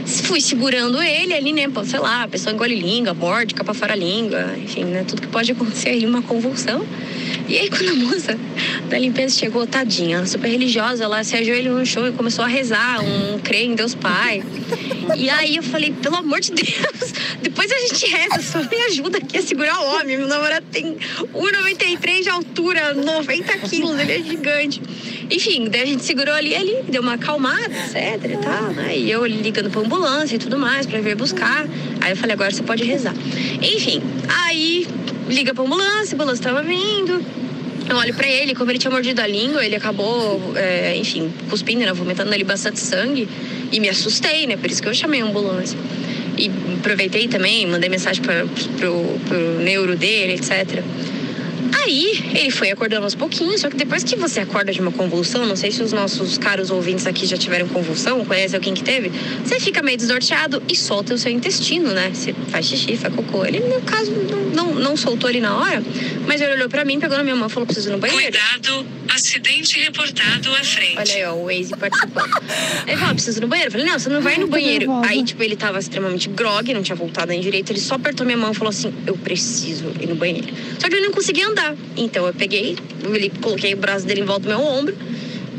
Fui 0.09 0.41
segurando 0.41 1.03
ele 1.03 1.35
ali, 1.35 1.53
né? 1.53 1.65
Sei 1.85 1.99
lá, 1.99 2.23
a 2.23 2.29
pessoa 2.29 2.55
engole 2.55 2.75
língua, 2.75 3.13
morde, 3.13 3.55
capa 3.55 3.75
fora 3.75 3.93
a 3.93 3.97
língua, 3.97 4.55
enfim, 4.57 4.85
né? 4.85 5.05
Tudo 5.07 5.21
que 5.21 5.29
pode 5.29 5.53
acontecer 5.53 5.91
aí, 5.91 6.07
uma 6.07 6.23
convulsão. 6.23 6.85
E 7.47 7.59
aí, 7.59 7.69
quando 7.71 7.91
a 7.91 7.95
moça 7.95 8.39
da 8.89 8.99
limpeza 8.99 9.39
chegou, 9.39 9.67
tadinha, 9.67 10.25
super 10.25 10.49
religiosa, 10.49 11.05
ela 11.05 11.23
se 11.23 11.37
ajoelhou 11.37 11.79
no 11.79 11.87
chão 11.87 12.09
e 12.09 12.13
começou 12.13 12.45
a 12.45 12.49
rezar, 12.49 13.01
um 13.03 13.39
crer 13.39 13.65
em 13.65 13.75
Deus 13.75 13.95
Pai. 13.95 14.43
E 15.17 15.29
aí 15.29 15.57
eu 15.57 15.63
falei, 15.63 15.93
pelo 15.93 16.17
amor 16.17 16.41
de 16.41 16.53
Deus, 16.53 17.13
depois 17.43 17.71
a 17.71 17.79
gente 17.79 18.07
reza, 18.07 18.43
só 18.43 18.59
me 18.59 18.77
ajuda 18.87 19.19
aqui 19.19 19.39
a 19.39 19.43
segurar 19.43 19.79
o 19.81 19.95
homem. 19.95 20.17
Meu 20.17 20.27
namorado 20.27 20.67
tem 20.73 20.97
1,93 21.35 22.23
de 22.23 22.31
altura, 22.31 22.95
90 22.95 23.59
quilos, 23.59 23.99
ele 23.99 24.13
é 24.13 24.23
gigante. 24.23 24.81
Enfim, 25.31 25.69
daí 25.69 25.83
a 25.83 25.87
gente 25.87 26.05
segurou 26.05 26.35
ali, 26.35 26.55
ele 26.55 26.83
deu 26.89 27.03
uma 27.03 27.15
acalmada, 27.15 27.75
etc 27.75 28.25
e 28.25 28.37
tal, 28.39 28.73
né? 28.73 28.97
E 28.97 29.11
eu 29.11 29.27
ligando 29.27 29.69
ambulância 29.79 29.98
e 30.33 30.39
tudo 30.39 30.59
mais, 30.59 30.87
pra 30.87 31.01
vir 31.01 31.17
buscar. 31.17 31.67
Aí 32.01 32.13
eu 32.13 32.17
falei, 32.17 32.35
agora 32.35 32.51
você 32.51 32.63
pode 32.63 32.85
rezar. 32.85 33.15
Enfim, 33.61 34.03
aí 34.29 34.87
liga 35.29 35.55
pra 35.55 35.65
ambulância, 35.65 36.13
a 36.13 36.15
ambulância 36.15 36.43
tava 36.43 36.63
vindo. 36.63 37.23
Eu 37.89 37.97
olho 37.97 38.15
pra 38.15 38.27
ele, 38.29 38.55
como 38.55 38.71
ele 38.71 38.79
tinha 38.79 38.91
mordido 38.91 39.21
a 39.23 39.27
língua, 39.27 39.65
ele 39.65 39.75
acabou, 39.75 40.53
é, 40.55 40.95
enfim, 40.97 41.33
cuspindo, 41.49 41.81
né? 41.81 41.93
Vomitando 41.93 42.33
ali 42.33 42.45
bastante 42.45 42.81
sangue. 42.81 43.27
E 43.73 43.81
me 43.81 43.89
assustei, 43.89 44.47
né? 44.47 44.57
Por 44.57 44.71
isso 44.71 44.83
que 44.83 44.89
eu 44.89 44.95
chamei 44.95 45.23
a 45.23 45.25
ambulância. 45.25 45.79
E 46.37 46.51
aproveitei 46.79 47.29
também, 47.29 47.67
mandei 47.67 47.89
mensagem 47.89 48.23
pra, 48.23 48.45
pro, 48.79 49.21
pro 49.27 49.61
neuro 49.61 49.97
dele, 49.97 50.35
etc. 50.35 50.83
Aí 51.85 52.23
ele 52.35 52.51
foi 52.51 52.71
acordando 52.71 53.05
aos 53.05 53.15
pouquinhos, 53.15 53.61
só 53.61 53.71
que 53.71 53.77
depois 53.77 54.03
que 54.03 54.17
você 54.17 54.41
acorda 54.41 54.73
de 54.73 54.81
uma 54.81 54.91
convulsão, 54.93 55.47
não 55.47 55.57
sei 55.57 55.71
se 55.71 55.83
os 55.83 55.93
nossos 55.93 56.37
caros 56.39 56.71
ouvintes 56.71 57.07
aqui 57.07 57.27
já 57.27 57.37
tiveram 57.37 57.69
convulsão, 57.69 58.25
conhece 58.25 58.55
alguém 58.55 58.75
que 58.75 58.83
teve, 58.83 59.11
você 59.45 59.61
fica 59.61 59.83
meio 59.83 59.97
desnorteado 59.97 60.63
e 60.69 60.77
solta 60.77 61.15
o 61.15 61.19
seu 61.19 61.31
intestino, 61.33 61.93
né? 61.93 62.11
Você 62.13 62.35
faz 62.51 62.67
xixi, 62.67 62.97
faz 62.97 63.15
cocô. 63.15 63.45
Ele, 63.45 63.61
no 63.61 63.81
caso, 63.83 64.11
não, 64.11 64.43
não, 64.51 64.75
não 64.75 64.97
soltou 64.97 65.29
ali 65.29 65.41
na 65.41 65.57
hora, 65.57 65.83
mas 66.27 66.41
ele 66.41 66.53
olhou 66.53 66.69
pra 66.69 66.85
mim, 66.85 66.99
pegou 66.99 67.17
na 67.17 67.23
minha 67.23 67.37
mão 67.37 67.47
e 67.49 67.51
falou: 67.51 67.67
preciso 67.67 67.91
ir 67.91 67.93
no 67.93 67.99
banheiro. 67.99 68.37
Cuidado, 68.37 68.87
acidente 69.15 69.79
reportado 69.81 70.51
à 70.53 70.65
frente. 70.65 70.99
Olha 70.99 71.15
aí, 71.15 71.25
ó, 71.25 71.35
o 71.35 71.45
Waze 71.47 71.71
participando. 71.77 72.43
ele 72.87 72.97
falou: 72.97 73.15
preciso 73.15 73.39
ir 73.39 73.43
no 73.43 73.49
banheiro. 73.49 73.69
Eu 73.69 73.73
falei: 73.73 73.87
não, 73.87 73.99
você 73.99 74.09
não 74.09 74.21
vai 74.21 74.35
Ai, 74.35 74.41
no 74.41 74.49
banheiro. 74.49 74.87
nervosa. 74.87 75.09
Aí, 75.11 75.25
tipo, 75.25 75.43
ele 75.43 75.57
tava 75.57 75.79
extremamente 75.79 76.29
grog, 76.29 76.73
não 76.75 76.83
tinha 76.83 76.97
voltado 76.97 77.29
nem 77.31 77.41
direito. 77.41 77.71
Ele 77.71 77.81
só 77.81 77.95
apertou 77.95 78.27
minha 78.27 78.39
mão 78.39 78.51
e 78.51 78.55
falou 78.55 78.71
assim: 78.71 78.93
eu 79.07 79.17
preciso 79.17 79.93
ir 80.01 80.07
no 80.07 80.15
banheiro. 80.17 80.49
Só 80.79 80.89
que 80.89 80.95
ele 80.95 81.07
não 81.07 81.13
conseguia 81.13 81.47
andar. 81.47 81.68
Então 81.97 82.27
eu 82.27 82.35
peguei, 82.35 82.77
ele, 83.05 83.31
coloquei 83.41 83.75
o 83.75 83.77
braço 83.77 84.07
dele 84.07 84.21
em 84.21 84.25
volta 84.25 84.43
do 84.43 84.49
meu 84.49 84.61
ombro, 84.61 84.97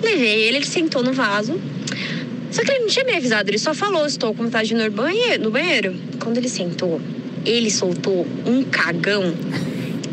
levei 0.01 0.43
ele, 0.47 0.57
ele 0.57 0.65
sentou 0.65 1.03
no 1.03 1.13
vaso. 1.13 1.59
Só 2.51 2.63
que 2.63 2.71
ele 2.71 2.79
não 2.79 2.87
tinha 2.87 3.05
me 3.05 3.15
avisado, 3.15 3.49
ele 3.49 3.59
só 3.59 3.73
falou: 3.73 4.05
estou 4.05 4.33
com 4.33 4.43
vontade 4.43 4.69
de 4.69 4.73
ir 4.75 4.77
no 4.77 4.91
banheiro. 4.91 5.43
No 5.43 5.51
banheiro. 5.51 5.95
Quando 6.19 6.37
ele 6.37 6.49
sentou, 6.49 6.99
ele 7.45 7.69
soltou 7.69 8.25
um 8.45 8.63
cagão. 8.63 9.33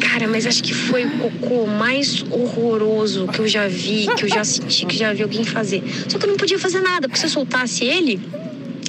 Cara, 0.00 0.28
mas 0.28 0.46
acho 0.46 0.62
que 0.62 0.74
foi 0.74 1.04
o 1.04 1.10
cocô 1.18 1.66
mais 1.66 2.22
horroroso 2.30 3.26
que 3.28 3.40
eu 3.40 3.48
já 3.48 3.66
vi, 3.66 4.06
que 4.16 4.24
eu 4.24 4.28
já 4.28 4.44
senti, 4.44 4.86
que 4.86 4.96
já 4.96 5.12
vi 5.12 5.22
alguém 5.22 5.44
fazer. 5.44 5.82
Só 6.08 6.18
que 6.18 6.24
eu 6.24 6.30
não 6.30 6.36
podia 6.36 6.58
fazer 6.58 6.80
nada, 6.80 7.08
porque 7.08 7.18
se 7.18 7.26
eu 7.26 7.30
soltasse 7.30 7.84
ele, 7.84 8.20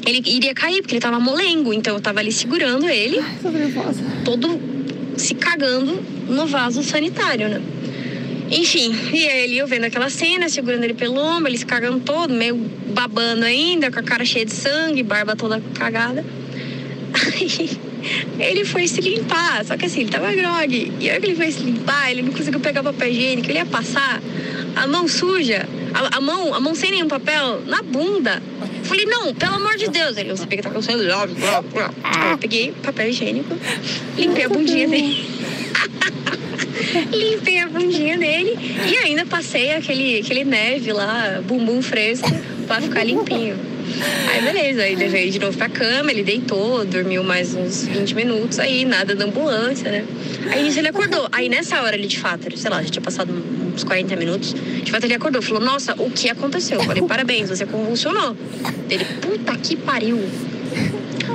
ele 0.06 0.22
iria 0.26 0.54
cair, 0.54 0.82
porque 0.82 0.96
ele 0.96 1.02
tava 1.02 1.20
molengo. 1.20 1.74
Então 1.74 1.96
eu 1.96 2.02
tava 2.02 2.20
ali 2.20 2.32
segurando 2.32 2.88
ele, 2.88 3.22
Tô 3.42 3.50
nervosa. 3.50 4.02
todo 4.24 4.60
se 5.18 5.36
cagando 5.36 6.02
no 6.30 6.46
vaso 6.46 6.84
sanitário, 6.84 7.50
né? 7.50 7.62
Enfim, 8.50 8.96
e 9.12 9.28
aí 9.28 9.58
eu 9.58 9.68
vendo 9.68 9.86
aquela 9.86 10.10
cena, 10.10 10.48
segurando 10.48 10.84
ele 10.84 10.94
pelo 10.94 11.20
ombro, 11.20 11.50
ele 11.50 11.58
se 11.58 11.66
cagando 11.66 12.00
todo, 12.00 12.34
meio 12.34 12.56
babando 12.94 13.44
ainda, 13.44 13.92
com 13.92 14.00
a 14.00 14.04
cara 14.04 14.24
cheia 14.24 14.46
de 14.46 14.54
sangue, 14.54 15.04
barba 15.04 15.36
toda 15.36 15.62
cagada. 15.74 16.24
Aí 17.14 17.87
ele 18.40 18.66
foi 18.66 18.88
se 18.88 19.02
limpar, 19.02 19.66
só 19.66 19.76
que 19.78 19.86
assim, 19.86 20.02
ele 20.02 20.10
tava 20.10 20.34
grog. 20.34 20.94
E 21.00 21.10
aí 21.10 21.20
que 21.20 21.26
ele 21.28 21.36
foi 21.36 21.52
se 21.52 21.60
limpar, 21.62 22.12
ele 22.12 22.22
não 22.22 22.32
conseguiu 22.32 22.60
pegar 22.60 22.84
papel 22.84 23.10
higiênico, 23.10 23.50
ele 23.50 23.60
ia 23.60 23.66
passar 23.66 24.22
a 24.76 24.88
mão 24.88 25.08
suja, 25.08 25.68
a, 25.94 26.18
a 26.18 26.22
mão, 26.22 26.54
a 26.54 26.60
mão 26.60 26.76
sem 26.76 26.92
nenhum 26.92 27.08
papel, 27.08 27.62
na 27.66 27.82
bunda. 27.82 28.42
Falei, 28.84 29.06
não, 29.06 29.34
pelo 29.34 29.56
amor 29.56 29.76
de 29.76 29.90
Deus. 29.90 30.16
Ele, 30.16 30.30
você 30.30 30.46
pega, 30.46 30.64
tá 30.64 30.70
com 30.70 30.82
sangue. 30.82 31.04
Eu 31.04 32.38
peguei 32.40 32.72
papel 32.72 33.10
higiênico, 33.10 33.56
limpei 34.18 34.46
a 34.46 34.50
bundinha 34.50 34.88
dele. 34.88 35.26
limpei 37.12 37.60
a 37.60 37.68
bundinha 37.68 38.18
dele 38.18 38.58
e 38.90 38.98
ainda 38.98 39.26
passei 39.26 39.72
aquele, 39.72 40.20
aquele 40.20 40.44
neve 40.44 40.94
lá, 40.94 41.42
bumbum 41.46 41.82
fresco, 41.82 42.30
pra 42.66 42.82
ficar 42.82 43.04
limpinho. 43.04 43.77
Aí 44.32 44.42
beleza, 44.42 44.84
aí 44.84 44.96
levei 44.96 45.30
de 45.30 45.40
novo 45.40 45.58
pra 45.58 45.70
cama, 45.70 46.12
ele 46.12 46.24
deitou, 46.24 46.86
dormiu 46.86 47.24
mais 47.24 47.54
uns 47.56 47.86
20 47.86 48.16
minutos, 48.16 48.60
aí 48.60 48.86
nada 48.86 49.16
da 49.16 49.26
ambulância, 49.26 49.90
né? 49.90 50.06
Aí 50.52 50.68
ele 50.78 50.88
acordou. 50.88 51.28
Aí 51.32 51.50
nessa 51.50 51.82
hora 51.82 51.96
ele 51.96 52.08
de 52.08 52.20
fato, 52.20 52.56
sei 52.58 52.70
lá, 52.70 52.82
já 52.84 52.90
tinha 52.90 53.02
passado 53.02 53.34
uns 53.74 53.84
40 53.84 54.16
minutos, 54.16 54.54
de 54.84 54.92
fato 54.92 55.04
ele 55.06 55.14
acordou, 55.14 55.42
falou, 55.42 55.62
nossa, 55.62 55.94
o 55.98 56.10
que 56.12 56.30
aconteceu? 56.30 56.80
Eu 56.80 56.86
falei, 56.86 57.04
parabéns, 57.04 57.50
você 57.50 57.66
convulsionou. 57.66 58.36
Ele, 58.90 59.06
puta 59.22 59.56
que 59.58 59.76
pariu. 59.76 60.20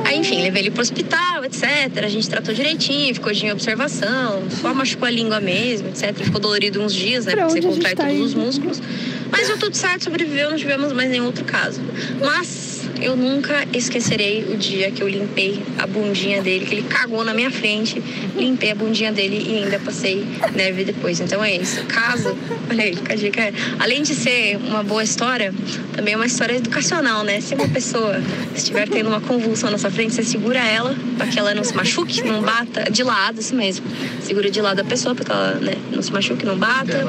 Aí, 0.05 0.19
enfim, 0.19 0.43
levei 0.43 0.63
ele 0.63 0.71
pro 0.71 0.83
hospital, 0.83 1.45
etc. 1.45 1.65
A 2.05 2.09
gente 2.09 2.29
tratou 2.29 2.53
direitinho, 2.55 3.15
ficou 3.15 3.33
de 3.33 3.51
observação, 3.51 4.43
só 4.61 4.75
machucou 4.75 5.07
a 5.07 5.11
língua 5.11 5.41
mesmo, 5.41 5.89
etc. 5.89 6.15
Ficou 6.17 6.41
dolorido 6.41 6.81
uns 6.83 6.95
dias, 6.95 7.25
né? 7.27 7.33
Pra 7.33 7.47
Porque 7.47 7.61
você 7.61 7.69
contrai 7.69 7.95
tá 7.95 8.07
todos 8.07 8.21
os 8.21 8.33
indo? 8.33 8.41
músculos. 8.41 8.83
Mas 9.33 9.49
deu 9.49 9.57
tudo 9.59 9.75
certo, 9.75 10.05
sobreviveu, 10.05 10.51
não 10.51 10.59
tivemos 10.59 10.93
mais 10.93 11.11
nenhum 11.11 11.25
outro 11.25 11.45
caso. 11.45 11.81
Mas 12.21 12.83
eu 13.01 13.17
nunca 13.17 13.67
esquecerei 13.73 14.45
o 14.45 14.57
dia 14.57 14.91
que 14.91 15.03
eu 15.03 15.09
limpei 15.09 15.63
a 15.79 15.87
bundinha 15.87 16.43
dele, 16.43 16.67
que 16.67 16.75
ele 16.75 16.83
cagou 16.83 17.25
na 17.25 17.33
minha 17.33 17.51
frente, 17.51 18.01
limpei 18.37 18.71
a 18.71 18.75
bundinha 18.75 19.11
dele 19.11 19.45
e 19.49 19.65
ainda 19.65 19.79
passei 19.79 20.25
neve 20.55 20.85
depois. 20.85 21.19
Então 21.19 21.43
é 21.43 21.57
isso. 21.57 21.83
Caso, 21.87 22.37
olha 22.71 22.85
aí, 22.85 22.97
a 23.09 23.15
dica. 23.15 23.53
Além 23.81 24.03
de 24.03 24.15
ser 24.15 24.57
uma 24.57 24.83
boa 24.83 25.03
história, 25.03 25.53
também 25.95 26.15
é 26.15 26.17
uma 26.17 26.27
história 26.27 26.57
educacional, 26.57 27.25
né? 27.25 27.41
Se 27.41 27.55
uma 27.55 27.69
pessoa 27.69 28.23
estiver 28.55 28.89
tendo 28.89 29.09
uma 29.09 29.21
convulsão 29.21 29.71
na 29.71 29.79
sua 29.79 29.91
frente, 29.91 30.15
você 30.15 30.23
segura 30.23 30.61
ela 30.61 30.95
para 31.17 31.27
que 31.27 31.39
ela 31.39 31.55
não 31.55 31.65
se 31.65 31.75
machuque, 31.75 32.23
não 32.23 32.43
bata 32.43 32.91
de 32.91 33.03
lado, 33.03 33.41
isso 33.41 33.55
mesmo. 33.55 33.85
Segura 34.21 34.51
de 34.51 34.61
lado 34.61 34.81
a 34.81 34.85
pessoa 34.85 35.15
para 35.15 35.25
que 35.25 35.33
ela 35.33 35.55
né, 35.55 35.75
não 35.91 36.03
se 36.03 36.13
machuque, 36.13 36.45
não 36.45 36.59
bata. 36.59 37.09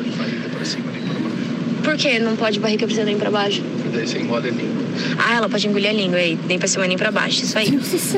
Por 1.83 1.97
que 1.97 2.17
não 2.19 2.35
pode 2.35 2.59
barriga 2.59 2.85
pra 2.85 2.95
cima 2.95 3.05
nem 3.05 3.17
pra 3.17 3.29
baixo? 3.29 3.61
Daí 3.93 4.07
você 4.07 4.19
engole 4.19 4.47
a 4.47 4.51
língua. 4.51 4.83
Ah, 5.17 5.35
ela 5.35 5.49
pode 5.49 5.67
engolir 5.67 5.89
a 5.89 5.93
língua 5.93 6.17
aí, 6.17 6.37
nem 6.47 6.57
pra 6.57 6.67
cima 6.67 6.87
nem 6.87 6.97
pra 6.97 7.11
baixo, 7.11 7.43
isso 7.43 7.57
aí. 7.57 7.67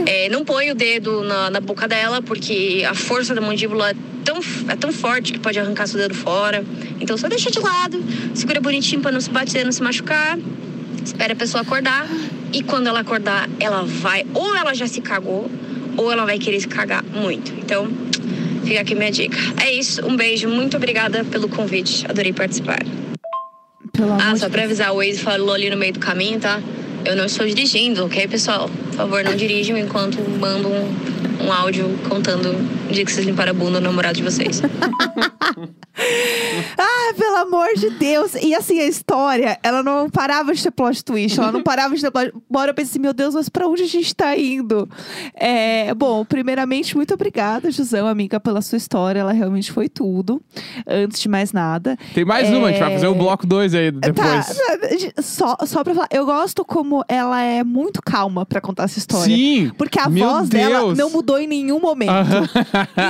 É, 0.05 0.29
não 0.29 0.43
põe 0.45 0.71
o 0.71 0.75
dedo 0.75 1.23
na, 1.23 1.49
na 1.49 1.59
boca 1.59 1.87
dela, 1.87 2.21
porque 2.21 2.85
a 2.87 2.93
força 2.93 3.33
da 3.33 3.41
mandíbula 3.41 3.91
é 3.91 3.95
tão, 4.23 4.39
é 4.67 4.75
tão 4.75 4.91
forte 4.91 5.33
que 5.33 5.39
pode 5.39 5.57
arrancar 5.59 5.87
seu 5.87 5.99
dedo 5.99 6.13
fora. 6.13 6.63
Então 6.99 7.17
só 7.17 7.27
deixa 7.27 7.49
de 7.49 7.59
lado, 7.59 8.03
segura 8.33 8.59
bonitinho 8.61 9.01
pra 9.01 9.11
não 9.11 9.21
se 9.21 9.29
bater, 9.29 9.65
não 9.65 9.71
se 9.71 9.81
machucar. 9.81 10.37
Espera 11.03 11.33
a 11.33 11.35
pessoa 11.35 11.61
acordar. 11.61 12.07
E 12.51 12.63
quando 12.63 12.87
ela 12.87 13.01
acordar, 13.01 13.49
ela 13.59 13.83
vai, 13.83 14.25
ou 14.33 14.55
ela 14.55 14.73
já 14.73 14.87
se 14.87 15.01
cagou, 15.01 15.49
ou 15.97 16.11
ela 16.11 16.25
vai 16.25 16.37
querer 16.39 16.59
se 16.59 16.67
cagar 16.67 17.03
muito. 17.03 17.51
Então, 17.57 17.87
fica 18.63 18.81
aqui 18.81 18.95
minha 18.95 19.11
dica. 19.11 19.37
É 19.61 19.71
isso, 19.71 20.05
um 20.05 20.15
beijo, 20.15 20.47
muito 20.47 20.77
obrigada 20.77 21.23
pelo 21.25 21.47
convite. 21.49 22.05
Adorei 22.07 22.31
participar. 22.31 22.79
Pelo 23.95 24.13
Ah, 24.13 24.35
só 24.35 24.49
pra 24.49 24.63
avisar, 24.63 24.91
o 24.91 24.97
Waze 24.97 25.19
falou 25.19 25.53
ali 25.53 25.69
no 25.69 25.77
meio 25.77 25.93
do 25.93 25.99
caminho, 25.99 26.39
tá? 26.39 26.61
Eu 27.05 27.15
não 27.15 27.25
estou 27.25 27.45
dirigindo, 27.45 28.05
ok, 28.05 28.27
pessoal? 28.27 28.69
Por 28.87 28.95
favor, 28.95 29.23
não 29.23 29.35
dirijam 29.35 29.77
enquanto 29.77 30.17
mando 30.39 30.69
um, 31.41 31.51
áudio 31.51 31.89
contando 32.09 32.49
o 32.89 32.93
dia 32.93 33.05
que 33.05 33.11
vocês 33.11 33.25
limparam 33.25 33.51
a 33.51 33.53
bunda 33.53 33.79
do 33.79 33.83
namorado 33.83 34.15
de 34.15 34.23
vocês. 34.23 34.61
Ah, 36.77 37.13
pelo 37.17 37.37
amor 37.37 37.67
de 37.75 37.89
Deus. 37.91 38.33
E 38.35 38.53
assim, 38.53 38.79
a 38.79 38.85
história, 38.85 39.57
ela 39.63 39.81
não 39.81 40.09
parava 40.09 40.53
de 40.53 40.61
ter 40.61 40.71
plot 40.71 41.03
twist. 41.03 41.39
Ela 41.39 41.51
não 41.51 41.63
parava 41.63 41.95
de 41.95 42.01
ter 42.01 42.11
plot... 42.11 42.33
Bora, 42.49 42.71
eu 42.71 42.75
pensei, 42.75 42.91
assim, 42.91 42.99
meu 42.99 43.13
Deus, 43.13 43.33
mas 43.33 43.49
pra 43.49 43.67
onde 43.67 43.83
a 43.83 43.87
gente 43.87 44.13
tá 44.13 44.35
indo? 44.37 44.89
É, 45.33 45.93
bom, 45.93 46.25
primeiramente, 46.25 46.95
muito 46.95 47.13
obrigada, 47.13 47.71
Jusão, 47.71 48.07
amiga, 48.07 48.39
pela 48.39 48.61
sua 48.61 48.77
história. 48.77 49.19
Ela 49.19 49.31
realmente 49.31 49.71
foi 49.71 49.87
tudo. 49.87 50.41
Antes 50.85 51.21
de 51.21 51.29
mais 51.29 51.53
nada. 51.53 51.97
Tem 52.13 52.25
mais 52.25 52.49
uma, 52.49 52.67
a 52.67 52.71
gente 52.71 52.79
vai 52.79 52.93
fazer 52.93 53.07
o 53.07 53.15
bloco 53.15 53.47
2 53.47 53.73
aí 53.73 53.91
depois. 53.91 54.47
Tá, 54.47 55.21
só, 55.21 55.57
só 55.65 55.83
pra 55.83 55.93
falar, 55.93 56.07
eu 56.11 56.25
gosto 56.25 56.65
como 56.65 57.03
ela 57.07 57.41
é 57.41 57.63
muito 57.63 58.01
calma 58.01 58.45
pra 58.45 58.59
contar 58.59 58.83
essa 58.83 58.99
história. 58.99 59.33
Sim! 59.35 59.71
Porque 59.77 59.99
a 59.99 60.09
Meu 60.09 60.27
voz 60.27 60.49
dela 60.49 60.79
Deus. 60.79 60.97
não 60.97 61.09
mudou 61.09 61.24
em 61.39 61.47
nenhum 61.47 61.79
momento. 61.79 62.11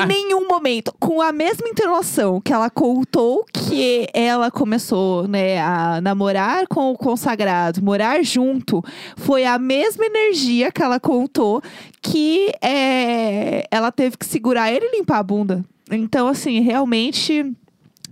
em 0.03 0.07
nenhum 0.07 0.47
momento. 0.47 0.93
Com 0.99 1.21
a 1.21 1.31
mesma 1.31 1.67
entonação 1.67 2.39
que 2.41 2.53
ela 2.53 2.69
contou 2.69 3.45
que 3.51 4.07
ela 4.13 4.49
começou, 4.49 5.27
né, 5.27 5.59
a 5.59 5.99
namorar 6.01 6.67
com 6.67 6.91
o 6.91 6.97
consagrado, 6.97 7.83
morar 7.83 8.23
junto, 8.23 8.83
foi 9.15 9.45
a 9.45 9.57
mesma 9.57 10.05
energia 10.05 10.71
que 10.71 10.81
ela 10.81 10.99
contou 10.99 11.61
que 12.01 12.51
é, 12.61 13.65
ela 13.71 13.91
teve 13.91 14.17
que 14.17 14.25
segurar 14.25 14.71
ele 14.71 14.85
e 14.85 14.97
limpar 14.97 15.19
a 15.19 15.23
bunda. 15.23 15.65
Então, 15.91 16.27
assim, 16.27 16.59
realmente. 16.61 17.53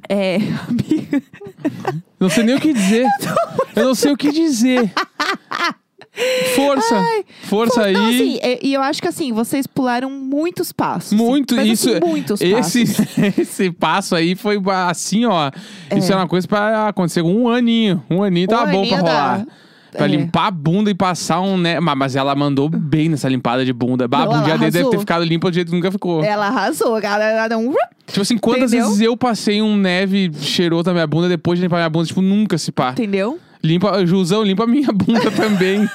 É, 0.09 0.35
amiga. 0.67 1.23
Não 2.19 2.29
sei 2.29 2.43
nem 2.43 2.55
o 2.55 2.59
que 2.59 2.73
dizer. 2.73 3.07
Eu 3.75 3.85
não 3.85 3.95
sei 3.95 4.11
o 4.11 4.17
que 4.17 4.31
dizer. 4.31 4.91
Força! 6.56 6.95
Força 7.43 7.82
aí. 7.84 7.93
Não, 7.93 8.06
assim, 8.08 8.39
é- 8.41 8.60
e 8.62 8.73
eu 8.73 8.82
acho 8.82 9.02
que 9.02 9.08
assim, 9.08 9.32
vocês 9.34 9.65
pularam 9.65 10.10
muitos 10.10 10.71
passos. 10.71 11.12
Muito, 11.13 11.56
Mas, 11.56 11.67
isso. 11.67 11.89
assim, 11.89 11.99
muitos 12.06 12.39
esse, 12.41 12.54
passos. 12.86 13.17
esse 13.39 13.71
passo 13.71 14.15
aí 14.15 14.36
foi 14.36 14.62
assim, 14.88 15.26
ó. 15.26 15.49
Isso 15.95 16.12
É. 16.12 16.13
é 16.13 16.17
uma 16.17 16.28
coisa 16.28 16.47
pra 16.47 16.88
acontecer 16.89 17.21
um 17.21 17.49
aninho. 17.49 18.04
Um 18.10 18.21
aninho 18.21 18.47
tava 18.47 18.69
Um 18.69 18.71
bom 18.73 18.88
pra 18.88 18.97
aninho 18.97 19.04
dá. 19.04 19.12
rolar. 19.32 19.45
Pra 19.91 20.06
É. 20.06 20.08
limpar 20.08 20.47
a 20.47 20.52
bunda 20.52 20.89
e 20.89 20.95
passar 20.95 21.39
um. 21.41 21.56
Né? 21.56 21.80
Mas 21.80 22.15
ela 22.15 22.34
mandou 22.36 22.67
bem 22.67 23.10
nessa 23.10 23.30
limpada 23.30 23.63
de 23.63 23.71
bunda. 23.71 24.08
Bah, 24.08 24.21
a 24.21 24.26
Não, 24.26 24.34
bundinha 24.38 24.58
dele 24.58 24.71
deve 24.71 24.89
ter 24.89 24.99
ficado 24.99 25.23
limpa 25.23 25.52
do 25.52 25.54
jeito 25.54 25.69
que 25.69 25.76
nunca 25.76 25.91
ficou. 25.91 26.23
Ela 26.23 26.47
arrasou, 26.47 26.99
cara. 26.99 27.23
Ela 27.23 27.58
um... 27.58 27.73
Tipo 28.08 28.21
assim, 28.21 28.38
quantas 28.38 28.71
Entendeu? 28.73 28.88
vezes 28.88 29.02
eu 29.02 29.15
passei 29.15 29.62
um 29.62 29.78
neve 29.78 30.32
cheiroso 30.41 30.86
na 30.88 30.93
minha 30.93 31.06
bunda 31.08 31.30
depois 31.30 31.60
de 31.60 31.63
limpar 31.65 31.78
minha 31.78 31.89
bunda? 31.89 32.08
Tipo, 32.08 32.21
nunca 32.21 32.58
se 32.58 32.71
pá. 32.71 32.89
Entendeu? 32.91 33.38
Limpa, 33.63 34.06
Jusão, 34.06 34.43
limpa 34.43 34.67
minha 34.67 34.89
bunda 34.91 35.32
também. 35.32 35.89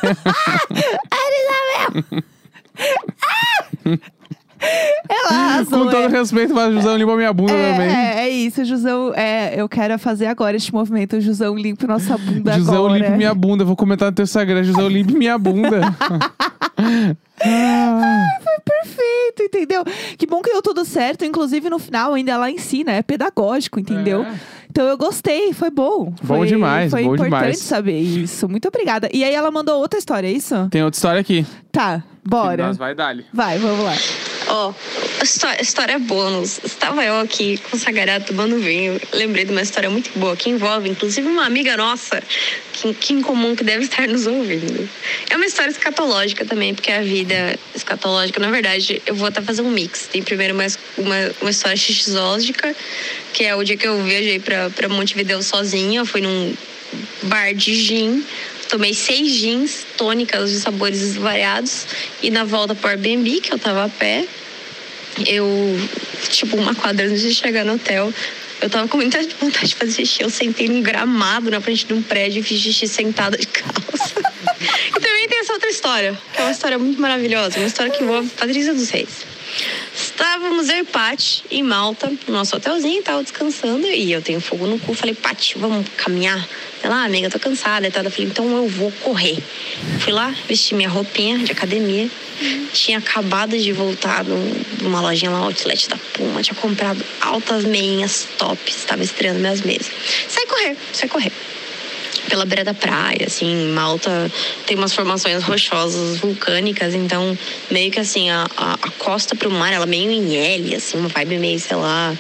Ela 5.09 5.29
arrasou. 5.29 5.85
Com 5.85 5.91
todo 5.91 6.05
é. 6.05 6.09
respeito, 6.09 6.55
mas 6.55 6.75
Jusão 6.75 6.97
limpa 6.97 7.15
minha 7.15 7.33
bunda 7.33 7.53
também. 7.53 7.89
É, 7.91 8.15
é, 8.15 8.21
é 8.21 8.29
isso, 8.31 8.65
Jusão. 8.65 9.13
É, 9.15 9.61
eu 9.61 9.69
quero 9.69 9.99
fazer 9.99 10.27
agora 10.27 10.57
este 10.57 10.73
movimento. 10.73 11.21
Jusão, 11.21 11.55
limpe 11.57 11.87
nossa 11.87 12.17
bunda 12.17 12.55
Jusão, 12.55 12.87
agora. 12.87 12.99
limpe 12.99 13.11
minha 13.17 13.35
bunda. 13.35 13.65
Vou 13.65 13.77
comentar 13.77 14.09
no 14.09 14.15
teu 14.15 14.23
Instagram. 14.23 14.63
Jusão, 14.65 14.89
limpe 14.89 15.13
minha 15.13 15.37
bunda. 15.37 15.81
Ah, 16.79 18.39
Perfeito, 18.65 19.43
entendeu? 19.43 19.85
Que 20.17 20.27
bom 20.27 20.41
que 20.43 20.51
deu 20.53 20.63
tudo 20.63 20.85
certo. 20.85 21.25
Inclusive, 21.25 21.69
no 21.69 21.79
final, 21.79 22.15
ainda 22.15 22.33
ela 22.33 22.51
ensina. 22.51 22.93
É 22.93 23.03
pedagógico, 23.03 23.81
entendeu? 23.81 24.23
É. 24.25 24.35
Então, 24.71 24.87
eu 24.87 24.97
gostei. 24.97 25.53
Foi 25.53 25.71
bom. 25.71 26.13
Bom 26.23 26.39
Foi- 26.39 26.47
demais, 26.47 26.91
Foi 26.91 27.03
bom 27.03 27.15
importante 27.15 27.41
demais. 27.41 27.59
saber 27.59 27.99
isso. 28.01 28.49
Muito 28.49 28.69
obrigada. 28.69 29.09
E 29.13 29.25
aí, 29.25 29.35
ela 29.35 29.51
mandou 29.51 29.79
outra 29.79 29.99
história, 29.99 30.29
é 30.29 30.33
isso? 30.33 30.69
Tem 30.71 30.83
outra 30.83 30.97
história 30.97 31.21
aqui. 31.21 31.45
Tá, 31.73 32.03
bora. 32.25 32.67
Nós 32.69 32.77
vai 32.77 32.95
dar 32.95 33.17
Vai, 33.33 33.59
vamos 33.59 33.85
lá. 33.85 33.93
Ó, 34.49 34.73
história, 35.23 35.61
história 35.61 35.99
bônus. 35.99 36.59
Estava 36.65 37.05
eu 37.05 37.21
aqui 37.21 37.59
consagrado 37.71 38.25
tomando 38.25 38.59
vinho. 38.59 38.99
Lembrei 39.13 39.45
de 39.45 39.53
uma 39.53 39.61
história 39.61 39.91
muito 39.91 40.11
boa 40.19 40.35
que 40.37 40.49
envolve, 40.49 40.89
inclusive, 40.89 41.27
uma 41.29 41.45
amiga 41.45 41.77
nossa, 41.77 42.23
que, 42.73 42.95
que 42.95 43.13
em 43.13 43.21
comum 43.21 43.55
que 43.55 43.63
deve 43.63 43.85
estar 43.85 44.09
nos 44.09 44.27
ouvindo. 44.27 44.89
É 45.29 45.37
uma 45.37 45.45
história 45.45 45.71
escatológica 45.71 46.47
também, 46.47 46.75
porque 46.75 46.91
a 46.91 47.03
vida 47.03 47.59
escatológica, 47.75 48.41
na 48.41 48.51
verdade, 48.51 49.03
eu 49.05 49.15
vou 49.15 49.29
até 49.29 49.43
fazer 49.43 49.61
um 49.61 49.71
mix. 49.71 50.09
Tem 50.11 50.23
primeiro 50.23 50.55
uma, 50.55 50.67
uma, 50.97 51.17
uma 51.43 51.51
história 51.51 51.77
xixológica, 51.77 52.75
que 53.35 53.45
é 53.45 53.55
o 53.55 53.63
dia 53.63 53.77
que 53.77 53.87
eu 53.87 54.03
viajei 54.03 54.41
pra 54.41 54.89
Montevideo 54.89 55.43
sozinha. 55.43 56.07
Fui 56.07 56.23
num 56.23 56.55
bar 57.25 57.53
de 57.55 57.75
gin. 57.75 58.25
Tomei 58.69 58.93
seis 58.93 59.29
gins 59.33 59.87
tônicas 59.97 60.51
de 60.51 60.61
sabores 60.61 61.17
variados. 61.17 61.87
E 62.23 62.31
na 62.31 62.45
volta 62.45 62.75
pro 62.75 62.91
Airbnb, 62.91 63.41
que 63.41 63.53
eu 63.53 63.59
tava 63.59 63.85
a 63.85 63.89
pé, 63.89 64.27
eu, 65.27 65.49
tipo, 66.31 66.57
uma 66.57 66.75
quadra 66.75 67.07
antes 67.07 67.23
de 67.23 67.35
chegar 67.35 67.65
no 67.65 67.75
hotel, 67.75 68.13
eu 68.61 68.69
tava 68.69 68.89
com 68.89 68.97
muita 68.97 69.21
vontade 69.41 69.69
de 69.69 69.75
fazer 69.75 70.05
xixi. 70.05 70.23
Eu 70.23 70.31
sentei 70.31 70.69
num 70.69 70.83
gramado 70.83 71.51
na 71.51 71.61
frente 71.61 71.87
de 71.87 71.95
um 71.95 72.03
prédio 72.03 72.41
e 72.41 72.43
fiz 72.43 72.61
xixi 72.61 72.87
sentada 72.87 73.37
de 73.37 73.47
calça. 73.47 74.21
e 74.97 75.01
também 75.01 75.29
tem 75.29 75.41
essa 75.41 75.53
outra 75.53 75.71
história, 75.71 76.19
que 76.33 76.41
é 76.41 76.45
uma 76.45 76.53
história 76.53 76.79
muito 76.79 77.01
maravilhosa, 77.01 77.59
uma 77.59 77.67
história 77.67 77.91
que 77.91 78.03
envolve 78.03 78.29
Patrícia 78.31 78.75
dos 78.75 78.91
Reis. 78.91 79.38
Estávamos 79.95 80.69
eu 80.69 80.79
e 80.79 80.85
Paty 80.85 81.45
em 81.51 81.63
Malta, 81.63 82.13
no 82.27 82.35
nosso 82.35 82.57
hotelzinho, 82.57 83.03
tava 83.03 83.23
descansando, 83.23 83.87
e 83.87 84.13
eu 84.13 84.21
tenho 84.23 84.41
fogo 84.41 84.67
no 84.67 84.79
cu. 84.79 84.95
Falei, 84.95 85.15
Paty, 85.15 85.59
vamos 85.59 85.87
caminhar 85.97 86.47
Ela, 86.83 87.03
ah, 87.03 87.05
amiga, 87.05 87.29
tô 87.29 87.39
cansada 87.41 87.89
e 87.89 87.91
tal. 87.91 88.05
Eu 88.05 88.11
falei, 88.11 88.29
então 88.29 88.57
eu 88.57 88.69
vou 88.69 88.93
correr. 89.03 89.37
Fui 90.01 90.13
lá, 90.13 90.33
vesti 90.47 90.75
minha 90.75 90.89
roupinha 90.89 91.39
de 91.39 91.51
academia. 91.51 92.09
Tinha 92.73 92.99
acabado 92.99 93.59
de 93.59 93.73
voltar 93.73 94.23
num- 94.25 94.63
numa 94.83 95.01
lojinha 95.01 95.31
lá, 95.31 95.39
outlet 95.41 95.89
da 95.89 95.97
Puma. 96.13 96.41
Tinha 96.41 96.55
comprado 96.55 97.05
altas 97.21 97.65
meinhas 97.65 98.29
tops. 98.39 98.77
Estava 98.77 99.03
estreando 99.03 99.41
minhas 99.41 99.61
meias. 99.63 99.91
Sai 100.29 100.47
correr, 100.47 100.77
sai 100.93 101.09
correr 101.09 101.33
pela 102.29 102.45
beira 102.45 102.65
da 102.65 102.75
praia, 102.75 103.27
assim, 103.27 103.73
Malta 103.73 104.31
tem 104.67 104.77
umas 104.77 104.93
formações 104.95 105.43
rochosas, 105.43 106.19
vulcânicas, 106.19 106.95
então 106.95 107.37
meio 107.71 107.91
que 107.91 107.99
assim, 107.99 108.31
a, 108.31 108.47
a, 108.57 108.75
a 108.75 108.91
costa 108.99 109.35
pro 109.35 109.51
mar, 109.51 109.73
ela 109.73 109.87
meio 109.87 110.11
em 110.11 110.37
L, 110.37 110.75
assim, 110.75 110.99
uma 110.99 111.09
vibe 111.09 111.39
meio, 111.39 111.59
sei 111.59 111.77
lá, 111.77 112.17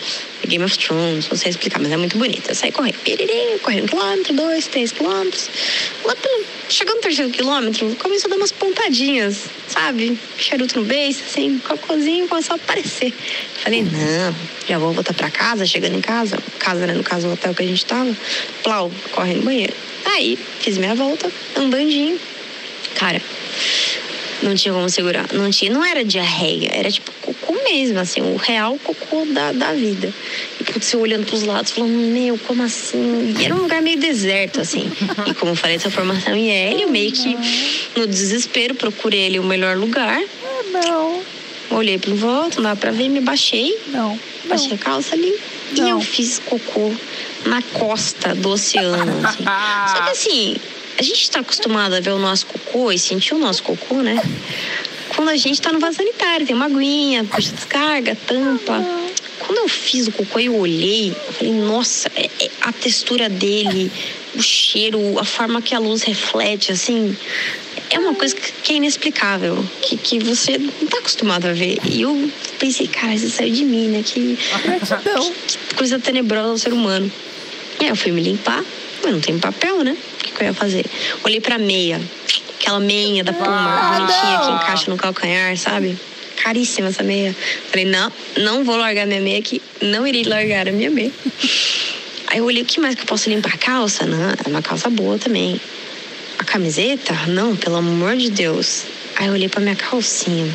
Game 0.46 0.64
of 0.64 0.78
Thrones, 0.78 1.28
não 1.28 1.36
sei 1.36 1.50
explicar, 1.50 1.80
mas 1.80 1.90
é 1.90 1.96
muito 1.96 2.16
bonita. 2.16 2.54
Saí 2.54 2.70
correndo, 2.72 2.98
piriri, 2.98 3.58
correndo 3.62 3.84
um 3.84 3.86
quilômetro, 3.86 4.34
dois, 4.34 4.66
três 4.66 4.92
quilômetros. 4.92 5.50
Lá 6.04 6.14
pelo, 6.14 6.44
chegando 6.68 6.96
no 6.96 7.02
terceiro 7.02 7.30
quilômetro, 7.30 7.96
começou 7.96 8.28
a 8.28 8.30
dar 8.30 8.36
umas 8.36 8.52
pontadinhas, 8.52 9.44
sabe? 9.66 10.18
Charuto 10.38 10.80
no 10.80 10.84
beijo, 10.84 11.20
assim, 11.28 11.58
cocôzinho 11.66 12.28
começou 12.28 12.54
a 12.54 12.56
aparecer. 12.56 13.12
Falei, 13.62 13.82
não, 13.82 14.34
já 14.68 14.78
vou 14.78 14.92
voltar 14.92 15.14
pra 15.14 15.30
casa, 15.30 15.66
chegando 15.66 15.96
em 15.96 16.00
casa, 16.00 16.38
casa, 16.58 16.86
né, 16.86 16.94
no 16.94 17.02
caso, 17.02 17.28
o 17.28 17.32
hotel 17.32 17.54
que 17.54 17.62
a 17.62 17.66
gente 17.66 17.84
tava, 17.84 18.16
plau, 18.62 18.90
corre 19.12 19.34
no 19.34 19.42
banheiro. 19.42 19.74
Aí, 20.04 20.38
fiz 20.60 20.78
minha 20.78 20.94
volta, 20.94 21.30
andandinho. 21.56 22.18
Cara, 22.94 23.20
não 24.42 24.54
tinha 24.54 24.72
como 24.72 24.88
segurar. 24.88 25.26
Não 25.32 25.50
tinha, 25.50 25.70
não 25.72 25.84
era 25.84 26.04
diarreia, 26.04 26.70
era 26.72 26.90
tipo 26.90 27.10
cocô 27.22 27.54
mesmo, 27.64 27.98
assim, 27.98 28.20
o 28.20 28.36
real 28.36 28.78
cocô 28.84 29.24
da, 29.26 29.52
da 29.52 29.72
vida. 29.72 30.12
E 30.60 30.64
putz, 30.64 30.92
eu 30.92 31.00
olhando 31.00 31.26
pros 31.26 31.42
lados, 31.42 31.72
falando, 31.72 31.92
meu, 31.92 32.38
como 32.38 32.62
assim? 32.62 33.34
E 33.38 33.44
era 33.44 33.54
um 33.54 33.58
lugar 33.62 33.82
meio 33.82 33.98
deserto, 33.98 34.60
assim. 34.60 34.90
E 35.26 35.34
como 35.34 35.52
eu 35.52 35.56
falei, 35.56 35.76
essa 35.76 35.90
formação 35.90 36.34
em 36.34 36.50
L, 36.50 36.86
meio 36.86 37.12
que 37.12 37.36
no 37.96 38.06
desespero 38.06 38.74
procurei 38.74 39.26
ali 39.26 39.38
o 39.38 39.44
melhor 39.44 39.76
lugar. 39.76 40.20
Ah, 40.44 40.62
não, 40.86 41.22
Olhei 41.70 41.98
pro 41.98 42.14
volta, 42.14 42.56
não 42.56 42.62
dava 42.62 42.80
pra 42.80 42.90
ver, 42.90 43.10
me 43.10 43.20
baixei, 43.20 43.76
não. 43.88 44.18
baixei 44.46 44.72
a 44.72 44.78
calça 44.78 45.14
ali. 45.14 45.34
E 45.74 45.80
Não. 45.82 45.88
eu 45.90 46.00
fiz 46.00 46.40
cocô 46.46 46.94
na 47.44 47.60
costa 47.60 48.34
do 48.34 48.48
oceano, 48.48 49.12
assim. 49.26 49.44
Só 49.44 50.02
que 50.04 50.08
assim, 50.10 50.56
a 50.98 51.02
gente 51.02 51.30
tá 51.30 51.40
acostumado 51.40 51.94
a 51.94 52.00
ver 52.00 52.10
o 52.10 52.18
nosso 52.18 52.46
cocô 52.46 52.90
e 52.90 52.98
sentir 52.98 53.34
o 53.34 53.38
nosso 53.38 53.62
cocô, 53.62 53.96
né? 54.02 54.20
Quando 55.14 55.28
a 55.30 55.36
gente 55.36 55.60
tá 55.60 55.72
no 55.72 55.78
vaso 55.80 55.96
sanitário, 55.96 56.46
tem 56.46 56.54
uma 56.54 56.66
aguinha, 56.66 57.24
puxa 57.24 57.52
descarga, 57.52 58.16
tampa. 58.26 58.84
Quando 59.38 59.58
eu 59.58 59.68
fiz 59.68 60.08
o 60.08 60.12
cocô 60.12 60.38
e 60.40 60.46
eu 60.46 60.56
olhei, 60.56 61.10
eu 61.10 61.32
falei, 61.32 61.52
nossa, 61.54 62.10
é- 62.16 62.28
é 62.40 62.50
a 62.60 62.72
textura 62.72 63.28
dele, 63.28 63.90
o 64.34 64.42
cheiro, 64.42 65.18
a 65.18 65.24
forma 65.24 65.62
que 65.62 65.74
a 65.74 65.78
luz 65.78 66.02
reflete, 66.02 66.72
assim, 66.72 67.16
é 67.90 67.98
uma 67.98 68.14
coisa 68.14 68.34
que 68.34 68.52
que 68.62 68.72
é 68.74 68.76
inexplicável, 68.76 69.64
que, 69.80 69.96
que 69.96 70.18
você 70.18 70.58
não 70.58 70.86
tá 70.88 70.98
acostumado 70.98 71.46
a 71.46 71.52
ver. 71.54 71.78
E 71.90 72.02
eu 72.02 72.30
pensei, 72.58 72.86
cara, 72.86 73.14
isso 73.14 73.30
saiu 73.30 73.54
de 73.54 73.64
mim, 73.64 73.88
né? 73.88 74.02
Que, 74.04 74.36
Gratidão. 74.62 75.32
que 75.46 75.74
coisa 75.74 75.98
tenebrosa 75.98 76.52
do 76.52 76.58
ser 76.58 76.72
humano. 76.74 77.10
E 77.80 77.84
aí 77.84 77.88
eu 77.90 77.96
fui 77.96 78.12
me 78.12 78.20
limpar, 78.20 78.62
mas 79.02 79.12
não 79.12 79.20
tem 79.20 79.38
papel, 79.38 79.82
né? 79.82 79.96
Que, 80.38 80.44
que 80.44 80.44
eu 80.44 80.46
ia 80.48 80.54
fazer? 80.54 80.86
Olhei 81.24 81.40
pra 81.40 81.58
meia, 81.58 82.00
aquela 82.60 82.78
meinha 82.78 83.24
da 83.24 83.32
Puma, 83.32 83.96
bonitinha 83.96 84.38
que 84.38 84.50
encaixa 84.52 84.90
no 84.90 84.96
calcanhar, 84.96 85.56
sabe? 85.56 85.98
Caríssima 86.36 86.88
essa 86.88 87.02
meia. 87.02 87.34
Falei, 87.70 87.84
não, 87.84 88.12
não 88.36 88.64
vou 88.64 88.76
largar 88.76 89.06
minha 89.06 89.20
meia 89.20 89.38
aqui, 89.38 89.60
não 89.82 90.06
irei 90.06 90.22
largar 90.22 90.68
a 90.68 90.72
minha 90.72 90.90
meia. 90.90 91.10
Aí 92.28 92.38
eu 92.38 92.44
olhei, 92.44 92.62
o 92.62 92.66
que 92.66 92.78
mais 92.78 92.94
que 92.94 93.00
eu 93.00 93.06
posso 93.06 93.28
limpar? 93.28 93.54
A 93.54 93.58
calça? 93.58 94.04
Não, 94.04 94.30
é 94.30 94.48
uma 94.48 94.62
calça 94.62 94.88
boa 94.90 95.18
também. 95.18 95.60
A 96.38 96.44
camiseta? 96.44 97.14
Não, 97.26 97.56
pelo 97.56 97.76
amor 97.76 98.16
de 98.16 98.30
Deus. 98.30 98.84
Aí 99.18 99.26
eu 99.26 99.32
olhei 99.32 99.48
pra 99.48 99.60
minha 99.60 99.74
calcinha. 99.74 100.46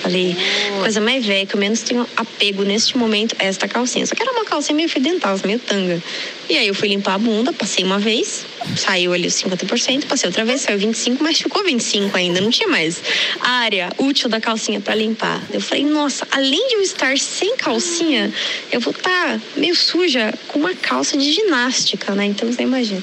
Falei, 0.00 0.36
coisa 0.78 1.00
mais 1.00 1.26
velha 1.26 1.44
que 1.44 1.56
eu 1.56 1.60
menos 1.60 1.82
tenho 1.82 2.06
apego 2.16 2.62
neste 2.62 2.96
momento 2.96 3.34
é 3.40 3.46
esta 3.46 3.66
calcinha. 3.66 4.06
Só 4.06 4.14
que 4.14 4.22
era 4.22 4.30
uma 4.30 4.44
calcinha 4.44 4.76
meio 4.76 4.88
fedentosa, 4.88 5.44
meio 5.44 5.58
tanga. 5.58 6.00
E 6.48 6.56
aí 6.56 6.68
eu 6.68 6.74
fui 6.74 6.86
limpar 6.86 7.14
a 7.14 7.18
bunda, 7.18 7.52
passei 7.52 7.84
uma 7.84 7.98
vez, 7.98 8.46
saiu 8.76 9.12
ali 9.12 9.26
os 9.26 9.34
50%, 9.34 10.04
passei 10.06 10.28
outra 10.28 10.44
vez, 10.44 10.60
saiu 10.60 10.78
25%, 10.78 11.16
mas 11.18 11.40
ficou 11.40 11.64
25% 11.64 12.14
ainda, 12.14 12.40
não 12.40 12.50
tinha 12.50 12.68
mais 12.68 13.02
área 13.40 13.90
útil 13.98 14.28
da 14.28 14.40
calcinha 14.40 14.80
pra 14.80 14.94
limpar. 14.94 15.42
Eu 15.52 15.60
falei, 15.60 15.84
nossa, 15.84 16.28
além 16.30 16.68
de 16.68 16.74
eu 16.74 16.82
estar 16.82 17.18
sem 17.18 17.56
calcinha, 17.56 18.32
eu 18.70 18.78
vou 18.78 18.92
estar 18.92 19.40
meio 19.56 19.74
suja 19.74 20.32
com 20.46 20.60
uma 20.60 20.74
calça 20.74 21.16
de 21.16 21.32
ginástica, 21.32 22.14
né? 22.14 22.26
Então 22.26 22.52
você 22.52 22.62
imagina. 22.62 23.02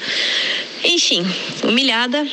Enfim, 0.85 1.25
humilhada, 1.63 2.25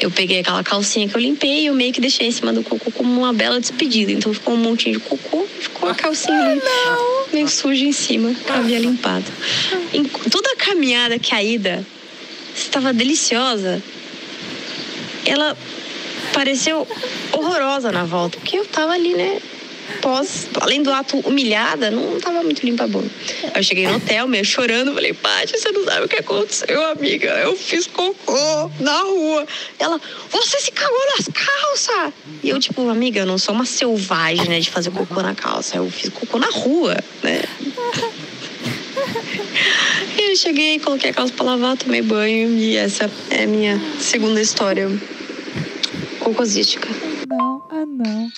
eu 0.00 0.10
peguei 0.10 0.40
aquela 0.40 0.62
calcinha 0.64 1.08
que 1.08 1.14
eu 1.14 1.20
limpei 1.20 1.62
e 1.62 1.66
eu 1.66 1.74
meio 1.74 1.92
que 1.92 2.00
deixei 2.00 2.26
em 2.26 2.32
cima 2.32 2.52
do 2.52 2.62
cocô 2.62 2.90
como 2.90 3.20
uma 3.20 3.32
bela 3.32 3.60
despedida. 3.60 4.12
Então 4.12 4.32
ficou 4.32 4.54
um 4.54 4.58
montinho 4.58 4.98
de 4.98 5.00
cocô 5.00 5.46
e 5.58 5.62
ficou 5.62 5.88
a 5.88 5.94
calcinha 5.94 6.38
ali 6.38 6.60
meio 7.32 7.48
suja 7.48 7.84
em 7.84 7.92
cima, 7.92 8.34
que 8.34 8.50
eu 8.50 8.54
havia 8.54 8.78
limpado. 8.78 9.24
Em 9.92 10.04
toda 10.04 10.52
a 10.52 10.56
caminhada 10.56 11.18
que 11.18 11.34
a 11.34 11.42
ida 11.42 11.84
estava 12.54 12.92
deliciosa, 12.92 13.82
ela 15.24 15.56
pareceu 16.32 16.86
horrorosa 17.32 17.90
na 17.90 18.04
volta, 18.04 18.38
porque 18.38 18.58
eu 18.58 18.64
tava 18.66 18.92
ali, 18.92 19.14
né? 19.14 19.40
Pós, 20.00 20.48
além 20.60 20.82
do 20.82 20.92
ato 20.92 21.18
humilhada, 21.20 21.90
não 21.90 22.20
tava 22.20 22.42
muito 22.42 22.64
limpa 22.64 22.84
a 22.84 22.86
bunda. 22.88 23.10
Aí 23.44 23.50
Eu 23.56 23.62
cheguei 23.62 23.86
no 23.86 23.96
hotel, 23.96 24.26
meio 24.26 24.44
chorando, 24.44 24.94
falei, 24.94 25.12
Paty, 25.12 25.58
você 25.58 25.70
não 25.70 25.84
sabe 25.84 26.06
o 26.06 26.08
que 26.08 26.16
aconteceu, 26.16 26.90
amiga. 26.90 27.28
Eu 27.38 27.56
fiz 27.56 27.86
cocô 27.86 28.70
na 28.80 28.98
rua. 28.98 29.46
Ela, 29.78 30.00
você 30.30 30.60
se 30.60 30.72
cagou 30.72 31.00
nas 31.16 31.28
calças. 31.28 32.12
E 32.42 32.48
eu, 32.48 32.58
tipo, 32.58 32.88
amiga, 32.88 33.20
eu 33.20 33.26
não 33.26 33.38
sou 33.38 33.54
uma 33.54 33.66
selvagem, 33.66 34.48
né, 34.48 34.60
de 34.60 34.70
fazer 34.70 34.90
cocô 34.90 35.22
na 35.22 35.34
calça. 35.34 35.76
Eu 35.76 35.90
fiz 35.90 36.10
cocô 36.10 36.38
na 36.38 36.48
rua, 36.48 36.96
né? 37.22 37.42
E 40.16 40.30
eu 40.30 40.36
cheguei, 40.36 40.78
coloquei 40.78 41.10
a 41.10 41.12
calça 41.14 41.32
pra 41.32 41.44
lavar, 41.44 41.76
tomei 41.76 42.02
banho 42.02 42.56
e 42.56 42.76
essa 42.76 43.10
é 43.30 43.44
a 43.44 43.46
minha 43.46 43.80
segunda 43.98 44.40
história 44.40 44.88
cocosística. 46.20 46.88
Não, 47.28 47.62
ah 47.70 47.84
não. 47.86 48.30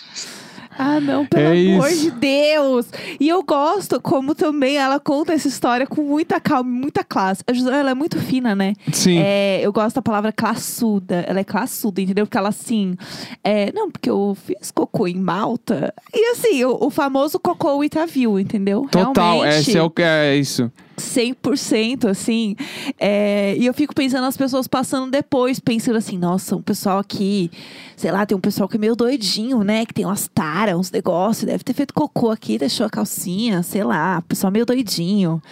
Ah, 0.79 1.01
não, 1.01 1.25
pelo 1.27 1.43
É 1.43 1.75
amor 1.75 1.89
isso. 1.91 2.03
de 2.03 2.11
Deus! 2.13 2.87
E 3.21 3.29
eu 3.29 3.43
gosto 3.43 4.01
como 4.01 4.35
também 4.35 4.77
ela 4.77 4.99
conta 4.99 5.33
essa 5.33 5.49
história 5.49 5.87
com 5.87 6.03
muita 6.03 6.41
calma, 6.41 6.71
e 6.71 6.81
muita 6.81 7.05
classe. 7.05 7.43
A 7.47 7.53
Josana, 7.53 7.77
ela 7.79 7.91
é 7.91 7.95
muito 7.95 8.19
fina, 8.19 8.55
né? 8.55 8.75
Sim. 8.93 9.19
É, 9.19 9.61
eu 9.63 9.73
gosto 9.73 9.97
da 9.97 10.03
palavra 10.03 10.33
classuda. 10.33 11.25
Ela 11.29 11.41
é 11.41 11.45
classuda, 11.45 12.01
entendeu? 12.01 12.27
Porque 12.27 12.39
ela 12.39 12.49
assim. 12.49 12.97
É, 13.43 13.73
não, 13.73 13.91
porque 13.91 14.11
eu 14.11 14.37
fiz 14.45 14.71
cocô 14.71 15.07
em 15.07 15.17
Malta. 15.17 15.95
E 16.13 16.33
assim, 16.33 16.65
o, 16.65 16.79
o 16.81 16.91
famoso 16.91 17.39
cocô 17.39 17.81
view, 18.07 18.39
entendeu? 18.39 18.87
Total, 18.91 19.41
Realmente, 19.41 19.71
esse 19.71 19.77
é 19.79 19.83
o 19.83 19.91
que 19.91 20.03
é 20.03 20.37
isso. 20.37 20.71
100%, 20.97 22.09
assim. 22.09 22.57
É, 22.99 23.55
e 23.59 23.67
eu 23.67 23.75
fico 23.75 23.95
pensando 23.95 24.23
nas 24.23 24.37
pessoas 24.37 24.67
passando 24.67 25.11
depois, 25.11 25.59
pensando 25.61 25.97
assim, 25.97 26.19
nossa, 26.19 26.57
um 26.57 26.63
pessoal 26.63 26.99
aqui, 26.99 27.51
sei 27.97 28.11
lá, 28.11 28.25
tem 28.27 28.37
um 28.37 28.41
pessoal 28.41 28.69
que 28.69 28.77
é 28.77 28.81
meio 28.81 28.97
doidinho, 28.97 29.63
né? 29.63 29.85
Que 29.85 29.95
tem 29.95 30.05
umas 30.05 30.29
taras, 30.33 30.77
uns 30.77 30.91
negócios, 30.91 31.45
deve 31.45 31.63
ter 31.65 31.75
feito 31.75 31.95
cocô 31.95 32.31
aqui, 32.31 32.59
deixou 32.59 32.87
a 32.87 32.91
calcinha, 32.91 33.63
sei 33.63 33.85
lá, 33.85 34.23
pessoal 34.23 34.53
meio 34.53 34.67
doidinho. 34.67 35.43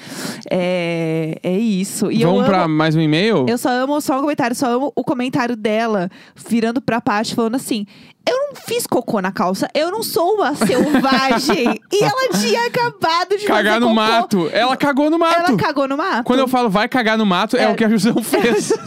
É, 0.51 1.39
é 1.43 1.59
isso. 1.59 2.11
E 2.11 2.25
Vamos 2.25 2.41
eu 2.41 2.47
pra 2.47 2.65
amo, 2.65 2.75
mais 2.75 2.95
um 2.95 3.01
e-mail? 3.01 3.47
eu 3.49 3.59
só 3.59 3.71
amo 3.71 4.01
só 4.01 4.19
o 4.19 4.21
comentário, 4.21 4.57
só 4.57 4.75
amo 4.75 4.93
o 4.95 5.05
comentário 5.05 5.57
dela 5.57 6.11
virando 6.49 6.81
pra 6.81 7.01
Paty 7.01 7.35
falando 7.35 7.57
assim. 7.57 7.87
Eu 8.29 8.37
não 8.39 8.55
fiz 8.55 8.87
cocô 8.87 9.21
na 9.21 9.33
calça, 9.33 9.69
eu 9.75 9.91
não 9.91 10.03
sou 10.03 10.35
uma 10.35 10.55
selvagem. 10.55 11.81
e 11.93 12.05
ela 12.05 12.29
tinha 12.41 12.67
acabado 12.67 13.37
de 13.39 13.45
Cagar 13.47 13.81
no 13.81 13.89
cocô. 13.89 13.95
mato. 14.01 14.51
Ela 14.53 14.77
cagou 14.77 15.11
no 15.11 15.19
mato. 15.19 15.41
Ela 15.51 15.57
cagou 15.57 15.89
no 15.89 15.97
mato? 15.97 16.25
Quando 16.25 16.41
eu 16.41 16.49
falo 16.49 16.71
vai 16.71 16.89
cagar 16.89 17.19
no 17.19 17.27
mato, 17.27 17.57
é, 17.57 17.65
É. 17.65 17.69
o 17.69 17.75
que 17.75 17.85
a 17.85 17.89
Jusão 17.89 18.23
fez. 18.23 18.73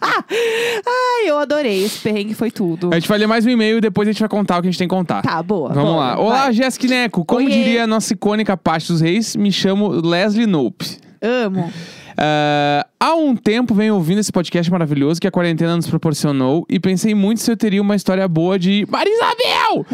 Ai, 0.00 1.26
eu 1.30 1.38
adorei. 1.38 1.84
Esse 1.84 1.98
perrengue 2.00 2.34
foi 2.34 2.50
tudo. 2.50 2.90
a 2.92 2.98
gente 2.98 3.08
vai 3.08 3.18
ler 3.18 3.26
mais 3.26 3.46
um 3.46 3.50
e-mail 3.50 3.78
e 3.78 3.80
depois 3.80 4.08
a 4.08 4.12
gente 4.12 4.20
vai 4.20 4.28
contar 4.28 4.58
o 4.58 4.62
que 4.62 4.68
a 4.68 4.70
gente 4.70 4.78
tem 4.78 4.88
que 4.88 4.94
contar. 4.94 5.22
Tá, 5.22 5.42
boa. 5.42 5.72
Vamos 5.72 5.92
bora, 5.92 6.14
lá. 6.14 6.18
Olá. 6.18 6.52
Jéssica 6.52 6.86
Neco. 6.88 7.24
Como 7.24 7.40
Oiê. 7.44 7.50
diria 7.52 7.84
a 7.84 7.86
nossa 7.86 8.12
icônica 8.12 8.56
Paty 8.56 8.88
dos 8.88 9.00
Reis, 9.00 9.36
me 9.36 9.52
chamo 9.52 9.88
Leslie 9.88 10.46
Nope. 10.46 10.84
Amo. 11.22 11.72
Ah, 12.20 12.84
há 12.98 13.14
um 13.14 13.36
tempo 13.36 13.72
venho 13.72 13.94
ouvindo 13.94 14.18
esse 14.18 14.32
podcast 14.32 14.68
maravilhoso 14.72 15.20
que 15.20 15.28
a 15.28 15.30
quarentena 15.30 15.76
nos 15.76 15.86
proporcionou 15.86 16.66
e 16.68 16.80
pensei 16.80 17.14
muito 17.14 17.40
se 17.40 17.48
eu 17.48 17.56
teria 17.56 17.80
uma 17.80 17.94
história 17.94 18.26
boa 18.26 18.58
de 18.58 18.84
Marisabel! 18.90 19.86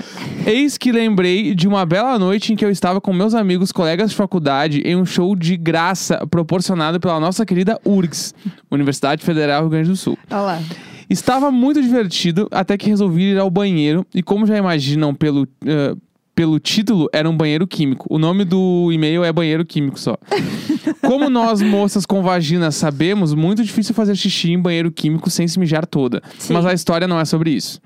Eis 0.47 0.79
que 0.79 0.91
lembrei 0.91 1.55
de 1.55 1.69
uma 1.69 1.85
bela 1.85 2.19
noite 2.19 2.53
em 2.53 2.57
que 2.57 2.65
eu 2.65 2.71
estava 2.71 2.99
com 2.99 3.13
meus 3.13 3.35
amigos, 3.35 3.71
colegas 3.71 4.11
de 4.11 4.17
faculdade, 4.17 4.81
em 4.87 4.97
um 4.97 5.05
show 5.05 5.37
de 5.37 5.55
graça 5.55 6.27
proporcionado 6.27 6.99
pela 6.99 7.21
nossa 7.21 7.45
querida 7.45 7.79
URGS, 7.85 8.35
Universidade 8.71 9.23
Federal 9.23 9.61
Rio 9.61 9.71
Grande 9.71 9.91
do 9.91 9.97
Sul. 9.97 10.19
Olha 10.31 10.41
lá. 10.41 10.63
Estava 11.11 11.51
muito 11.51 11.83
divertido 11.83 12.49
até 12.51 12.79
que 12.79 12.89
resolvi 12.89 13.33
ir 13.33 13.39
ao 13.39 13.51
banheiro 13.51 14.07
e 14.15 14.23
como 14.23 14.47
já 14.47 14.57
imaginam 14.57 15.15
pelo... 15.15 15.47
ah, 15.67 15.95
pelo 16.35 16.59
título, 16.59 17.09
era 17.13 17.29
um 17.29 17.37
banheiro 17.37 17.67
químico. 17.67 18.07
O 18.11 18.19
nome 18.19 18.45
do 18.45 18.91
e-mail 18.93 19.23
é 19.23 19.33
banheiro 19.33 19.65
químico 19.65 19.99
só. 19.99 20.17
Como 21.01 21.29
nós, 21.31 21.63
moças 21.63 22.05
com 22.05 22.23
vagina, 22.23 22.71
sabemos, 22.71 23.35
muito 23.35 23.63
difícil 23.63 23.95
fazer 23.95 24.17
xixi 24.17 24.53
em 24.53 24.59
banheiro 24.59 24.91
químico 24.91 25.31
sem 25.31 25.47
se 25.47 25.59
mijar 25.59 25.87
toda. 25.87 26.23
Sim. 26.39 26.55
Mas 26.55 26.67
a 26.67 26.73
história 26.73 27.07
não 27.07 27.21
é 27.21 27.25
sobre 27.25 27.51
isso. 27.51 27.81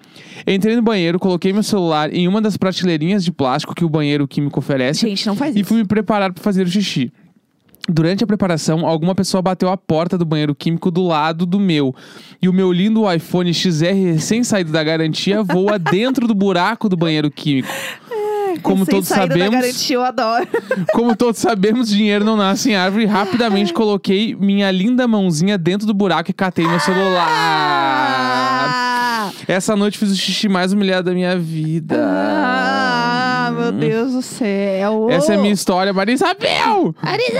Entrei 0.47 0.77
no 0.77 0.83
banheiro, 0.83 1.19
coloquei 1.19 1.53
meu 1.53 1.63
celular 1.63 2.13
em 2.13 2.27
uma 2.27 2.41
das 2.41 2.57
prateleirinhas 2.57 3.25
de 3.25 3.33
plástico 3.33 3.75
que 3.75 3.85
o 3.85 3.89
banheiro 3.89 4.27
químico 4.27 4.59
oferece 4.59 5.07
Gente, 5.07 5.27
não 5.27 5.37
faz 5.37 5.55
e 5.55 5.61
isso. 5.61 5.69
fui 5.69 5.79
me 5.79 5.85
preparar 5.85 6.33
para 6.33 6.43
fazer 6.43 6.67
o 6.67 6.71
xixi. 6.71 7.13
Durante 7.91 8.23
a 8.23 8.27
preparação, 8.27 8.87
alguma 8.87 9.15
pessoa 9.15 9.41
bateu 9.41 9.71
a 9.71 9.77
porta 9.77 10.19
do 10.19 10.25
banheiro 10.25 10.55
químico 10.55 10.91
do 10.91 11.07
lado 11.07 11.47
do 11.47 11.59
meu. 11.59 11.95
E 12.41 12.49
o 12.49 12.53
meu 12.53 12.71
lindo 12.71 13.11
iPhone 13.11 13.53
XR, 13.53 14.13
recém 14.13 14.45
saído 14.45 14.71
da 14.71 14.85
garantia, 14.85 15.43
voa 15.43 15.79
dentro 15.81 16.27
do 16.29 16.35
buraco 16.35 16.89
do 16.89 16.97
banheiro 16.97 17.31
químico. 17.31 17.69
Como 18.63 18.85
Sem 18.85 18.95
todos 18.95 19.09
sabemos, 19.09 19.51
garantia, 19.61 19.97
eu 19.97 20.05
adoro. 20.05 20.47
como 20.93 21.17
todos 21.17 21.41
sabemos, 21.41 21.89
dinheiro 21.89 22.25
não 22.25 22.37
nasce 22.37 22.71
em 22.71 22.77
árvore. 22.77 23.07
Rapidamente 23.07 23.73
coloquei 23.73 24.35
minha 24.35 24.71
linda 24.71 25.07
mãozinha 25.09 25.57
dentro 25.59 25.87
do 25.87 25.95
buraco 25.95 26.31
e 26.31 26.35
catei 26.35 26.67
meu 26.67 26.81
celular. 26.81 27.29
Ah, 27.31 29.31
Essa 29.47 29.77
noite 29.77 29.99
fiz 29.99 30.11
o 30.11 30.17
xixi 30.17 30.49
mais 30.49 30.73
humilhado 30.73 31.09
da 31.11 31.15
minha 31.15 31.39
vida. 31.39 31.97
ah, 32.01 32.88
meu 33.73 33.89
Deus 33.89 34.13
do 34.13 34.23
céu. 34.23 35.09
Essa 35.11 35.33
é 35.33 35.37
a 35.37 35.39
minha 35.39 35.53
história, 35.53 35.93
Marisabel! 35.93 36.95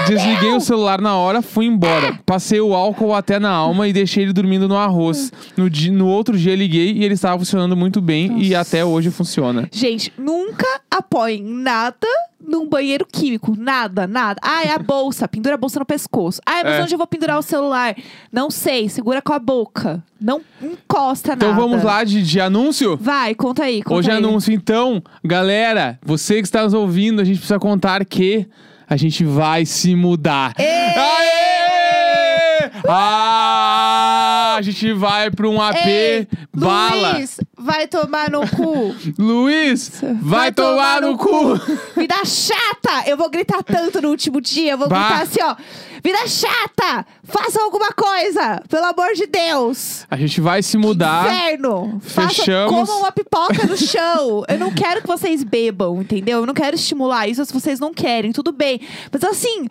Desliguei 0.09 0.51
o 0.53 0.61
celular 0.61 1.01
na 1.01 1.17
hora, 1.17 1.43
fui 1.43 1.67
embora. 1.67 2.19
Passei 2.25 2.61
o 2.61 2.75
álcool 2.75 3.15
até 3.15 3.39
na 3.39 3.51
alma 3.51 3.89
e 3.89 3.93
deixei 3.93 4.25
ele 4.25 4.33
dormindo 4.33 4.69
no 4.69 4.77
arroz. 4.77 5.33
No, 5.57 5.69
di- 5.71 5.91
no 5.91 6.07
outro 6.09 6.37
dia 6.37 6.55
liguei 6.55 6.93
e 6.93 7.05
ele 7.05 7.15
estava 7.15 7.39
funcionando 7.39 7.77
muito 7.77 8.01
bem 8.01 8.41
e 8.43 8.55
até 8.55 8.85
hoje 8.85 9.11
funciona. 9.11 9.69
Gente, 9.73 10.13
nunca 10.19 10.67
apoiem 10.91 11.43
nada 11.43 12.07
num 12.41 12.69
banheiro 12.69 13.07
químico. 13.11 13.55
Nada, 13.59 14.07
nada. 14.07 14.41
Ah, 14.43 14.63
é 14.65 14.71
a 14.73 14.79
bolsa. 14.79 15.27
Pendura 15.29 15.55
a 15.57 15.59
bolsa 15.59 15.79
no 15.79 15.85
pescoço. 15.87 16.41
Ah, 16.47 16.63
mas 16.65 16.75
É. 16.75 16.83
onde 16.83 16.95
eu 16.95 16.99
vou 16.99 17.07
pendurar 17.07 17.39
o 17.39 17.43
celular? 17.43 17.95
Não 18.33 18.51
sei. 18.51 18.89
Segura 18.89 19.21
com 19.21 19.33
a 19.33 19.39
boca. 19.39 20.03
Não 20.21 20.41
encosta 20.63 21.35
Então 21.35 21.51
nada. 21.51 21.61
vamos 21.61 21.83
lá 21.83 22.05
de, 22.05 22.23
de 22.23 22.41
anúncio? 22.41 22.97
Vai, 23.01 23.35
conta 23.35 23.65
aí. 23.65 23.83
Conta 23.83 23.99
Hoje 23.99 24.11
é 24.11 24.15
aí. 24.15 24.19
anúncio. 24.19 24.53
Então, 24.53 25.03
galera, 25.25 25.99
você 26.05 26.37
que 26.37 26.43
está 26.49 26.63
nos 26.63 26.75
ouvindo, 26.75 27.21
a 27.21 27.25
gente 27.25 27.39
precisa 27.39 27.59
contar 27.59 28.05
que 28.05 28.47
a 28.89 28.97
gente 28.97 29.25
vai 29.25 29.67
se 29.67 29.95
mudar. 29.95 30.55
Aê! 30.59 32.71
Ah, 32.89 34.18
a 34.59 34.63
gente 34.63 34.93
vai 34.93 35.31
para 35.31 35.49
um 35.49 35.61
AP 35.61 35.77
Ei, 35.87 36.27
bala. 36.55 37.13
Luiz, 37.13 37.39
vai 37.57 37.87
tomar 37.87 38.29
no 38.31 38.41
cu. 38.49 38.95
Luiz, 39.19 40.01
vai, 40.21 40.51
tomar, 40.53 41.01
no 41.01 41.17
cu. 41.17 41.55
Vida 41.97 42.25
chata! 42.25 43.05
Eu 43.07 43.17
vou 43.17 43.31
gritar 43.31 43.63
tanto 43.63 44.03
no 44.03 44.09
último 44.09 44.41
dia. 44.41 44.73
Eu 44.73 44.79
vou 44.79 44.89
Bah. 44.89 44.99
gritar 45.09 45.23
assim, 45.23 45.41
ó. 45.43 45.55
Vida 46.03 46.27
chata! 46.27 47.07
Façam 47.25 47.65
alguma 47.65 47.91
coisa! 47.93 48.61
Pelo 48.69 48.85
amor 48.87 49.15
de 49.15 49.27
Deus! 49.27 50.05
A 50.11 50.17
gente 50.17 50.41
vai 50.41 50.63
se 50.63 50.77
mudar. 50.77 51.27
Inferno! 51.27 52.01
Façam, 52.03 52.31
Fechamos. 52.31 52.73
comam 52.73 52.99
uma 53.01 53.13
pipoca 53.13 53.65
no 53.67 53.77
chão. 53.77 54.45
Eu 54.49 54.59
não 54.59 54.73
quero 54.73 55.01
que 55.03 55.07
vocês 55.07 55.43
bebam, 55.45 56.01
entendeu? 56.03 56.39
Eu 56.41 56.47
não 56.47 56.55
quero 56.55 56.75
estimular 56.75 57.29
isso 57.29 57.45
se 57.45 57.53
vocês 57.53 57.79
não 57.79 57.95
querem, 57.95 58.33
tudo 58.33 58.51
bem. 58.53 58.81
Mas 59.13 59.23
assim. 59.23 59.67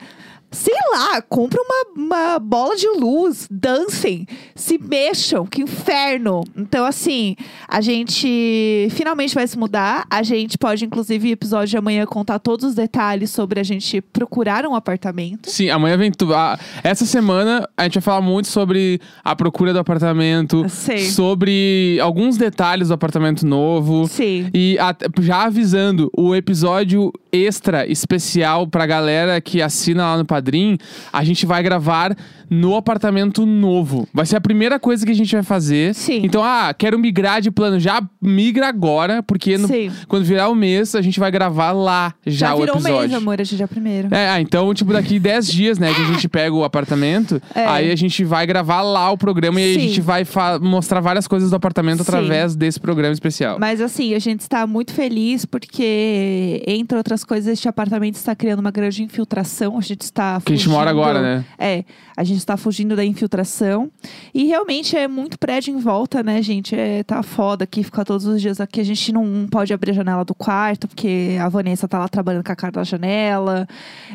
Sei 0.49 0.73
lá, 0.93 1.21
compra 1.21 1.59
uma, 1.61 2.03
uma 2.05 2.39
bola 2.39 2.75
de 2.75 2.87
luz, 2.87 3.47
dancem, 3.51 4.25
se 4.55 4.77
mexam, 4.77 5.45
que 5.45 5.61
inferno. 5.61 6.43
Então, 6.55 6.85
assim, 6.85 7.35
a 7.67 7.81
gente 7.81 8.87
finalmente 8.91 9.35
vai 9.35 9.45
se 9.45 9.57
mudar. 9.57 10.05
A 10.09 10.23
gente 10.23 10.57
pode, 10.57 10.85
inclusive, 10.85 11.31
episódio 11.31 11.67
de 11.67 11.77
amanhã, 11.77 12.05
contar 12.05 12.39
todos 12.39 12.65
os 12.65 12.75
detalhes 12.75 13.29
sobre 13.29 13.59
a 13.59 13.63
gente 13.63 13.99
procurar 14.01 14.65
um 14.65 14.73
apartamento. 14.73 15.49
Sim, 15.49 15.69
amanhã 15.69 15.97
vem 15.97 16.11
tu. 16.11 16.33
ah, 16.33 16.57
essa 16.83 17.05
semana 17.05 17.67
a 17.75 17.83
gente 17.83 17.95
vai 17.95 18.03
falar 18.03 18.21
muito 18.21 18.47
sobre 18.47 19.01
a 19.23 19.35
procura 19.35 19.73
do 19.73 19.79
apartamento, 19.79 20.65
Sei. 20.69 21.09
sobre 21.11 21.99
alguns 22.01 22.37
detalhes 22.37 22.87
do 22.87 22.93
apartamento 22.93 23.45
novo. 23.45 24.07
Sim. 24.07 24.49
E 24.53 24.77
já 25.19 25.43
avisando, 25.43 26.09
o 26.15 26.33
episódio 26.33 27.11
extra 27.45 27.85
especial 27.87 28.67
pra 28.67 28.85
galera 28.85 29.39
que 29.41 29.61
assina 29.61 30.03
lá 30.11 30.17
no 30.17 30.25
Padrim, 30.25 30.77
a 31.11 31.23
gente 31.23 31.45
vai 31.45 31.61
gravar 31.63 32.15
no 32.49 32.75
apartamento 32.75 33.45
novo. 33.45 34.07
Vai 34.13 34.25
ser 34.25 34.37
a 34.37 34.41
primeira 34.41 34.79
coisa 34.79 35.05
que 35.05 35.11
a 35.11 35.15
gente 35.15 35.33
vai 35.35 35.43
fazer. 35.43 35.93
Sim. 35.93 36.21
Então, 36.23 36.41
ah, 36.43 36.73
quero 36.73 36.97
migrar 36.97 37.41
de 37.41 37.51
plano. 37.51 37.77
Já 37.77 38.01
migra 38.21 38.67
agora, 38.69 39.21
porque 39.21 39.57
no- 39.57 39.67
Sim. 39.67 39.91
quando 40.07 40.23
virar 40.23 40.47
o 40.47 40.55
mês, 40.55 40.95
a 40.95 41.01
gente 41.01 41.19
vai 41.19 41.29
gravar 41.29 41.73
lá 41.73 42.13
já, 42.25 42.47
Já, 42.47 42.55
o 42.55 42.59
virou 42.59 42.75
um 42.75 42.79
episódio. 42.79 42.99
mês, 43.09 43.13
amor, 43.13 43.41
hoje 43.41 43.53
é 43.53 43.57
dia 43.57 43.67
primeiro. 43.67 44.13
É, 44.15 44.29
ah, 44.29 44.39
então, 44.41 44.73
tipo, 44.73 44.93
daqui 44.93 45.19
10 45.19 45.47
dias, 45.51 45.77
né, 45.77 45.93
que 45.93 46.01
a 46.01 46.05
gente 46.05 46.29
pega 46.29 46.55
o 46.55 46.63
apartamento, 46.63 47.41
É. 47.53 47.65
aí 47.65 47.91
a 47.91 47.95
gente 47.97 48.23
vai 48.23 48.47
gravar 48.47 48.81
lá 48.81 49.11
o 49.11 49.17
programa 49.17 49.59
e 49.59 49.63
aí 49.65 49.75
a 49.75 49.79
gente 49.79 49.99
vai 49.99 50.25
mostrar 50.61 51.01
várias 51.01 51.27
coisas 51.27 51.49
do 51.49 51.55
apartamento 51.57 51.97
Sim. 51.97 52.03
através 52.03 52.55
desse 52.55 52.79
programa 52.79 53.11
especial. 53.13 53.57
Mas 53.59 53.81
assim, 53.81 54.13
a 54.13 54.19
gente 54.19 54.39
está 54.41 54.65
muito 54.65 54.93
feliz 54.93 55.43
porque, 55.45 56.63
entre 56.65 56.97
outras 56.97 57.25
coisas, 57.27 57.53
este 57.53 57.67
apartamento 57.67 58.15
está 58.15 58.35
criando 58.35 58.59
uma 58.59 58.71
grande 58.71 59.03
infiltração. 59.03 59.77
A 59.77 59.81
gente 59.81 60.01
está 60.01 60.41
Que 60.43 60.53
a 60.53 60.55
gente 60.55 60.69
mora 60.69 60.89
agora, 60.89 61.21
né? 61.21 61.45
É, 61.59 61.83
a 62.15 62.23
gente 62.23 62.39
está 62.39 62.57
fugindo 62.57 62.95
da 62.95 63.05
infiltração. 63.05 63.91
E 64.33 64.45
realmente 64.45 64.95
é 64.95 65.07
muito 65.07 65.37
prédio 65.37 65.73
em 65.73 65.79
volta, 65.79 66.23
né, 66.23 66.41
gente? 66.41 66.75
É, 66.75 67.03
tá 67.03 67.21
foda 67.21 67.65
aqui, 67.65 67.83
ficar 67.83 68.05
todos 68.05 68.25
os 68.25 68.41
dias 68.41 68.59
aqui. 68.59 68.79
A 68.79 68.83
gente 68.83 69.11
não 69.11 69.47
pode 69.51 69.73
abrir 69.73 69.91
a 69.91 69.93
janela 69.93 70.25
do 70.25 70.33
quarto, 70.33 70.87
porque 70.87 71.37
a 71.39 71.49
Vanessa 71.49 71.87
tá 71.87 71.99
lá 71.99 72.07
trabalhando 72.07 72.43
com 72.43 72.51
a 72.51 72.55
cara 72.55 72.71
da 72.71 72.83
janela. 72.83 73.67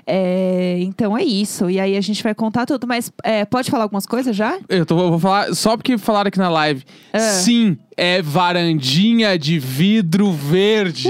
É, 0.06 0.78
então 0.80 1.16
é 1.16 1.22
isso. 1.22 1.70
E 1.70 1.78
aí 1.78 1.96
a 1.96 2.00
gente 2.00 2.22
vai 2.22 2.34
contar 2.34 2.66
tudo. 2.66 2.86
Mas 2.86 3.12
é, 3.22 3.44
pode 3.44 3.70
falar 3.70 3.84
algumas 3.84 4.06
coisas 4.06 4.34
já? 4.34 4.58
Eu 4.68 4.86
tô, 4.86 4.96
vou 4.96 5.18
falar 5.18 5.54
só 5.54 5.76
porque 5.76 5.98
falaram 5.98 6.28
aqui 6.28 6.38
na 6.38 6.48
live. 6.48 6.82
Ah. 7.12 7.18
Sim, 7.18 7.76
é 7.96 8.22
varandinha 8.22 9.38
de 9.38 9.58
vidro 9.58 10.32
verde. 10.32 11.08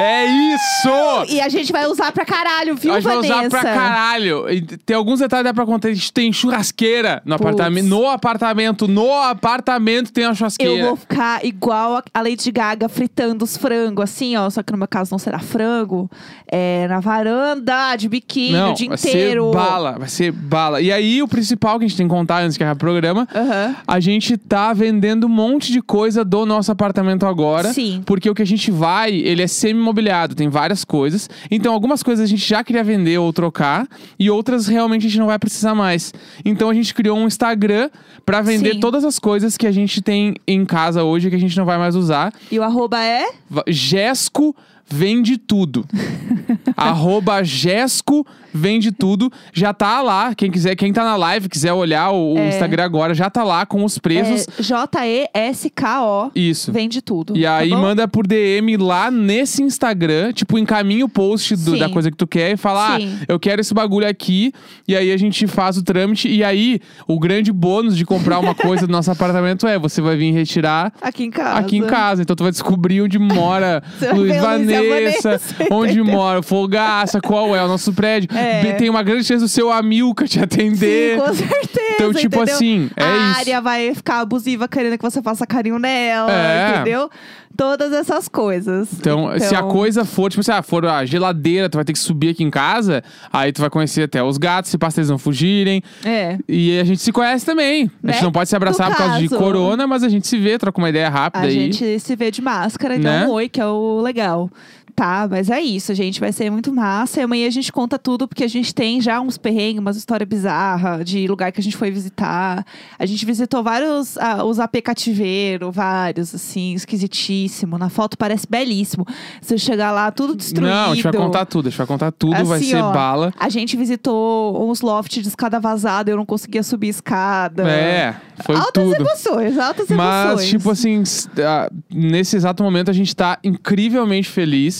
É 0.00 0.26
isso! 0.26 1.32
E 1.34 1.40
a 1.40 1.48
gente 1.48 1.70
vai 1.72 1.86
usar 1.86 2.12
pra 2.12 2.24
caralho, 2.24 2.74
viu, 2.76 2.92
a 2.92 3.00
gente 3.00 3.04
vai 3.04 3.16
Vanessa? 3.16 3.38
usar 3.46 3.50
pra 3.50 3.62
caralho. 3.62 4.50
E 4.50 4.60
tem 4.62 4.96
alguns 4.96 5.20
detalhes 5.20 5.42
que 5.44 5.50
dá 5.50 5.54
pra 5.54 5.66
contar. 5.66 5.88
A 5.88 5.92
gente 5.94 6.12
tem 6.12 6.32
churrasqueira 6.32 7.22
no 7.24 7.34
apartamento. 7.34 7.86
No 7.86 8.06
apartamento. 8.08 8.88
No 8.88 9.12
apartamento 9.12 10.12
tem 10.12 10.24
uma 10.26 10.34
churrasqueira. 10.34 10.72
Eu 10.80 10.86
vou 10.88 10.96
ficar 10.96 11.44
igual 11.44 11.96
a- 11.96 12.02
a 12.14 12.22
Lady 12.22 12.50
Gaga 12.50 12.88
fritando 12.88 13.44
os 13.44 13.56
frangos, 13.56 14.04
assim, 14.04 14.36
ó. 14.36 14.48
Só 14.50 14.62
que 14.62 14.72
no 14.72 14.78
meu 14.78 14.88
caso 14.88 15.10
não 15.12 15.18
será 15.18 15.38
frango. 15.38 16.10
É 16.52 16.86
na 16.88 17.00
varanda, 17.00 17.94
de 17.96 18.08
biquíni, 18.08 18.52
Não, 18.52 18.72
o 18.72 18.74
dia 18.74 18.88
vai 18.88 18.96
inteiro. 18.98 19.50
ser 19.52 19.56
bala, 19.56 19.98
vai 19.98 20.08
ser 20.08 20.32
bala. 20.32 20.80
E 20.80 20.90
aí, 20.92 21.22
o 21.22 21.28
principal 21.28 21.78
que 21.78 21.84
a 21.84 21.88
gente 21.88 21.96
tem 21.96 22.06
que 22.08 22.14
contar 22.14 22.42
antes 22.42 22.56
que 22.56 22.64
acabe 22.64 22.76
o 22.78 22.80
programa, 22.80 23.28
Aham. 23.34 23.76
a 23.86 24.00
gente 24.00 24.36
tá 24.36 24.72
vendendo 24.72 25.26
um 25.26 25.30
monte 25.30 25.70
de 25.72 25.80
coisa 25.80 26.24
do 26.24 26.44
nosso 26.44 26.72
apartamento 26.72 27.24
agora. 27.26 27.72
Sim. 27.72 28.02
Porque 28.04 28.28
o 28.28 28.34
que 28.34 28.42
a 28.42 28.46
gente 28.46 28.70
vai, 28.70 29.12
ele 29.12 29.42
é 29.42 29.46
semi-imobiliado, 29.90 30.34
tem 30.34 30.48
várias 30.48 30.84
coisas. 30.84 31.28
Então, 31.50 31.72
algumas 31.72 32.02
coisas 32.02 32.24
a 32.24 32.28
gente 32.28 32.46
já 32.46 32.64
queria 32.64 32.82
vender 32.82 33.18
ou 33.18 33.32
trocar, 33.32 33.86
e 34.18 34.30
outras 34.30 34.66
realmente 34.66 35.06
a 35.06 35.08
gente 35.10 35.18
não 35.18 35.26
vai 35.26 35.38
precisar 35.38 35.74
mais. 35.74 36.12
Então, 36.44 36.70
a 36.70 36.74
gente 36.74 36.94
criou 36.94 37.18
um 37.18 37.26
Instagram 37.26 37.90
pra 38.24 38.40
vender 38.40 38.74
Sim. 38.74 38.80
todas 38.80 39.04
as 39.04 39.18
coisas 39.18 39.56
que 39.56 39.66
a 39.66 39.72
gente 39.72 40.00
tem 40.00 40.34
em 40.46 40.64
casa 40.64 41.02
hoje 41.02 41.28
que 41.28 41.36
a 41.36 41.40
gente 41.40 41.56
não 41.56 41.64
vai 41.64 41.78
mais 41.78 41.94
usar. 41.94 42.32
E 42.50 42.58
o 42.58 42.62
arroba 42.62 43.02
é? 43.02 43.26
Gesco 43.68 44.54
vende 44.86 45.36
tudo. 45.36 45.86
Arroba 46.76 47.44
Gesco 47.44 48.26
vende 48.52 48.92
tudo. 48.92 49.30
Já 49.52 49.72
tá 49.72 50.00
lá. 50.02 50.34
Quem 50.34 50.50
quiser, 50.50 50.74
quem 50.76 50.92
tá 50.92 51.04
na 51.04 51.16
live, 51.16 51.48
quiser 51.48 51.72
olhar 51.72 52.10
o, 52.10 52.34
o 52.34 52.38
É. 52.38 52.48
Instagram 52.48 52.84
agora, 52.84 53.14
já 53.14 53.28
tá 53.30 53.42
lá 53.44 53.64
com 53.66 53.84
os 53.84 53.98
preços. 53.98 54.46
é 54.58 54.62
J-E-S-K-O. 54.62 56.30
Isso. 56.34 56.72
Vende 56.72 57.00
tudo. 57.02 57.36
E 57.36 57.42
tá 57.42 57.56
aí 57.56 57.70
bom? 57.70 57.80
manda 57.80 58.06
por 58.08 58.26
DM 58.26 58.76
lá 58.76 59.10
nesse 59.10 59.62
Instagram, 59.62 60.32
tipo, 60.32 60.58
encaminha 60.58 61.04
o 61.04 61.08
post 61.08 61.56
do- 61.56 61.78
da 61.78 61.88
coisa 61.88 62.10
que 62.10 62.16
tu 62.16 62.26
quer 62.26 62.52
e 62.52 62.56
fala, 62.56 62.98
Sim. 62.98 63.18
ah, 63.20 63.24
eu 63.28 63.38
quero 63.38 63.60
esse 63.60 63.72
bagulho 63.74 64.06
aqui. 64.08 64.52
E 64.86 64.96
aí 64.96 65.10
a 65.12 65.16
gente 65.16 65.46
faz 65.46 65.76
o 65.76 65.82
trâmite. 65.82 66.28
E 66.28 66.42
aí, 66.44 66.80
o 67.06 67.18
grande 67.18 67.52
bônus 67.52 67.96
de 67.96 68.04
comprar 68.04 68.38
uma 68.38 68.54
coisa 68.54 68.86
do 68.86 68.92
nosso 68.92 69.10
apartamento 69.12 69.66
é 69.66 69.78
você 69.78 70.00
vai 70.00 70.16
vir 70.16 70.32
retirar 70.32 70.92
Aqui 71.00 71.24
em 71.24 71.30
casa. 71.30 71.58
aqui 71.58 71.76
em 71.76 71.86
casa. 71.86 72.22
Então 72.22 72.34
tu 72.36 72.42
vai 72.42 72.52
descobrir 72.52 73.02
onde 73.02 73.18
mora 73.18 73.82
Luiz 74.14 74.36
Vanessa, 74.40 74.88
Vanessa, 74.88 75.40
onde 75.70 76.02
mora 76.02 76.42
Fogaça, 76.42 77.20
qual 77.20 77.54
é 77.54 77.64
o 77.64 77.68
nosso 77.68 77.92
prédio. 77.92 78.28
É. 78.36 78.39
Be- 78.62 78.72
Tem 78.78 78.88
uma 78.90 79.02
grande 79.02 79.24
chance 79.24 79.42
do 79.42 79.48
seu 79.48 79.70
Amilca 79.72 80.26
te 80.26 80.40
atender. 80.40 81.14
Sim, 81.18 81.20
com 81.20 81.34
certeza. 81.34 81.80
Então, 81.94 82.12
tipo 82.14 82.36
entendeu? 82.36 82.54
assim, 82.54 82.90
é 82.96 83.04
a 83.04 83.16
isso. 83.30 83.38
área 83.40 83.60
vai 83.60 83.94
ficar 83.94 84.20
abusiva 84.20 84.66
querendo 84.66 84.96
que 84.96 85.02
você 85.02 85.20
faça 85.22 85.46
carinho 85.46 85.78
nela, 85.78 86.32
É. 86.32 86.74
entendeu? 86.76 87.10
Todas 87.56 87.92
essas 87.92 88.26
coisas. 88.28 88.88
Então, 88.98 89.28
se 89.38 89.54
a 89.54 89.62
coisa 89.62 90.04
for, 90.04 90.30
tipo, 90.30 90.42
se 90.42 90.50
ah, 90.50 90.62
for 90.62 90.86
a 90.86 91.04
geladeira, 91.04 91.68
tu 91.68 91.74
vai 91.76 91.84
ter 91.84 91.92
que 91.92 91.98
subir 91.98 92.30
aqui 92.30 92.42
em 92.44 92.48
casa, 92.50 93.02
aí 93.30 93.52
tu 93.52 93.60
vai 93.60 93.68
conhecer 93.68 94.04
até 94.04 94.22
os 94.22 94.38
gatos, 94.38 94.70
se 94.70 94.78
passa 94.78 95.00
eles 95.00 95.10
não 95.10 95.18
fugirem. 95.18 95.82
É. 96.04 96.38
E 96.48 96.78
a 96.78 96.84
gente 96.84 97.02
se 97.02 97.12
conhece 97.12 97.44
também. 97.44 97.90
A 98.02 98.06
gente 98.06 98.16
Né? 98.18 98.22
não 98.22 98.32
pode 98.32 98.48
se 98.48 98.56
abraçar 98.56 98.88
No 98.88 98.96
por 98.96 99.02
causa 99.02 99.18
de 99.18 99.28
corona, 99.28 99.86
mas 99.86 100.02
a 100.02 100.08
gente 100.08 100.26
se 100.26 100.38
vê, 100.38 100.56
troca 100.58 100.78
uma 100.80 100.88
ideia 100.88 101.10
rápida 101.10 101.44
A 101.44 101.48
aí. 101.48 101.52
gente 101.72 101.98
se 102.00 102.16
vê 102.16 102.30
de 102.30 102.40
máscara 102.40 102.94
e 102.94 102.98
Né? 103.00 103.26
um 103.26 103.30
oi, 103.30 103.48
que 103.48 103.60
é 103.60 103.66
o 103.66 104.00
legal. 104.00 104.48
Tá? 104.90 105.26
Mas 105.30 105.48
é 105.50 105.60
isso, 105.60 105.94
gente. 105.94 106.20
Vai 106.20 106.32
ser 106.32 106.50
muito 106.50 106.72
massa. 106.72 107.20
E 107.20 107.22
amanhã 107.22 107.46
a 107.46 107.50
gente 107.50 107.72
conta 107.72 107.98
tudo, 107.98 108.26
porque 108.28 108.44
a 108.44 108.48
gente 108.48 108.74
tem 108.74 109.00
já 109.00 109.20
uns 109.20 109.38
perrengues, 109.38 109.80
umas 109.80 109.96
histórias 109.96 110.28
bizarras 110.28 111.04
de 111.04 111.26
lugar 111.26 111.52
que 111.52 111.60
a 111.60 111.62
gente 111.62 111.76
foi 111.76 111.90
visitar. 111.90 112.64
A 112.98 113.06
gente 113.06 113.24
visitou 113.24 113.62
vários, 113.62 114.18
ah, 114.18 114.44
os 114.44 114.58
AP 114.58 114.76
cativeiro, 114.82 115.70
vários, 115.70 116.34
assim, 116.34 116.74
esquisitíssimo. 116.74 117.78
Na 117.78 117.88
foto 117.88 118.18
parece 118.18 118.46
belíssimo. 118.48 119.06
Você 119.40 119.56
chegar 119.56 119.92
lá, 119.92 120.10
tudo 120.10 120.34
destruído. 120.34 120.70
Não, 120.70 120.92
a 120.92 120.94
gente 120.94 121.04
vai 121.04 121.12
contar 121.12 121.46
tudo, 121.46 121.66
a 121.66 121.70
gente 121.70 121.78
vai 121.78 121.86
contar 121.86 122.12
tudo, 122.12 122.44
vai 122.44 122.58
Assim, 122.58 122.70
ser 122.70 122.82
ó, 122.82 122.92
bala. 122.92 123.32
A 123.38 123.48
gente 123.48 123.76
visitou 123.76 124.68
uns 124.68 124.80
loft 124.80 125.20
de 125.20 125.28
escada 125.28 125.58
vazada, 125.60 126.10
eu 126.10 126.16
não 126.16 126.26
conseguia 126.26 126.62
subir 126.62 126.88
escada. 126.88 127.68
É, 127.68 128.14
foi 128.44 128.56
altas 128.56 128.84
tudo. 128.84 128.94
emoções, 128.96 129.58
altas 129.58 129.88
Mas, 129.88 130.26
emoções. 130.30 130.48
tipo 130.48 130.70
assim, 130.70 131.02
ah, 131.38 131.70
nesse 131.90 132.36
exato 132.36 132.62
momento 132.62 132.90
a 132.90 132.94
gente 132.94 133.14
tá 133.14 133.38
incrivelmente 133.44 134.28
feliz. 134.28 134.79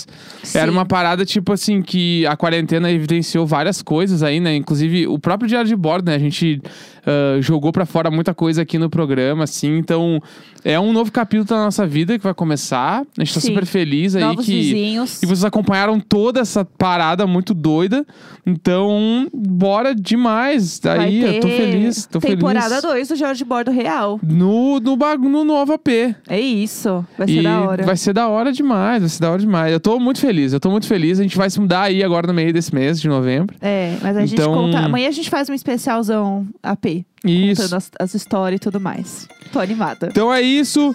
Era 0.54 0.66
Sim. 0.66 0.76
uma 0.76 0.86
parada, 0.86 1.24
tipo 1.24 1.52
assim, 1.52 1.82
que 1.82 2.26
a 2.26 2.36
quarentena 2.36 2.90
evidenciou 2.90 3.46
várias 3.46 3.82
coisas 3.82 4.22
aí, 4.22 4.40
né? 4.40 4.54
Inclusive 4.54 5.06
o 5.06 5.18
próprio 5.18 5.48
diário 5.48 5.68
de 5.68 5.76
bordo, 5.76 6.10
né? 6.10 6.16
A 6.16 6.18
gente 6.18 6.60
ah, 7.06 7.40
jogou 7.40 7.72
pra 7.72 7.86
fora 7.86 8.10
muita 8.10 8.34
coisa 8.34 8.62
aqui 8.62 8.78
no 8.78 8.88
programa, 8.90 9.44
assim. 9.44 9.76
Então, 9.78 10.20
é 10.64 10.78
um 10.78 10.92
novo 10.92 11.10
capítulo 11.10 11.48
da 11.48 11.56
nossa 11.64 11.86
vida 11.86 12.18
que 12.18 12.24
vai 12.24 12.34
começar. 12.34 13.02
A 13.16 13.24
gente 13.24 13.34
tá 13.34 13.40
Sim. 13.40 13.48
super 13.48 13.64
feliz 13.66 14.14
aí 14.16 14.22
Novos 14.22 14.46
que. 14.46 14.52
vizinhos. 14.52 15.22
E 15.22 15.26
vocês 15.26 15.44
acompanharam 15.44 15.98
toda 16.00 16.40
essa 16.40 16.64
parada 16.64 17.26
muito 17.26 17.54
doida. 17.54 18.04
Então, 18.46 19.28
bora 19.32 19.94
demais. 19.94 20.78
Daí, 20.80 21.20
eu 21.36 21.40
tô 21.40 21.48
feliz. 21.48 22.06
Tô 22.06 22.18
Temporada 22.20 22.68
feliz. 22.68 22.82
2 22.82 23.08
do 23.08 23.16
Jorge 23.16 23.44
Bordo 23.44 23.70
Real. 23.70 24.18
No, 24.22 24.80
no, 24.80 24.96
no 24.96 25.44
novo 25.44 25.72
AP. 25.72 25.88
É 26.28 26.40
isso. 26.40 27.04
Vai 27.16 27.28
ser 27.28 27.34
e 27.40 27.42
da 27.42 27.60
hora. 27.60 27.84
vai 27.84 27.96
ser 27.96 28.12
da 28.12 28.28
hora 28.28 28.52
demais, 28.52 29.00
vai 29.00 29.08
ser 29.08 29.20
da 29.20 29.30
hora 29.30 29.40
demais. 29.40 29.72
Eu 29.72 29.80
tô 29.80 29.98
muito 29.98 30.20
feliz, 30.20 30.52
eu 30.52 30.60
tô 30.60 30.70
muito 30.70 30.86
feliz. 30.86 31.18
A 31.18 31.22
gente 31.22 31.36
vai 31.36 31.48
se 31.50 31.60
mudar 31.60 31.82
aí 31.82 32.02
agora 32.02 32.26
no 32.26 32.34
meio 32.34 32.52
desse 32.52 32.74
mês 32.74 33.00
de 33.00 33.08
novembro. 33.08 33.54
É, 33.60 33.96
mas 34.02 34.16
a 34.16 34.20
gente 34.20 34.34
Então- 34.34 34.52
conta. 34.52 34.78
Amanhã 34.80 35.08
a 35.08 35.12
gente 35.12 35.30
faz 35.30 35.48
um 35.48 35.54
especialzão 35.54 36.46
AP. 36.62 36.89
Isso. 37.24 37.62
Contando 37.62 37.76
as, 37.76 37.90
as 37.98 38.14
histórias 38.14 38.56
e 38.56 38.60
tudo 38.60 38.80
mais. 38.80 39.28
Tô 39.52 39.58
animada. 39.60 40.08
Então 40.10 40.32
é 40.32 40.40
isso. 40.40 40.94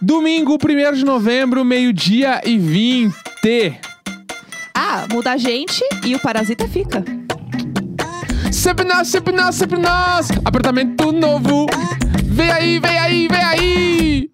Domingo, 0.00 0.54
1 0.54 0.92
de 0.94 1.04
novembro, 1.04 1.64
meio-dia 1.64 2.40
e 2.44 2.58
20. 2.58 3.14
Ah, 4.74 5.06
muda 5.12 5.32
a 5.32 5.36
gente 5.36 5.82
e 6.04 6.14
o 6.14 6.18
parasita 6.18 6.66
fica. 6.66 7.04
Sempre 8.50 8.84
nós, 8.84 9.08
sempre 9.08 9.32
nós, 9.32 9.54
sempre 9.54 9.78
nós. 9.78 10.28
Apartamento 10.44 11.12
novo. 11.12 11.66
Vem 12.24 12.50
aí, 12.50 12.78
vem 12.78 12.98
aí, 12.98 13.28
vem 13.28 13.44
aí. 13.44 14.30